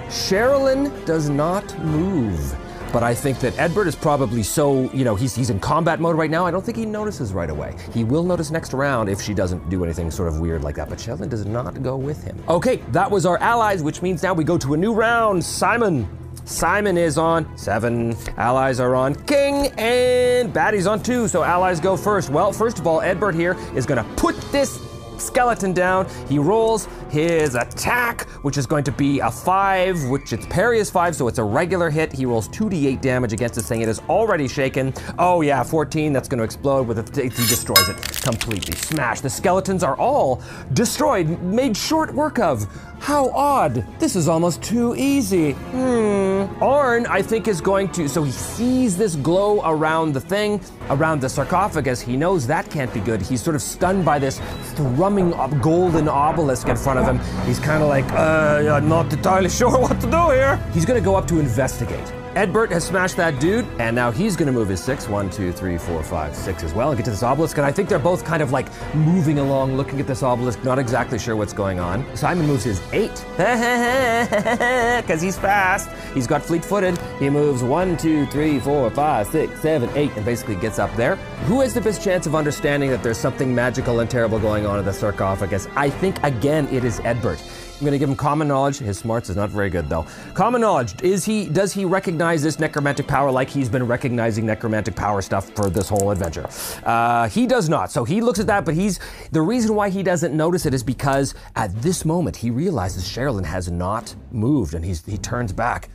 Sherilyn 0.08 1.04
does 1.04 1.28
not 1.28 1.78
move, 1.78 2.56
but 2.92 3.04
I 3.04 3.14
think 3.14 3.38
that 3.40 3.52
Edbert 3.54 3.86
is 3.86 3.94
probably 3.94 4.42
so, 4.42 4.90
you 4.92 5.04
know, 5.04 5.14
he's, 5.14 5.34
he's 5.34 5.50
in 5.50 5.60
combat 5.60 6.00
mode 6.00 6.16
right 6.16 6.30
now. 6.30 6.44
I 6.44 6.50
don't 6.50 6.64
think 6.64 6.76
he 6.76 6.86
notices 6.86 7.32
right 7.32 7.50
away. 7.50 7.76
He 7.94 8.02
will 8.02 8.24
notice 8.24 8.50
next 8.50 8.72
round 8.72 9.08
if 9.08 9.20
she 9.20 9.32
doesn't 9.32 9.68
do 9.68 9.84
anything 9.84 10.10
sort 10.10 10.28
of 10.28 10.40
weird 10.40 10.62
like 10.62 10.74
that, 10.76 10.88
but 10.88 10.98
Sherilyn 10.98 11.28
does 11.28 11.46
not 11.46 11.82
go 11.82 11.96
with 11.96 12.22
him. 12.24 12.42
Okay, 12.48 12.76
that 12.92 13.10
was 13.10 13.26
our 13.26 13.38
allies, 13.38 13.82
which 13.82 14.02
means 14.02 14.22
now 14.22 14.34
we 14.34 14.42
go 14.44 14.58
to 14.58 14.74
a 14.74 14.76
new 14.76 14.92
round. 14.92 15.44
Simon, 15.44 16.08
Simon 16.46 16.96
is 16.96 17.18
on 17.18 17.58
seven. 17.58 18.16
Allies 18.36 18.78
are 18.78 18.94
on 18.94 19.16
king, 19.26 19.66
and 19.78 20.52
Batty's 20.52 20.86
on 20.86 21.02
two. 21.02 21.26
So 21.26 21.42
allies 21.42 21.80
go 21.80 21.96
first. 21.96 22.30
Well, 22.30 22.52
first 22.52 22.78
of 22.78 22.86
all, 22.86 23.00
Edbert 23.00 23.34
here 23.34 23.56
is 23.74 23.84
to 24.02 24.08
put 24.14 24.40
this 24.52 24.80
skeleton 25.18 25.72
down. 25.72 26.06
He 26.28 26.38
rolls 26.38 26.88
his 27.10 27.54
attack, 27.54 28.28
which 28.42 28.58
is 28.58 28.66
going 28.66 28.84
to 28.84 28.92
be 28.92 29.20
a 29.20 29.30
five, 29.30 30.02
which 30.08 30.32
its 30.32 30.46
parry 30.46 30.78
is 30.78 30.90
five, 30.90 31.14
so 31.14 31.28
it's 31.28 31.38
a 31.38 31.44
regular 31.44 31.90
hit. 31.90 32.12
He 32.12 32.26
rolls 32.26 32.48
2d8 32.48 33.00
damage 33.00 33.32
against 33.32 33.54
this 33.54 33.68
thing. 33.68 33.80
It 33.80 33.88
is 33.88 34.00
already 34.08 34.48
shaken. 34.48 34.92
Oh, 35.18 35.40
yeah, 35.40 35.62
14. 35.62 36.12
That's 36.12 36.28
going 36.28 36.38
to 36.38 36.44
explode 36.44 36.86
with 36.86 36.98
it. 36.98 37.22
He 37.22 37.28
destroys 37.28 37.88
it 37.88 37.96
completely. 38.22 38.76
Smash. 38.76 39.20
The 39.20 39.30
skeletons 39.30 39.82
are 39.82 39.96
all 39.96 40.42
destroyed, 40.72 41.40
made 41.42 41.76
short 41.76 42.12
work 42.14 42.38
of. 42.38 42.66
How 42.98 43.30
odd. 43.30 43.86
This 43.98 44.16
is 44.16 44.26
almost 44.26 44.62
too 44.62 44.94
easy. 44.96 45.52
Hmm. 45.52 46.62
Arn, 46.62 47.06
I 47.06 47.22
think, 47.22 47.46
is 47.46 47.60
going 47.60 47.90
to. 47.92 48.08
So 48.08 48.24
he 48.24 48.32
sees 48.32 48.96
this 48.96 49.16
glow 49.16 49.60
around 49.64 50.12
the 50.12 50.20
thing, 50.20 50.60
around 50.90 51.20
the 51.20 51.28
sarcophagus. 51.28 52.00
He 52.00 52.16
knows 52.16 52.46
that 52.46 52.70
can't 52.70 52.92
be 52.92 53.00
good. 53.00 53.20
He's 53.22 53.42
sort 53.42 53.54
of 53.54 53.62
stunned 53.62 54.04
by 54.04 54.18
this 54.18 54.40
thrumming 54.74 55.30
golden 55.60 56.08
obelisk 56.08 56.68
in 56.68 56.76
front 56.76 56.95
of 56.98 57.06
him. 57.06 57.18
He's 57.46 57.58
kind 57.58 57.82
of 57.82 57.88
like, 57.88 58.10
uh, 58.12 58.72
I'm 58.76 58.88
not 58.88 59.12
entirely 59.12 59.48
sure 59.60 59.70
what 59.78 60.00
to 60.00 60.10
do 60.10 60.30
here. 60.30 60.56
He's 60.72 60.84
going 60.84 61.00
to 61.00 61.04
go 61.04 61.16
up 61.16 61.26
to 61.28 61.38
investigate. 61.38 62.12
Edbert 62.36 62.70
has 62.70 62.84
smashed 62.84 63.16
that 63.16 63.40
dude, 63.40 63.64
and 63.78 63.96
now 63.96 64.10
he's 64.10 64.36
going 64.36 64.44
to 64.46 64.52
move 64.52 64.68
his 64.68 64.84
six. 64.84 65.08
One, 65.08 65.30
two, 65.30 65.52
three, 65.52 65.78
four, 65.78 66.02
five, 66.02 66.36
six 66.36 66.62
as 66.62 66.74
well, 66.74 66.90
and 66.90 66.98
get 66.98 67.04
to 67.04 67.10
this 67.10 67.22
obelisk. 67.22 67.56
And 67.56 67.64
I 67.64 67.72
think 67.72 67.88
they're 67.88 67.98
both 67.98 68.26
kind 68.26 68.42
of 68.42 68.52
like 68.52 68.66
moving 68.94 69.38
along, 69.38 69.74
looking 69.74 70.00
at 70.00 70.06
this 70.06 70.22
obelisk, 70.22 70.62
not 70.62 70.78
exactly 70.78 71.18
sure 71.18 71.34
what's 71.34 71.54
going 71.54 71.80
on. 71.80 72.04
Simon 72.14 72.46
moves 72.46 72.64
his 72.64 72.82
eight, 72.92 73.24
because 73.38 75.22
he's 75.22 75.38
fast. 75.38 75.88
He's 76.12 76.26
got 76.26 76.42
fleet 76.42 76.62
footed. 76.62 76.98
He 77.18 77.30
moves 77.30 77.62
one, 77.62 77.96
two, 77.96 78.26
three, 78.26 78.60
four, 78.60 78.90
five, 78.90 79.28
six, 79.28 79.58
seven, 79.62 79.88
eight, 79.96 80.14
and 80.14 80.22
basically 80.22 80.56
gets 80.56 80.78
up 80.78 80.94
there. 80.94 81.16
Who 81.46 81.62
has 81.62 81.72
the 81.72 81.80
best 81.80 82.04
chance 82.04 82.26
of 82.26 82.34
understanding 82.34 82.90
that 82.90 83.02
there's 83.02 83.16
something 83.16 83.54
magical 83.54 84.00
and 84.00 84.10
terrible 84.10 84.38
going 84.38 84.66
on 84.66 84.78
in 84.78 84.84
the 84.84 84.92
sarcophagus? 84.92 85.68
I 85.74 85.88
think, 85.88 86.22
again, 86.22 86.68
it 86.68 86.84
is 86.84 87.00
Edbert. 87.00 87.40
I'm 87.78 87.84
gonna 87.84 87.98
give 87.98 88.08
him 88.08 88.16
common 88.16 88.48
knowledge. 88.48 88.78
His 88.78 88.98
smarts 88.98 89.28
is 89.28 89.36
not 89.36 89.50
very 89.50 89.68
good 89.68 89.88
though. 89.88 90.06
Common 90.32 90.62
knowledge. 90.62 91.00
Is 91.02 91.24
he 91.24 91.46
does 91.46 91.74
he 91.74 91.84
recognize 91.84 92.42
this 92.42 92.58
necromantic 92.58 93.06
power 93.06 93.30
like 93.30 93.50
he's 93.50 93.68
been 93.68 93.86
recognizing 93.86 94.46
necromantic 94.46 94.96
power 94.96 95.20
stuff 95.20 95.50
for 95.50 95.68
this 95.68 95.88
whole 95.88 96.10
adventure? 96.10 96.48
Uh, 96.84 97.28
he 97.28 97.46
does 97.46 97.68
not. 97.68 97.92
So 97.92 98.04
he 98.04 98.22
looks 98.22 98.38
at 98.38 98.46
that, 98.46 98.64
but 98.64 98.74
he's 98.74 98.98
the 99.32 99.42
reason 99.42 99.74
why 99.74 99.90
he 99.90 100.02
doesn't 100.02 100.34
notice 100.34 100.64
it 100.64 100.72
is 100.72 100.82
because 100.82 101.34
at 101.54 101.74
this 101.82 102.04
moment 102.04 102.36
he 102.36 102.50
realizes 102.50 103.04
Sherilyn 103.04 103.44
has 103.44 103.70
not 103.70 104.14
moved 104.30 104.72
and 104.72 104.84
he's 104.84 105.04
he 105.04 105.18
turns 105.18 105.52
back. 105.52 105.90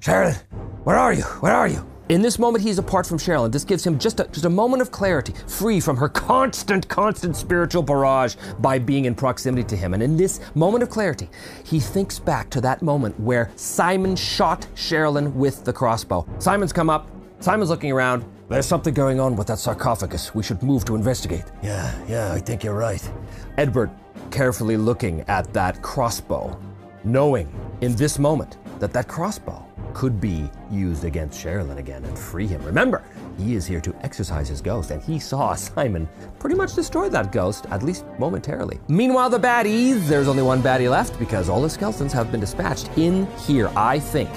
Sherilyn, 0.00 0.36
where 0.84 0.98
are 0.98 1.12
you? 1.12 1.22
Where 1.22 1.54
are 1.54 1.68
you? 1.68 1.91
In 2.12 2.20
this 2.20 2.38
moment, 2.38 2.62
he's 2.62 2.76
apart 2.76 3.06
from 3.06 3.16
Sherilyn. 3.16 3.50
This 3.50 3.64
gives 3.64 3.86
him 3.86 3.98
just 3.98 4.20
a, 4.20 4.24
just 4.24 4.44
a 4.44 4.50
moment 4.50 4.82
of 4.82 4.90
clarity, 4.90 5.32
free 5.46 5.80
from 5.80 5.96
her 5.96 6.10
constant, 6.10 6.86
constant 6.86 7.34
spiritual 7.34 7.82
barrage 7.82 8.36
by 8.58 8.78
being 8.78 9.06
in 9.06 9.14
proximity 9.14 9.64
to 9.64 9.74
him. 9.74 9.94
And 9.94 10.02
in 10.02 10.18
this 10.18 10.38
moment 10.54 10.82
of 10.82 10.90
clarity, 10.90 11.30
he 11.64 11.80
thinks 11.80 12.18
back 12.18 12.50
to 12.50 12.60
that 12.60 12.82
moment 12.82 13.18
where 13.18 13.50
Simon 13.56 14.14
shot 14.14 14.66
Sherilyn 14.74 15.32
with 15.32 15.64
the 15.64 15.72
crossbow. 15.72 16.28
Simon's 16.38 16.70
come 16.70 16.90
up. 16.90 17.10
Simon's 17.40 17.70
looking 17.70 17.90
around. 17.90 18.26
There's 18.50 18.66
something 18.66 18.92
going 18.92 19.18
on 19.18 19.34
with 19.34 19.46
that 19.46 19.58
sarcophagus. 19.58 20.34
We 20.34 20.42
should 20.42 20.62
move 20.62 20.84
to 20.84 20.94
investigate. 20.94 21.44
Yeah, 21.62 21.98
yeah, 22.06 22.30
I 22.30 22.40
think 22.40 22.62
you're 22.62 22.74
right. 22.74 23.10
Edbert, 23.56 23.90
carefully 24.30 24.76
looking 24.76 25.22
at 25.28 25.50
that 25.54 25.80
crossbow, 25.80 26.60
knowing 27.04 27.50
in 27.80 27.96
this 27.96 28.18
moment 28.18 28.58
that 28.80 28.92
that 28.92 29.08
crossbow 29.08 29.66
could 29.94 30.20
be 30.20 30.50
used 30.70 31.04
against 31.04 31.42
Sherilyn 31.42 31.78
again 31.78 32.04
and 32.04 32.18
free 32.18 32.46
him. 32.46 32.62
Remember, 32.64 33.02
he 33.38 33.54
is 33.54 33.66
here 33.66 33.80
to 33.80 33.94
exercise 34.02 34.48
his 34.48 34.60
ghost, 34.60 34.90
and 34.90 35.02
he 35.02 35.18
saw 35.18 35.54
Simon 35.56 36.08
pretty 36.38 36.56
much 36.56 36.74
destroy 36.74 37.08
that 37.08 37.32
ghost, 37.32 37.66
at 37.70 37.82
least 37.82 38.04
momentarily. 38.18 38.78
Meanwhile, 38.88 39.30
the 39.30 39.38
baddies, 39.38 40.06
there's 40.08 40.28
only 40.28 40.42
one 40.42 40.62
baddie 40.62 40.90
left 40.90 41.18
because 41.18 41.48
all 41.48 41.62
the 41.62 41.70
skeletons 41.70 42.12
have 42.12 42.30
been 42.30 42.40
dispatched. 42.40 42.90
In 42.96 43.26
here, 43.38 43.70
I 43.76 43.98
think 43.98 44.30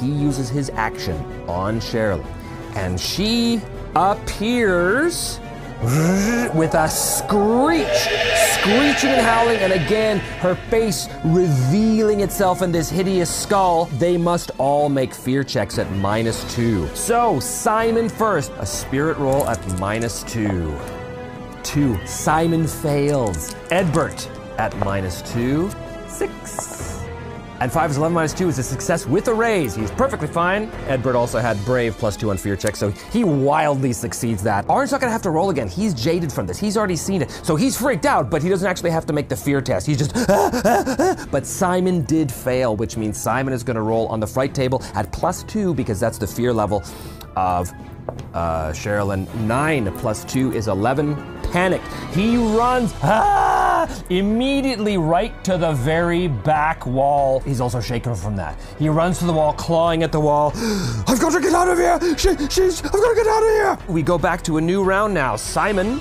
he 0.00 0.06
uses 0.06 0.48
his 0.48 0.70
action 0.70 1.16
on 1.48 1.80
Sherilyn, 1.80 2.26
and 2.74 3.00
she 3.00 3.60
appears 3.94 5.38
with 6.54 6.74
a 6.74 6.88
screech, 6.88 7.88
screeching 8.54 9.10
and 9.10 9.20
howling, 9.20 9.58
and 9.58 9.72
again, 9.72 10.18
her 10.38 10.54
face 10.54 11.08
revealing 11.24 12.20
itself 12.20 12.62
in 12.62 12.70
this 12.70 12.88
hideous 12.88 13.28
skull. 13.28 13.86
They 13.98 14.16
must 14.16 14.52
all 14.58 14.88
make 14.88 15.12
fear 15.12 15.42
checks 15.42 15.78
at 15.78 15.90
minus 15.96 16.44
two. 16.54 16.86
So, 16.94 17.40
Simon 17.40 18.08
first, 18.08 18.52
a 18.58 18.66
spirit 18.66 19.18
roll 19.18 19.48
at 19.48 19.80
minus 19.80 20.22
two. 20.22 20.78
Two. 21.64 21.98
Simon 22.06 22.68
fails. 22.68 23.54
Edbert 23.70 24.28
at 24.58 24.76
minus 24.84 25.20
two. 25.32 25.68
Six. 26.06 26.91
And 27.62 27.70
5 27.70 27.92
is 27.92 27.96
11 27.96 28.12
minus 28.12 28.34
2 28.34 28.48
is 28.48 28.58
a 28.58 28.62
success 28.64 29.06
with 29.06 29.28
a 29.28 29.32
raise. 29.32 29.76
He's 29.76 29.92
perfectly 29.92 30.26
fine. 30.26 30.66
Edbert 30.88 31.14
also 31.14 31.38
had 31.38 31.64
Brave 31.64 31.94
plus 31.96 32.16
2 32.16 32.30
on 32.30 32.36
fear 32.36 32.56
check, 32.56 32.74
so 32.74 32.90
he 33.12 33.22
wildly 33.22 33.92
succeeds 33.92 34.42
that. 34.42 34.68
Arn's 34.68 34.90
not 34.90 35.00
gonna 35.00 35.12
have 35.12 35.22
to 35.22 35.30
roll 35.30 35.50
again. 35.50 35.68
He's 35.68 35.94
jaded 35.94 36.32
from 36.32 36.44
this. 36.44 36.58
He's 36.58 36.76
already 36.76 36.96
seen 36.96 37.22
it. 37.22 37.30
So 37.44 37.54
he's 37.54 37.76
freaked 37.76 38.04
out, 38.04 38.30
but 38.30 38.42
he 38.42 38.48
doesn't 38.48 38.68
actually 38.68 38.90
have 38.90 39.06
to 39.06 39.12
make 39.12 39.28
the 39.28 39.36
fear 39.36 39.60
test. 39.60 39.86
He's 39.86 39.98
just, 39.98 40.12
but 41.30 41.46
Simon 41.46 42.02
did 42.02 42.32
fail, 42.32 42.74
which 42.74 42.96
means 42.96 43.16
Simon 43.16 43.54
is 43.54 43.62
gonna 43.62 43.80
roll 43.80 44.08
on 44.08 44.18
the 44.18 44.26
fright 44.26 44.56
table 44.56 44.82
at 44.94 45.12
plus 45.12 45.44
2 45.44 45.72
because 45.72 46.00
that's 46.00 46.18
the 46.18 46.26
fear 46.26 46.52
level 46.52 46.82
of 47.36 47.72
uh, 48.34 48.72
Sherilyn. 48.72 49.32
9 49.36 49.96
plus 49.98 50.24
2 50.24 50.52
is 50.52 50.66
11. 50.66 51.14
Panic. 51.52 51.80
He 52.12 52.38
runs. 52.38 52.92
Ah! 53.04 53.61
Immediately 54.10 54.98
right 54.98 55.42
to 55.44 55.56
the 55.58 55.72
very 55.72 56.28
back 56.28 56.86
wall. 56.86 57.40
He's 57.40 57.60
also 57.60 57.80
shaken 57.80 58.14
from 58.14 58.36
that. 58.36 58.58
He 58.78 58.88
runs 58.88 59.18
to 59.18 59.24
the 59.26 59.32
wall, 59.32 59.52
clawing 59.52 60.02
at 60.02 60.12
the 60.12 60.20
wall. 60.20 60.52
I've 61.06 61.20
got 61.20 61.32
to 61.32 61.40
get 61.40 61.52
out 61.52 61.68
of 61.68 61.78
here! 61.78 61.98
She, 62.18 62.36
she's, 62.48 62.82
I've 62.82 62.92
got 62.92 63.08
to 63.08 63.14
get 63.14 63.26
out 63.26 63.42
of 63.42 63.48
here! 63.48 63.78
We 63.88 64.02
go 64.02 64.18
back 64.18 64.42
to 64.42 64.58
a 64.58 64.60
new 64.60 64.82
round 64.84 65.14
now. 65.14 65.36
Simon. 65.36 66.00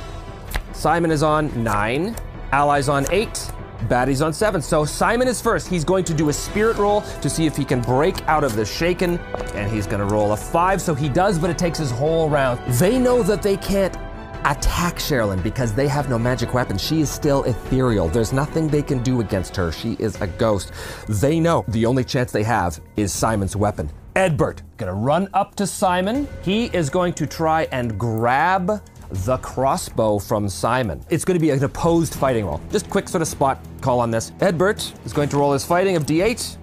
Simon 0.74 1.12
is 1.12 1.24
on 1.24 1.64
nine. 1.64 2.16
Allies 2.52 2.90
on 2.90 3.06
eight. 3.12 3.52
Baddie's 3.88 4.22
on 4.22 4.34
seven. 4.34 4.62
So 4.62 4.86
Simon 4.86 5.28
is 5.28 5.42
first. 5.42 5.68
He's 5.68 5.84
going 5.84 6.04
to 6.06 6.14
do 6.14 6.30
a 6.30 6.34
spirit 6.34 6.78
roll 6.78 7.02
to 7.22 7.30
see 7.30 7.46
if 7.46 7.56
he 7.58 7.66
can 7.66 7.82
break 7.82 8.22
out 8.28 8.44
of 8.44 8.56
the 8.56 8.66
shaken. 8.66 9.18
And 9.54 9.72
he's 9.72 9.88
going 9.88 10.06
to 10.06 10.14
roll 10.14 10.34
a 10.34 10.38
five. 10.38 10.82
So 10.82 10.94
he 10.94 11.10
does, 11.10 11.40
but 11.40 11.50
it 11.50 11.58
takes 11.58 11.80
his 11.80 11.92
whole 11.92 12.30
round. 12.30 12.60
They 12.74 13.00
know 13.00 13.24
that 13.24 13.42
they 13.42 13.58
can't 13.58 13.98
attack 14.46 14.96
Sherilyn 14.96 15.42
because 15.44 15.74
they 15.74 15.88
have 15.88 16.10
no 16.10 16.18
magic 16.18 16.54
weapon. 16.54 16.78
She 16.78 17.02
is 17.02 17.10
still 17.10 17.44
ethereal. 17.44 18.08
There's 18.08 18.34
nothing 18.34 18.68
they 18.68 18.82
can 18.82 19.02
do 19.04 19.22
against 19.22 19.56
her. 19.56 19.72
She 19.72 19.94
is 20.00 20.20
a 20.22 20.28
ghost. 20.28 20.72
They 21.08 21.40
know 21.40 21.66
the 21.68 21.86
only 21.86 22.04
chance 22.04 22.32
they 22.32 22.44
have 22.44 22.80
is 22.98 23.14
Simon's 23.14 23.56
weapon. 23.56 23.90
Edbert, 24.16 24.62
gonna 24.78 24.94
run 24.94 25.30
up 25.34 25.56
to 25.56 25.66
Simon. 25.66 26.28
He 26.42 26.66
is 26.66 26.90
going 26.90 27.14
to 27.14 27.26
try 27.26 27.68
and 27.72 27.98
grab 27.98 28.82
the 29.10 29.38
crossbow 29.38 30.20
from 30.20 30.48
Simon. 30.48 31.04
It's 31.10 31.26
going 31.26 31.38
to 31.38 31.42
be 31.42 31.50
an 31.50 31.64
opposed 31.64 32.16
fighting 32.16 32.46
roll. 32.46 32.62
Just 32.72 32.90
quick 32.90 33.10
sort 33.10 33.22
of 33.22 33.28
spot 33.28 33.60
call 33.82 34.00
on 34.00 34.12
this. 34.12 34.32
Edbert 34.40 34.94
is 35.06 35.14
going 35.14 35.30
to 35.30 35.38
roll 35.38 35.54
his 35.54 35.66
fighting 35.66 35.96
of 35.98 36.06
d8, 36.06 36.58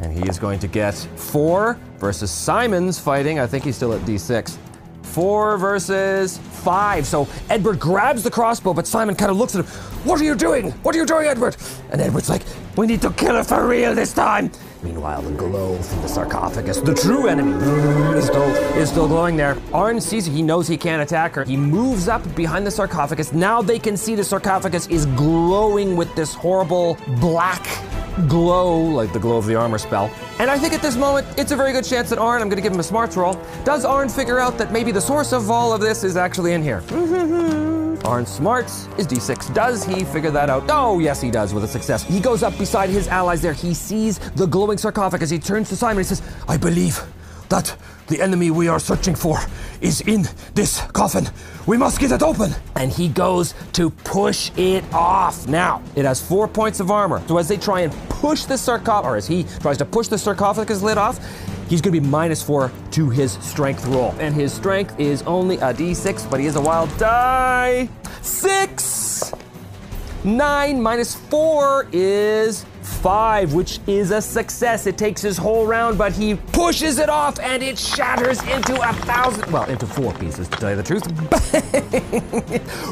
and 0.00 0.12
he 0.12 0.28
is 0.28 0.38
going 0.38 0.58
to 0.58 0.66
get 0.66 0.94
four 1.16 1.78
versus 1.98 2.30
Simon's 2.30 2.98
fighting. 2.98 3.38
I 3.38 3.46
think 3.46 3.64
he's 3.64 3.76
still 3.76 3.92
at 3.94 4.00
d6. 4.02 4.56
Four 5.18 5.58
versus 5.58 6.38
five. 6.38 7.04
So 7.04 7.24
Edbert 7.50 7.80
grabs 7.80 8.22
the 8.22 8.30
crossbow, 8.30 8.72
but 8.72 8.86
Simon 8.86 9.16
kind 9.16 9.32
of 9.32 9.36
looks 9.36 9.56
at 9.56 9.64
him. 9.64 9.70
What 10.04 10.20
are 10.20 10.24
you 10.24 10.36
doing? 10.36 10.70
What 10.84 10.94
are 10.94 10.98
you 10.98 11.06
doing, 11.06 11.26
Edbert? 11.26 11.56
And 11.90 12.00
Edbert's 12.00 12.28
like, 12.28 12.42
We 12.76 12.86
need 12.86 13.02
to 13.02 13.10
kill 13.10 13.34
her 13.34 13.42
for 13.42 13.66
real 13.66 13.96
this 13.96 14.12
time. 14.12 14.52
Meanwhile, 14.82 15.22
the 15.22 15.32
glow 15.32 15.76
from 15.76 16.02
the 16.02 16.08
sarcophagus, 16.08 16.78
the 16.80 16.94
true 16.94 17.26
enemy, 17.26 17.52
is 18.16 18.26
still, 18.26 18.48
is 18.76 18.88
still 18.88 19.08
glowing 19.08 19.36
there. 19.36 19.56
Arn 19.72 20.00
sees 20.00 20.28
it. 20.28 20.30
He 20.30 20.42
knows 20.42 20.68
he 20.68 20.76
can't 20.76 21.02
attack 21.02 21.34
her. 21.34 21.44
He 21.44 21.56
moves 21.56 22.06
up 22.06 22.22
behind 22.36 22.66
the 22.66 22.70
sarcophagus. 22.70 23.32
Now 23.32 23.60
they 23.60 23.78
can 23.78 23.96
see 23.96 24.14
the 24.14 24.22
sarcophagus 24.22 24.86
is 24.86 25.06
glowing 25.06 25.96
with 25.96 26.14
this 26.14 26.32
horrible 26.32 26.96
black 27.20 27.66
glow, 28.28 28.78
like 28.78 29.12
the 29.12 29.18
glow 29.18 29.36
of 29.36 29.46
the 29.46 29.54
armor 29.54 29.78
spell. 29.78 30.10
And 30.38 30.50
I 30.50 30.58
think 30.58 30.72
at 30.72 30.82
this 30.82 30.96
moment, 30.96 31.26
it's 31.36 31.52
a 31.52 31.56
very 31.56 31.72
good 31.72 31.84
chance 31.84 32.10
that 32.10 32.18
Arn, 32.18 32.40
I'm 32.40 32.48
gonna 32.48 32.62
give 32.62 32.72
him 32.72 32.80
a 32.80 32.84
smarts 32.84 33.16
roll, 33.16 33.40
does 33.64 33.84
Arn 33.84 34.08
figure 34.08 34.38
out 34.38 34.58
that 34.58 34.72
maybe 34.72 34.92
the 34.92 35.00
source 35.00 35.32
of 35.32 35.50
all 35.50 35.72
of 35.72 35.80
this 35.80 36.04
is 36.04 36.16
actually 36.16 36.52
in 36.52 36.62
here? 36.62 36.82
Mm-hmm. 36.88 37.67
Arn 38.04 38.26
smarts 38.26 38.88
is 38.96 39.06
d6. 39.06 39.52
Does 39.54 39.84
he 39.84 40.04
figure 40.04 40.30
that 40.30 40.50
out? 40.50 40.64
Oh, 40.68 40.98
yes, 40.98 41.20
he 41.20 41.30
does 41.30 41.52
with 41.52 41.64
a 41.64 41.68
success. 41.68 42.04
He 42.04 42.20
goes 42.20 42.42
up 42.42 42.56
beside 42.58 42.90
his 42.90 43.08
allies 43.08 43.42
there. 43.42 43.52
He 43.52 43.74
sees 43.74 44.18
the 44.18 44.46
glowing 44.46 44.78
sarcophagus. 44.78 45.30
He 45.30 45.38
turns 45.38 45.68
to 45.70 45.76
Simon. 45.76 45.98
He 45.98 46.04
says, 46.04 46.22
I 46.46 46.56
believe 46.56 47.00
that 47.48 47.76
the 48.08 48.20
enemy 48.22 48.50
we 48.50 48.68
are 48.68 48.80
searching 48.80 49.14
for 49.14 49.38
is 49.80 50.00
in 50.02 50.26
this 50.54 50.80
coffin. 50.92 51.28
We 51.66 51.76
must 51.76 52.00
get 52.00 52.12
it 52.12 52.22
open. 52.22 52.52
And 52.76 52.90
he 52.90 53.08
goes 53.08 53.54
to 53.74 53.90
push 53.90 54.50
it 54.56 54.84
off. 54.92 55.46
Now, 55.46 55.82
it 55.94 56.04
has 56.04 56.20
four 56.20 56.48
points 56.48 56.80
of 56.80 56.90
armor. 56.90 57.22
So 57.28 57.36
as 57.38 57.48
they 57.48 57.58
try 57.58 57.80
and 57.80 57.92
push 58.08 58.44
the 58.44 58.56
sarcophagus, 58.56 59.06
or 59.06 59.16
as 59.16 59.26
he 59.26 59.44
tries 59.60 59.76
to 59.78 59.84
push 59.84 60.08
the 60.08 60.18
sarcophagus 60.18 60.82
lid 60.82 60.96
off, 60.98 61.20
he's 61.68 61.80
going 61.80 61.94
to 61.94 62.00
be 62.00 62.06
minus 62.06 62.42
four 62.42 62.72
to 62.92 63.10
his 63.10 63.32
strength 63.32 63.86
roll. 63.86 64.14
And 64.18 64.34
his 64.34 64.52
strength 64.52 64.98
is 64.98 65.22
only 65.22 65.56
a 65.56 65.72
d6, 65.74 66.30
but 66.30 66.40
he 66.40 66.46
is 66.46 66.56
a 66.56 66.60
wild 66.60 66.96
die. 66.98 67.88
Six! 68.22 69.32
Nine 70.24 70.82
minus 70.82 71.14
four 71.14 71.86
is 71.92 72.66
five, 72.82 73.54
which 73.54 73.78
is 73.86 74.10
a 74.10 74.20
success. 74.20 74.86
It 74.86 74.98
takes 74.98 75.22
his 75.22 75.36
whole 75.36 75.66
round, 75.66 75.96
but 75.96 76.12
he 76.12 76.34
pushes 76.34 76.98
it 76.98 77.08
off 77.08 77.38
and 77.38 77.62
it 77.62 77.78
shatters 77.78 78.42
into 78.42 78.74
a 78.80 78.92
thousand, 79.04 79.50
well, 79.52 79.64
into 79.70 79.86
four 79.86 80.12
pieces, 80.14 80.48
to 80.48 80.56
tell 80.56 80.70
you 80.70 80.76
the 80.76 80.82
truth. 80.82 81.06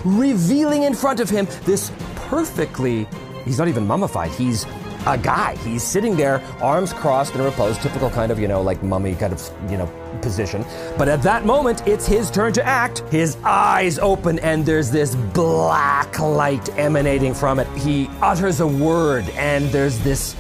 Revealing 0.05 0.85
in 0.85 0.95
front 0.95 1.19
of 1.19 1.29
him 1.29 1.49
this 1.65 1.91
perfectly, 2.15 3.09
he's 3.45 3.59
not 3.59 3.69
even 3.69 3.87
mummified, 3.87 4.31
he's 4.31 4.65
a 5.07 5.17
guy. 5.17 5.57
He's 5.57 5.83
sitting 5.83 6.17
there, 6.17 6.43
arms 6.61 6.93
crossed 6.93 7.35
in 7.35 7.41
a 7.41 7.45
repose, 7.45 7.79
typical 7.79 8.11
kind 8.11 8.33
of, 8.33 8.39
you 8.39 8.49
know, 8.49 8.61
like 8.63 8.83
mummy 8.83 9.15
kind 9.15 9.33
of, 9.33 9.51
you 9.71 9.77
know, 9.77 9.87
position. 10.21 10.65
But 10.99 11.09
at 11.09 11.23
that 11.23 11.45
moment, 11.45 11.87
it's 11.87 12.07
his 12.07 12.31
turn 12.31 12.53
to 12.55 12.65
act. 12.65 13.01
His 13.11 13.37
eyes 13.45 13.99
open, 13.99 14.39
and 14.41 14.65
there's 14.65 14.91
this 14.91 15.15
black 15.15 16.19
light 16.19 16.69
emanating 16.79 17.35
from 17.35 17.59
it. 17.59 17.69
He 17.79 18.09
utters 18.21 18.61
a 18.61 18.67
word, 18.67 19.29
and 19.31 19.67
there's 19.71 19.99
this 20.01 20.35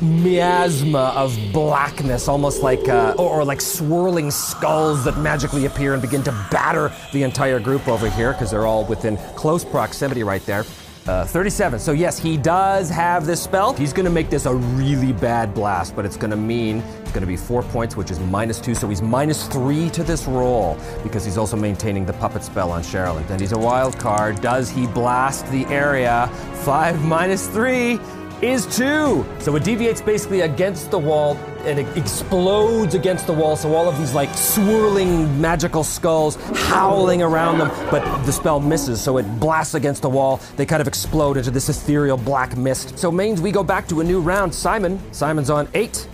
miasma 0.00 1.12
of 1.14 1.38
blackness, 1.52 2.26
almost 2.26 2.62
like, 2.62 2.88
uh, 2.88 3.14
or, 3.16 3.40
or, 3.40 3.44
like 3.44 3.60
swirling 3.60 4.30
skulls 4.30 5.04
that 5.04 5.16
magically 5.18 5.66
appear 5.66 5.92
and 5.92 6.02
begin 6.02 6.22
to 6.24 6.32
batter 6.50 6.92
the 7.12 7.22
entire 7.22 7.60
group 7.60 7.86
over 7.86 8.10
here 8.10 8.32
because 8.32 8.50
they're 8.50 8.66
all 8.66 8.84
within 8.84 9.16
close 9.36 9.64
proximity 9.64 10.24
right 10.24 10.44
there. 10.44 10.64
Uh, 11.06 11.24
37. 11.26 11.80
So, 11.80 11.90
yes, 11.90 12.16
he 12.16 12.36
does 12.36 12.88
have 12.88 13.26
this 13.26 13.42
spell. 13.42 13.72
He's 13.72 13.92
going 13.92 14.04
to 14.04 14.10
make 14.10 14.30
this 14.30 14.46
a 14.46 14.54
really 14.54 15.12
bad 15.12 15.52
blast, 15.52 15.96
but 15.96 16.04
it's 16.04 16.16
going 16.16 16.30
to 16.30 16.36
mean 16.36 16.78
it's 17.00 17.10
going 17.10 17.22
to 17.22 17.26
be 17.26 17.36
four 17.36 17.64
points, 17.64 17.96
which 17.96 18.12
is 18.12 18.20
minus 18.20 18.60
two. 18.60 18.76
So, 18.76 18.88
he's 18.88 19.02
minus 19.02 19.48
three 19.48 19.90
to 19.90 20.04
this 20.04 20.26
roll 20.26 20.78
because 21.02 21.24
he's 21.24 21.36
also 21.36 21.56
maintaining 21.56 22.06
the 22.06 22.12
puppet 22.12 22.44
spell 22.44 22.70
on 22.70 22.82
Sherilyn. 22.82 23.28
And 23.30 23.40
he's 23.40 23.50
a 23.50 23.58
wild 23.58 23.98
card. 23.98 24.40
Does 24.40 24.70
he 24.70 24.86
blast 24.86 25.44
the 25.50 25.66
area? 25.66 26.28
Five 26.62 27.04
minus 27.04 27.48
three 27.48 27.98
is 28.42 28.66
two. 28.76 29.24
So 29.38 29.54
it 29.56 29.64
deviates 29.64 30.02
basically 30.02 30.40
against 30.40 30.90
the 30.90 30.98
wall 30.98 31.36
and 31.64 31.78
it 31.78 31.96
explodes 31.96 32.94
against 32.94 33.26
the 33.26 33.32
wall. 33.32 33.56
So 33.56 33.74
all 33.74 33.88
of 33.88 33.96
these 33.98 34.14
like 34.14 34.28
swirling 34.34 35.40
magical 35.40 35.84
skulls 35.84 36.36
howling 36.66 37.22
around 37.22 37.58
them, 37.58 37.68
but 37.90 38.02
the 38.24 38.32
spell 38.32 38.58
misses. 38.58 39.00
So 39.00 39.16
it 39.18 39.40
blasts 39.40 39.74
against 39.74 40.02
the 40.02 40.10
wall. 40.10 40.40
They 40.56 40.66
kind 40.66 40.80
of 40.80 40.88
explode 40.88 41.36
into 41.36 41.52
this 41.52 41.68
ethereal 41.68 42.16
black 42.16 42.56
mist. 42.56 42.98
So 42.98 43.12
means 43.12 43.40
we 43.40 43.52
go 43.52 43.62
back 43.62 43.86
to 43.88 44.00
a 44.00 44.04
new 44.04 44.20
round. 44.20 44.52
Simon. 44.52 45.00
Simon's 45.12 45.50
on 45.50 45.68
eight. 45.74 46.08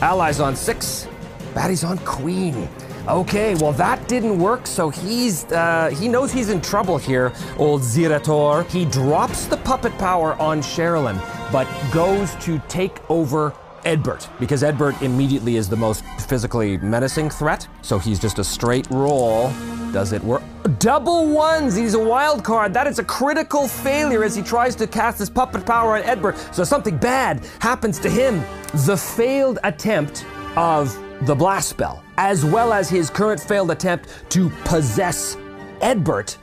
Allies 0.00 0.40
on 0.40 0.54
six. 0.54 1.08
Baddie's 1.54 1.84
on 1.84 1.98
queen. 1.98 2.68
Okay, 3.06 3.54
well 3.56 3.72
that 3.72 4.08
didn't 4.08 4.38
work, 4.38 4.66
so 4.66 4.88
he's 4.88 5.44
uh, 5.52 5.90
he 5.90 6.08
knows 6.08 6.32
he's 6.32 6.48
in 6.48 6.62
trouble 6.62 6.96
here, 6.96 7.34
old 7.58 7.82
Zirator. 7.82 8.66
He 8.70 8.86
drops 8.86 9.44
the 9.44 9.58
puppet 9.58 9.92
power 9.98 10.32
on 10.40 10.62
Sherilyn, 10.62 11.18
but 11.54 11.68
goes 11.92 12.34
to 12.34 12.60
take 12.66 12.98
over 13.08 13.54
Edbert 13.84 14.28
because 14.40 14.64
Edbert 14.64 15.00
immediately 15.02 15.54
is 15.54 15.68
the 15.68 15.76
most 15.76 16.04
physically 16.28 16.78
menacing 16.78 17.30
threat. 17.30 17.68
So 17.80 17.96
he's 17.96 18.18
just 18.18 18.40
a 18.40 18.44
straight 18.44 18.90
roll. 18.90 19.50
Does 19.92 20.10
it 20.10 20.24
work? 20.24 20.42
Double 20.80 21.28
ones. 21.28 21.76
He's 21.76 21.94
a 21.94 22.04
wild 22.04 22.42
card. 22.42 22.74
That 22.74 22.88
is 22.88 22.98
a 22.98 23.04
critical 23.04 23.68
failure 23.68 24.24
as 24.24 24.34
he 24.34 24.42
tries 24.42 24.74
to 24.74 24.88
cast 24.88 25.20
his 25.20 25.30
puppet 25.30 25.64
power 25.64 25.96
on 25.96 26.02
Edbert. 26.02 26.36
So 26.52 26.64
something 26.64 26.98
bad 26.98 27.46
happens 27.60 28.00
to 28.00 28.10
him. 28.10 28.42
The 28.86 28.96
failed 28.96 29.60
attempt 29.62 30.26
of 30.56 30.98
the 31.24 31.36
blast 31.36 31.68
spell, 31.68 32.02
as 32.18 32.44
well 32.44 32.72
as 32.72 32.90
his 32.90 33.10
current 33.10 33.40
failed 33.40 33.70
attempt 33.70 34.08
to 34.30 34.50
possess 34.64 35.36
Edbert, 35.80 36.36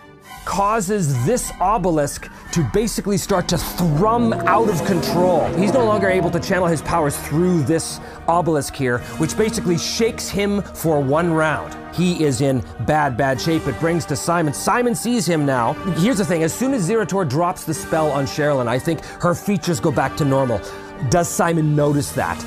causes 0.45 1.25
this 1.25 1.51
obelisk 1.59 2.29
to 2.51 2.69
basically 2.73 3.17
start 3.17 3.47
to 3.47 3.57
thrum 3.57 4.33
out 4.33 4.69
of 4.69 4.83
control. 4.85 5.47
He's 5.53 5.73
no 5.73 5.85
longer 5.85 6.07
able 6.07 6.31
to 6.31 6.39
channel 6.39 6.67
his 6.67 6.81
powers 6.81 7.17
through 7.17 7.63
this 7.63 7.99
obelisk 8.27 8.75
here, 8.75 8.99
which 9.17 9.37
basically 9.37 9.77
shakes 9.77 10.27
him 10.27 10.61
for 10.61 10.99
one 10.99 11.31
round. 11.31 11.77
He 11.95 12.23
is 12.23 12.41
in 12.41 12.63
bad, 12.81 13.17
bad 13.17 13.39
shape. 13.39 13.67
It 13.67 13.79
brings 13.79 14.05
to 14.05 14.15
Simon. 14.15 14.53
Simon 14.53 14.95
sees 14.95 15.27
him 15.27 15.45
now. 15.45 15.73
Here's 15.95 16.17
the 16.17 16.25
thing 16.25 16.43
as 16.43 16.53
soon 16.53 16.73
as 16.73 16.89
Zirator 16.89 17.27
drops 17.27 17.63
the 17.63 17.73
spell 17.73 18.11
on 18.11 18.25
Sherilyn, 18.25 18.67
I 18.67 18.79
think 18.79 19.03
her 19.21 19.35
features 19.35 19.79
go 19.79 19.91
back 19.91 20.15
to 20.17 20.25
normal. 20.25 20.61
Does 21.09 21.27
Simon 21.27 21.75
notice 21.75 22.11
that? 22.13 22.37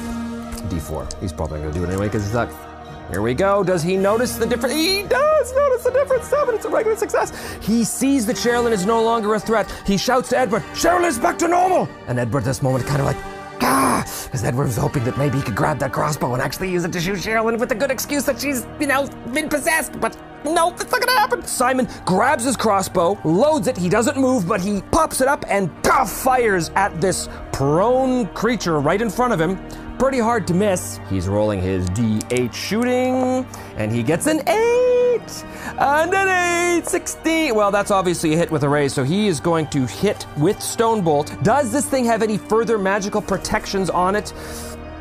D4. 0.69 1.21
He's 1.21 1.33
probably 1.33 1.61
gonna 1.61 1.73
do 1.73 1.85
it 1.85 1.89
anyway 1.89 2.07
because 2.07 2.25
he's 2.25 2.35
like, 2.35 2.49
here 3.15 3.23
we 3.23 3.33
go. 3.33 3.63
Does 3.63 3.81
he 3.81 3.97
notice 3.97 4.37
the 4.37 4.45
difference? 4.45 4.75
He 4.75 5.05
does 5.05 5.55
notice 5.55 5.85
the 5.85 5.93
difference. 5.93 6.27
Seven. 6.27 6.57
It's 6.57 6.65
a 6.65 6.69
regular 6.69 6.97
success. 6.97 7.31
He 7.63 7.85
sees 7.85 8.27
that 8.27 8.35
Sherilyn 8.35 8.73
is 8.73 8.87
no 8.87 9.05
longer 9.05 9.35
a 9.35 9.39
threat. 9.39 9.71
He 9.87 9.97
shouts 9.97 10.31
to 10.31 10.35
Edbert, 10.35 10.63
Sherilyn 10.73 11.07
is 11.07 11.17
back 11.17 11.39
to 11.39 11.47
normal. 11.47 11.89
And 12.09 12.19
Edbert, 12.19 12.43
this 12.43 12.61
moment, 12.61 12.87
kind 12.87 13.01
of 13.01 13.07
like, 13.07 13.17
ah, 13.63 14.03
because 14.25 14.43
Edbert 14.43 14.67
was 14.67 14.77
hoping 14.77 15.05
that 15.05 15.17
maybe 15.17 15.37
he 15.37 15.45
could 15.45 15.55
grab 15.55 15.79
that 15.79 15.93
crossbow 15.93 16.33
and 16.33 16.43
actually 16.43 16.73
use 16.73 16.85
it 16.85 16.93
to 16.93 17.01
shoot 17.01 17.19
Sherilyn 17.19 17.57
with 17.57 17.69
the 17.69 17.77
good 17.77 17.93
excuse 17.93 18.25
that 18.25 18.41
she's, 18.41 18.67
you 18.81 18.89
know, 18.89 19.07
been 19.33 19.49
possessed. 19.49 20.01
But 20.01 20.19
no, 20.45 20.73
it's 20.73 20.91
not 20.91 21.01
gonna 21.01 21.13
happen. 21.17 21.45
Simon 21.45 21.89
grabs 22.05 22.43
his 22.43 22.57
crossbow, 22.57 23.17
loads 23.25 23.69
it. 23.69 23.77
He 23.77 23.89
doesn't 23.89 24.17
move, 24.17 24.49
but 24.49 24.61
he 24.61 24.81
pops 24.91 25.21
it 25.21 25.29
up 25.29 25.45
and 25.49 25.71
puff, 25.85 26.11
fires 26.11 26.73
at 26.75 27.01
this 27.01 27.29
prone 27.53 28.27
creature 28.35 28.81
right 28.81 29.01
in 29.01 29.09
front 29.09 29.33
of 29.33 29.41
him 29.41 29.57
pretty 29.99 30.19
hard 30.19 30.47
to 30.49 30.55
miss. 30.55 31.01
He's 31.09 31.29
rolling 31.29 31.61
his 31.61 31.87
D8 31.91 32.53
shooting, 32.53 33.47
and 33.77 33.93
he 33.93 34.03
gets 34.03 34.27
an 34.27 34.41
8! 34.49 35.45
And 35.79 36.15
an 36.15 36.83
8! 36.83 36.87
16! 36.87 37.55
Well, 37.55 37.71
that's 37.71 37.91
obviously 37.91 38.35
a 38.35 38.37
hit 38.37 38.51
with 38.51 38.65
a 38.65 38.69
raise, 38.69 38.93
so 38.93 39.05
he 39.05 39.29
is 39.29 39.41
going 39.41 39.67
to 39.69 39.87
hit 39.87 40.27
with 40.37 40.59
Stonebolt. 40.59 41.43
Does 41.43 41.73
this 41.73 41.87
thing 41.87 42.05
have 42.05 42.23
any 42.23 42.39
further 42.39 42.79
magical 42.79 43.23
protections 43.23 43.91
on 43.91 44.17
it? 44.17 44.33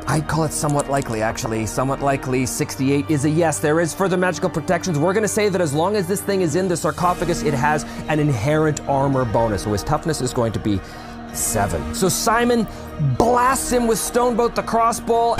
I'd 0.05 0.27
call 0.27 0.43
it 0.43 0.51
somewhat 0.51 0.89
likely, 0.89 1.21
actually. 1.21 1.65
Somewhat 1.65 2.01
likely 2.01 2.45
68 2.45 3.09
is 3.09 3.23
a 3.23 3.29
yes. 3.29 3.59
There 3.59 3.79
is 3.79 3.93
further 3.93 4.17
magical 4.17 4.49
protections. 4.49 4.99
We're 4.99 5.13
going 5.13 5.23
to 5.23 5.29
say 5.29 5.47
that 5.47 5.61
as 5.61 5.73
long 5.73 5.95
as 5.95 6.07
this 6.07 6.21
thing 6.21 6.41
is 6.41 6.55
in 6.55 6.67
the 6.67 6.75
sarcophagus, 6.75 7.43
it 7.43 7.53
has 7.53 7.85
an 8.09 8.19
inherent 8.19 8.81
armor 8.81 9.23
bonus. 9.23 9.63
So 9.63 9.71
his 9.71 9.81
toughness 9.81 10.19
is 10.19 10.33
going 10.33 10.51
to 10.53 10.59
be 10.59 10.81
seven. 11.36 11.93
So 11.93 12.09
Simon 12.09 12.67
blasts 13.17 13.71
him 13.71 13.88
with 13.88 13.97
Stonebolt 13.97 14.55
the 14.55 14.63
crossbow 14.63 15.36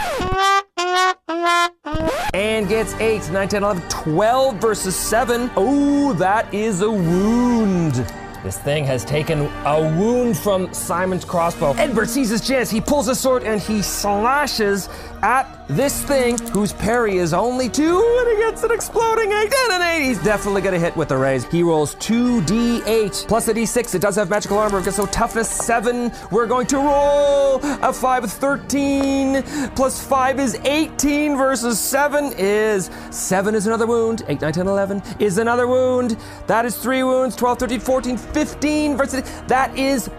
and 2.34 2.68
gets 2.68 2.94
8, 2.96 3.32
9, 3.32 3.48
10, 3.48 3.64
11, 3.64 3.90
12 3.90 4.56
versus 4.56 4.96
7. 4.96 5.52
Oh, 5.56 6.14
that 6.14 6.52
is 6.54 6.82
a 6.82 6.92
wound. 6.92 8.06
This 8.44 8.58
thing 8.58 8.84
has 8.84 9.06
taken 9.06 9.44
a 9.66 9.80
wound 9.98 10.38
from 10.38 10.74
Simon's 10.74 11.24
crossbow. 11.24 11.74
Edbert 11.76 12.10
sees 12.10 12.28
his 12.28 12.46
chance. 12.46 12.70
He 12.70 12.82
pulls 12.82 13.08
a 13.08 13.16
sword 13.16 13.44
and 13.44 13.62
he 13.62 13.82
slashes 13.82 14.90
at 15.22 15.63
this 15.68 16.04
thing 16.04 16.38
whose 16.50 16.74
parry 16.74 17.18
is 17.18 17.34
only 17.34 17.70
two, 17.70 17.98
and 18.20 18.38
he 18.38 18.44
gets 18.44 18.64
an 18.64 18.72
exploding 18.72 19.32
eight 19.32 19.54
and 19.54 19.74
an 19.74 19.82
eight. 19.82 20.06
He's 20.06 20.22
definitely 20.24 20.62
gonna 20.62 20.80
hit 20.80 20.96
with 20.96 21.10
the 21.10 21.18
raise. 21.18 21.46
He 21.46 21.64
rolls 21.64 21.96
2d8 21.96 23.28
plus 23.28 23.48
a 23.48 23.54
d6. 23.54 23.96
It 23.96 24.02
does 24.02 24.16
have 24.16 24.30
magical 24.30 24.58
armor, 24.58 24.82
so 24.92 25.06
toughness 25.06 25.50
seven. 25.50 26.12
We're 26.32 26.48
going 26.48 26.68
to 26.68 26.78
roll 26.78 27.60
a 27.64 27.94
five, 27.94 28.24
with 28.24 28.32
13 28.32 29.44
plus 29.76 30.04
five 30.04 30.40
is 30.40 30.56
18 30.64 31.38
versus 31.38 31.80
seven 31.80 32.34
is 32.38 32.90
seven 33.12 33.56
is 33.56 33.68
another 33.68 33.88
wound. 33.88 34.24
8, 34.28 34.42
9, 34.42 34.54
10, 34.54 34.68
11 34.68 35.04
is 35.20 35.38
another 35.38 35.68
wound. 35.68 36.18
That 36.48 36.66
is 36.66 36.78
three 36.78 37.04
wounds. 37.04 37.36
12, 37.36 37.60
13, 37.60 37.80
14, 37.80 38.18
15 38.18 38.98
versus 38.98 39.44
that 39.48 39.78
is 39.78 40.10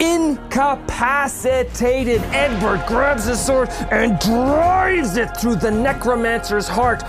incapacitated. 0.00 2.20
Edbert 2.32 2.86
grabs 2.86 3.26
his 3.26 3.44
sword 3.44 3.68
and 3.90 4.18
drives 4.18 5.16
it 5.16 5.36
through 5.36 5.56
the 5.56 5.70
necromancer's 5.70 6.68
heart, 6.68 7.02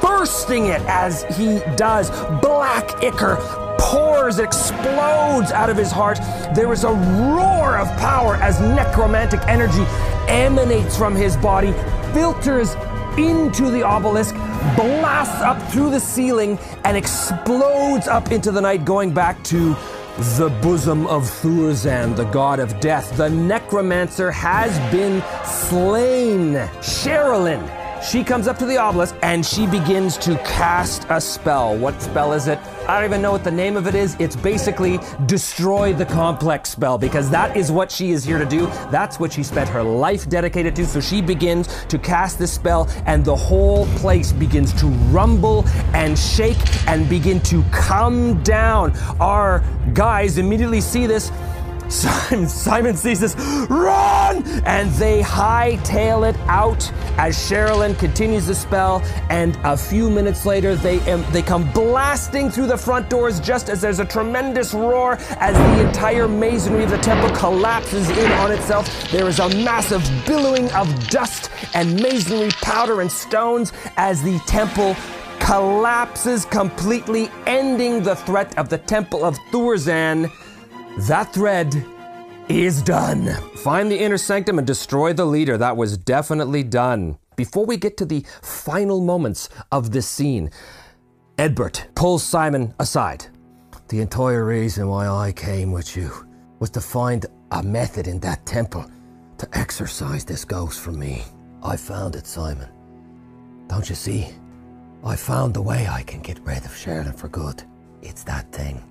bursting 0.00 0.66
it 0.66 0.82
as 0.82 1.24
he 1.36 1.60
does. 1.76 2.10
Black 2.40 3.02
ichor 3.02 3.36
pours, 3.78 4.38
explodes 4.38 5.52
out 5.52 5.70
of 5.70 5.76
his 5.76 5.90
heart. 5.90 6.18
There 6.54 6.72
is 6.72 6.84
a 6.84 6.92
roar 6.92 7.78
of 7.78 7.88
power 7.98 8.36
as 8.36 8.60
necromantic 8.60 9.40
energy 9.46 9.84
emanates 10.28 10.96
from 10.96 11.14
his 11.14 11.36
body, 11.36 11.72
filters 12.12 12.74
into 13.18 13.70
the 13.70 13.82
obelisk, 13.82 14.34
blasts 14.76 15.42
up 15.42 15.60
through 15.70 15.90
the 15.90 16.00
ceiling, 16.00 16.58
and 16.84 16.96
explodes 16.96 18.08
up 18.08 18.30
into 18.30 18.50
the 18.50 18.60
night, 18.60 18.84
going 18.84 19.12
back 19.12 19.42
to 19.44 19.74
the 20.16 20.48
bosom 20.62 21.06
of 21.08 21.24
Thurzan, 21.24 22.16
the 22.16 22.24
god 22.24 22.58
of 22.58 22.80
death. 22.80 23.14
The 23.18 23.28
necromancer 23.28 24.30
has 24.30 24.72
been 24.90 25.22
slain. 25.44 26.54
Sherilyn. 26.80 27.85
She 28.06 28.22
comes 28.22 28.46
up 28.46 28.56
to 28.58 28.66
the 28.66 28.76
obelisk 28.76 29.16
and 29.22 29.44
she 29.44 29.66
begins 29.66 30.16
to 30.18 30.36
cast 30.44 31.06
a 31.10 31.20
spell. 31.20 31.76
What 31.76 32.00
spell 32.00 32.34
is 32.34 32.46
it? 32.46 32.60
I 32.86 33.00
don't 33.00 33.10
even 33.10 33.20
know 33.20 33.32
what 33.32 33.42
the 33.42 33.50
name 33.50 33.76
of 33.76 33.88
it 33.88 33.96
is. 33.96 34.16
It's 34.20 34.36
basically 34.36 35.00
destroy 35.26 35.92
the 35.92 36.06
complex 36.06 36.70
spell 36.70 36.98
because 36.98 37.28
that 37.30 37.56
is 37.56 37.72
what 37.72 37.90
she 37.90 38.12
is 38.12 38.22
here 38.22 38.38
to 38.38 38.46
do. 38.46 38.66
That's 38.92 39.18
what 39.18 39.32
she 39.32 39.42
spent 39.42 39.68
her 39.70 39.82
life 39.82 40.28
dedicated 40.28 40.76
to. 40.76 40.86
So 40.86 41.00
she 41.00 41.20
begins 41.20 41.84
to 41.86 41.98
cast 41.98 42.38
this 42.38 42.52
spell 42.52 42.88
and 43.06 43.24
the 43.24 43.34
whole 43.34 43.86
place 43.96 44.30
begins 44.30 44.72
to 44.74 44.86
rumble 45.10 45.64
and 45.92 46.16
shake 46.16 46.58
and 46.86 47.08
begin 47.08 47.40
to 47.40 47.64
come 47.72 48.40
down. 48.44 48.96
Our 49.18 49.64
guys 49.94 50.38
immediately 50.38 50.80
see 50.80 51.08
this 51.08 51.32
Simon, 51.88 52.48
Simon 52.48 52.96
sees 52.96 53.20
this, 53.20 53.34
run! 53.68 54.42
And 54.64 54.90
they 54.92 55.22
hightail 55.22 56.28
it 56.28 56.36
out 56.48 56.90
as 57.18 57.36
Sherilyn 57.36 57.98
continues 57.98 58.46
the 58.46 58.54
spell. 58.54 59.02
And 59.30 59.56
a 59.64 59.76
few 59.76 60.10
minutes 60.10 60.44
later, 60.44 60.74
they 60.76 60.98
um, 61.10 61.24
they 61.32 61.42
come 61.42 61.70
blasting 61.72 62.50
through 62.50 62.66
the 62.66 62.76
front 62.76 63.08
doors 63.08 63.40
just 63.40 63.68
as 63.68 63.80
there's 63.80 64.00
a 64.00 64.04
tremendous 64.04 64.74
roar 64.74 65.16
as 65.38 65.54
the 65.54 65.86
entire 65.86 66.28
masonry 66.28 66.84
of 66.84 66.90
the 66.90 66.98
temple 66.98 67.34
collapses 67.36 68.08
in 68.10 68.30
on 68.32 68.52
itself. 68.52 69.10
There 69.10 69.28
is 69.28 69.38
a 69.38 69.48
massive 69.48 70.02
billowing 70.26 70.70
of 70.72 71.08
dust 71.08 71.50
and 71.74 72.00
masonry, 72.02 72.50
powder, 72.62 73.00
and 73.00 73.10
stones 73.10 73.72
as 73.96 74.22
the 74.22 74.38
temple 74.40 74.96
collapses 75.38 76.44
completely, 76.46 77.30
ending 77.46 78.02
the 78.02 78.16
threat 78.16 78.56
of 78.58 78.68
the 78.68 78.78
Temple 78.78 79.24
of 79.24 79.36
Thurzan. 79.52 80.30
That 81.00 81.34
thread 81.34 81.84
is 82.48 82.80
done. 82.80 83.26
Find 83.56 83.90
the 83.90 83.98
inner 83.98 84.16
sanctum 84.16 84.56
and 84.56 84.66
destroy 84.66 85.12
the 85.12 85.26
leader. 85.26 85.58
That 85.58 85.76
was 85.76 85.98
definitely 85.98 86.62
done. 86.62 87.18
Before 87.36 87.66
we 87.66 87.76
get 87.76 87.98
to 87.98 88.06
the 88.06 88.24
final 88.40 89.02
moments 89.02 89.50
of 89.70 89.90
this 89.90 90.08
scene, 90.08 90.50
Edbert 91.36 91.94
pulls 91.94 92.22
Simon 92.24 92.74
aside. 92.80 93.26
The 93.88 94.00
entire 94.00 94.46
reason 94.46 94.88
why 94.88 95.06
I 95.06 95.32
came 95.32 95.70
with 95.70 95.98
you 95.98 96.10
was 96.60 96.70
to 96.70 96.80
find 96.80 97.26
a 97.50 97.62
method 97.62 98.08
in 98.08 98.18
that 98.20 98.46
temple 98.46 98.90
to 99.36 99.48
exorcise 99.52 100.24
this 100.24 100.46
ghost 100.46 100.80
from 100.80 100.98
me. 100.98 101.24
I 101.62 101.76
found 101.76 102.16
it, 102.16 102.26
Simon. 102.26 102.70
Don't 103.68 103.88
you 103.88 103.94
see? 103.94 104.28
I 105.04 105.14
found 105.14 105.52
the 105.52 105.60
way 105.60 105.86
I 105.86 106.02
can 106.04 106.22
get 106.22 106.40
rid 106.40 106.64
of 106.64 106.70
Sherilyn 106.70 107.18
for 107.18 107.28
good. 107.28 107.62
It's 108.00 108.24
that 108.24 108.50
thing. 108.50 108.82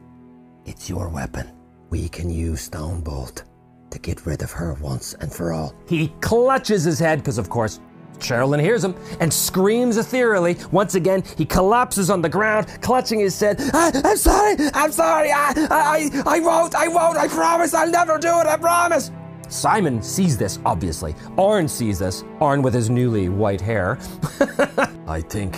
It's 0.66 0.88
your 0.88 1.10
weapon. 1.10 1.52
We 1.90 2.10
can 2.10 2.30
use 2.30 2.70
Stonebolt 2.70 3.44
to 3.92 4.00
get 4.00 4.26
rid 4.26 4.42
of 4.44 4.52
her 4.52 4.74
once 4.76 5.14
and 5.16 5.32
for 5.32 5.54
all. 5.54 5.76
He 5.88 6.10
clutches 6.22 6.84
his 6.84 7.00
head 7.00 7.20
because, 7.20 7.38
of 7.38 7.50
course, 7.50 7.80
Sherilyn 8.20 8.62
hears 8.62 8.84
him 8.84 8.96
and 9.20 9.32
screams 9.32 9.98
ethereally. 9.98 10.58
Once 10.72 10.96
again, 10.96 11.24
he 11.38 11.46
collapses 11.46 12.10
on 12.10 12.22
the 12.22 12.30
ground, 12.30 12.68
clutching 12.82 13.20
his 13.20 13.40
head. 13.40 13.58
Ah, 13.74 13.92
I, 13.94 14.12
am 14.12 14.18
sorry, 14.18 14.56
I'm 14.74 14.92
sorry, 14.92 15.32
I, 15.32 15.54
I, 15.70 16.24
I 16.26 16.40
won't, 16.40 16.76
I 16.76 16.88
won't, 16.88 17.18
I 17.18 17.28
promise, 17.28 17.74
I'll 17.74 17.90
never 17.92 18.18
do 18.18 18.40
it, 18.40 18.48
I 18.48 18.58
promise. 18.58 19.12
Simon 19.48 20.02
sees 20.02 20.38
this, 20.38 20.60
obviously. 20.66 21.16
Arn 21.38 21.68
sees 21.68 22.00
this, 22.00 22.24
Arn 22.42 22.62
with 22.62 22.74
his 22.74 22.90
newly 22.90 23.30
white 23.30 23.62
hair. 23.62 24.00
I 25.08 25.22
think 25.22 25.56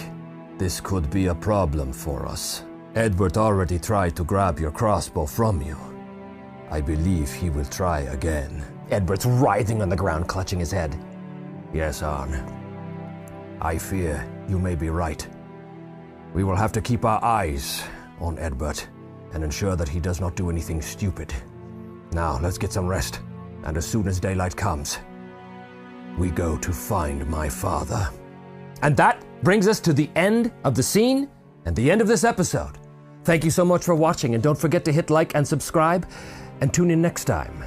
This 0.58 0.82
could 0.82 1.10
be 1.10 1.28
a 1.28 1.36
problem 1.36 1.94
for 1.94 2.26
us. 2.28 2.64
Edbert 2.96 3.38
already 3.38 3.78
tried 3.80 4.16
to 4.16 4.24
grab 4.24 4.60
your 4.60 4.72
crossbow 4.72 5.28
from 5.28 5.62
you. 5.62 5.78
I 6.70 6.82
believe 6.82 7.32
he 7.32 7.50
will 7.50 7.66
try 7.66 8.02
again. 8.02 8.64
Edbert's 8.90 9.26
writhing 9.26 9.82
on 9.82 9.90
the 9.90 9.96
ground, 9.96 10.28
clutching 10.28 10.60
his 10.60 10.72
head. 10.72 10.96
Yes, 11.74 12.02
Arn. 12.02 12.34
I 13.62 13.78
fear 13.78 14.28
you 14.48 14.60
may 14.60 14.76
be 14.76 14.90
right. 14.90 15.28
We 16.34 16.44
will 16.44 16.56
have 16.56 16.72
to 16.74 16.82
keep 16.82 17.06
our 17.06 17.24
eyes 17.24 17.84
on 18.20 18.38
Edbert 18.38 18.88
and 19.34 19.44
ensure 19.44 19.76
that 19.76 19.90
he 19.90 20.00
does 20.00 20.20
not 20.20 20.36
do 20.36 20.50
anything 20.50 20.82
stupid. 20.82 21.34
Now, 22.12 22.40
let's 22.40 22.58
get 22.58 22.72
some 22.72 22.88
rest, 22.88 23.22
and 23.64 23.78
as 23.78 23.86
soon 23.86 24.08
as 24.08 24.20
daylight 24.20 24.56
comes, 24.56 25.00
we 26.18 26.30
go 26.30 26.58
to 26.58 26.72
find 26.72 27.28
my 27.28 27.50
father. 27.50 28.10
And 28.82 28.96
that 28.98 29.24
brings 29.44 29.68
us 29.68 29.80
to 29.82 29.94
the 29.94 30.10
end 30.16 30.52
of 30.64 30.76
the 30.76 30.84
scene 30.84 31.30
and 31.66 31.76
the 31.76 31.92
end 31.92 32.02
of 32.02 32.08
this 32.08 32.24
episode. 32.24 32.78
Thank 33.24 33.44
you 33.44 33.52
so 33.52 33.66
much 33.66 33.84
for 33.84 33.96
watching, 33.96 34.34
and 34.34 34.44
don't 34.44 34.58
forget 34.58 34.86
to 34.86 34.92
hit 34.92 35.10
like 35.10 35.36
and 35.36 35.48
subscribe, 35.48 36.08
and 36.62 36.74
tune 36.74 36.92
in 36.92 37.02
next 37.02 37.26
time 37.26 37.64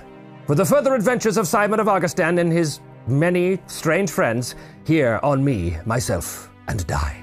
for 0.47 0.55
the 0.55 0.65
further 0.65 0.95
adventures 0.95 1.37
of 1.37 1.47
Simon 1.47 1.79
of 1.79 1.89
Augustan 1.89 2.39
and 2.39 2.53
his 2.53 2.81
many 3.07 3.59
strange 3.67 4.11
friends 4.11 4.57
here 4.85 5.21
on 5.23 5.45
Me, 5.45 5.77
Myself, 5.87 6.51
and 6.67 6.87
Die. 6.87 7.20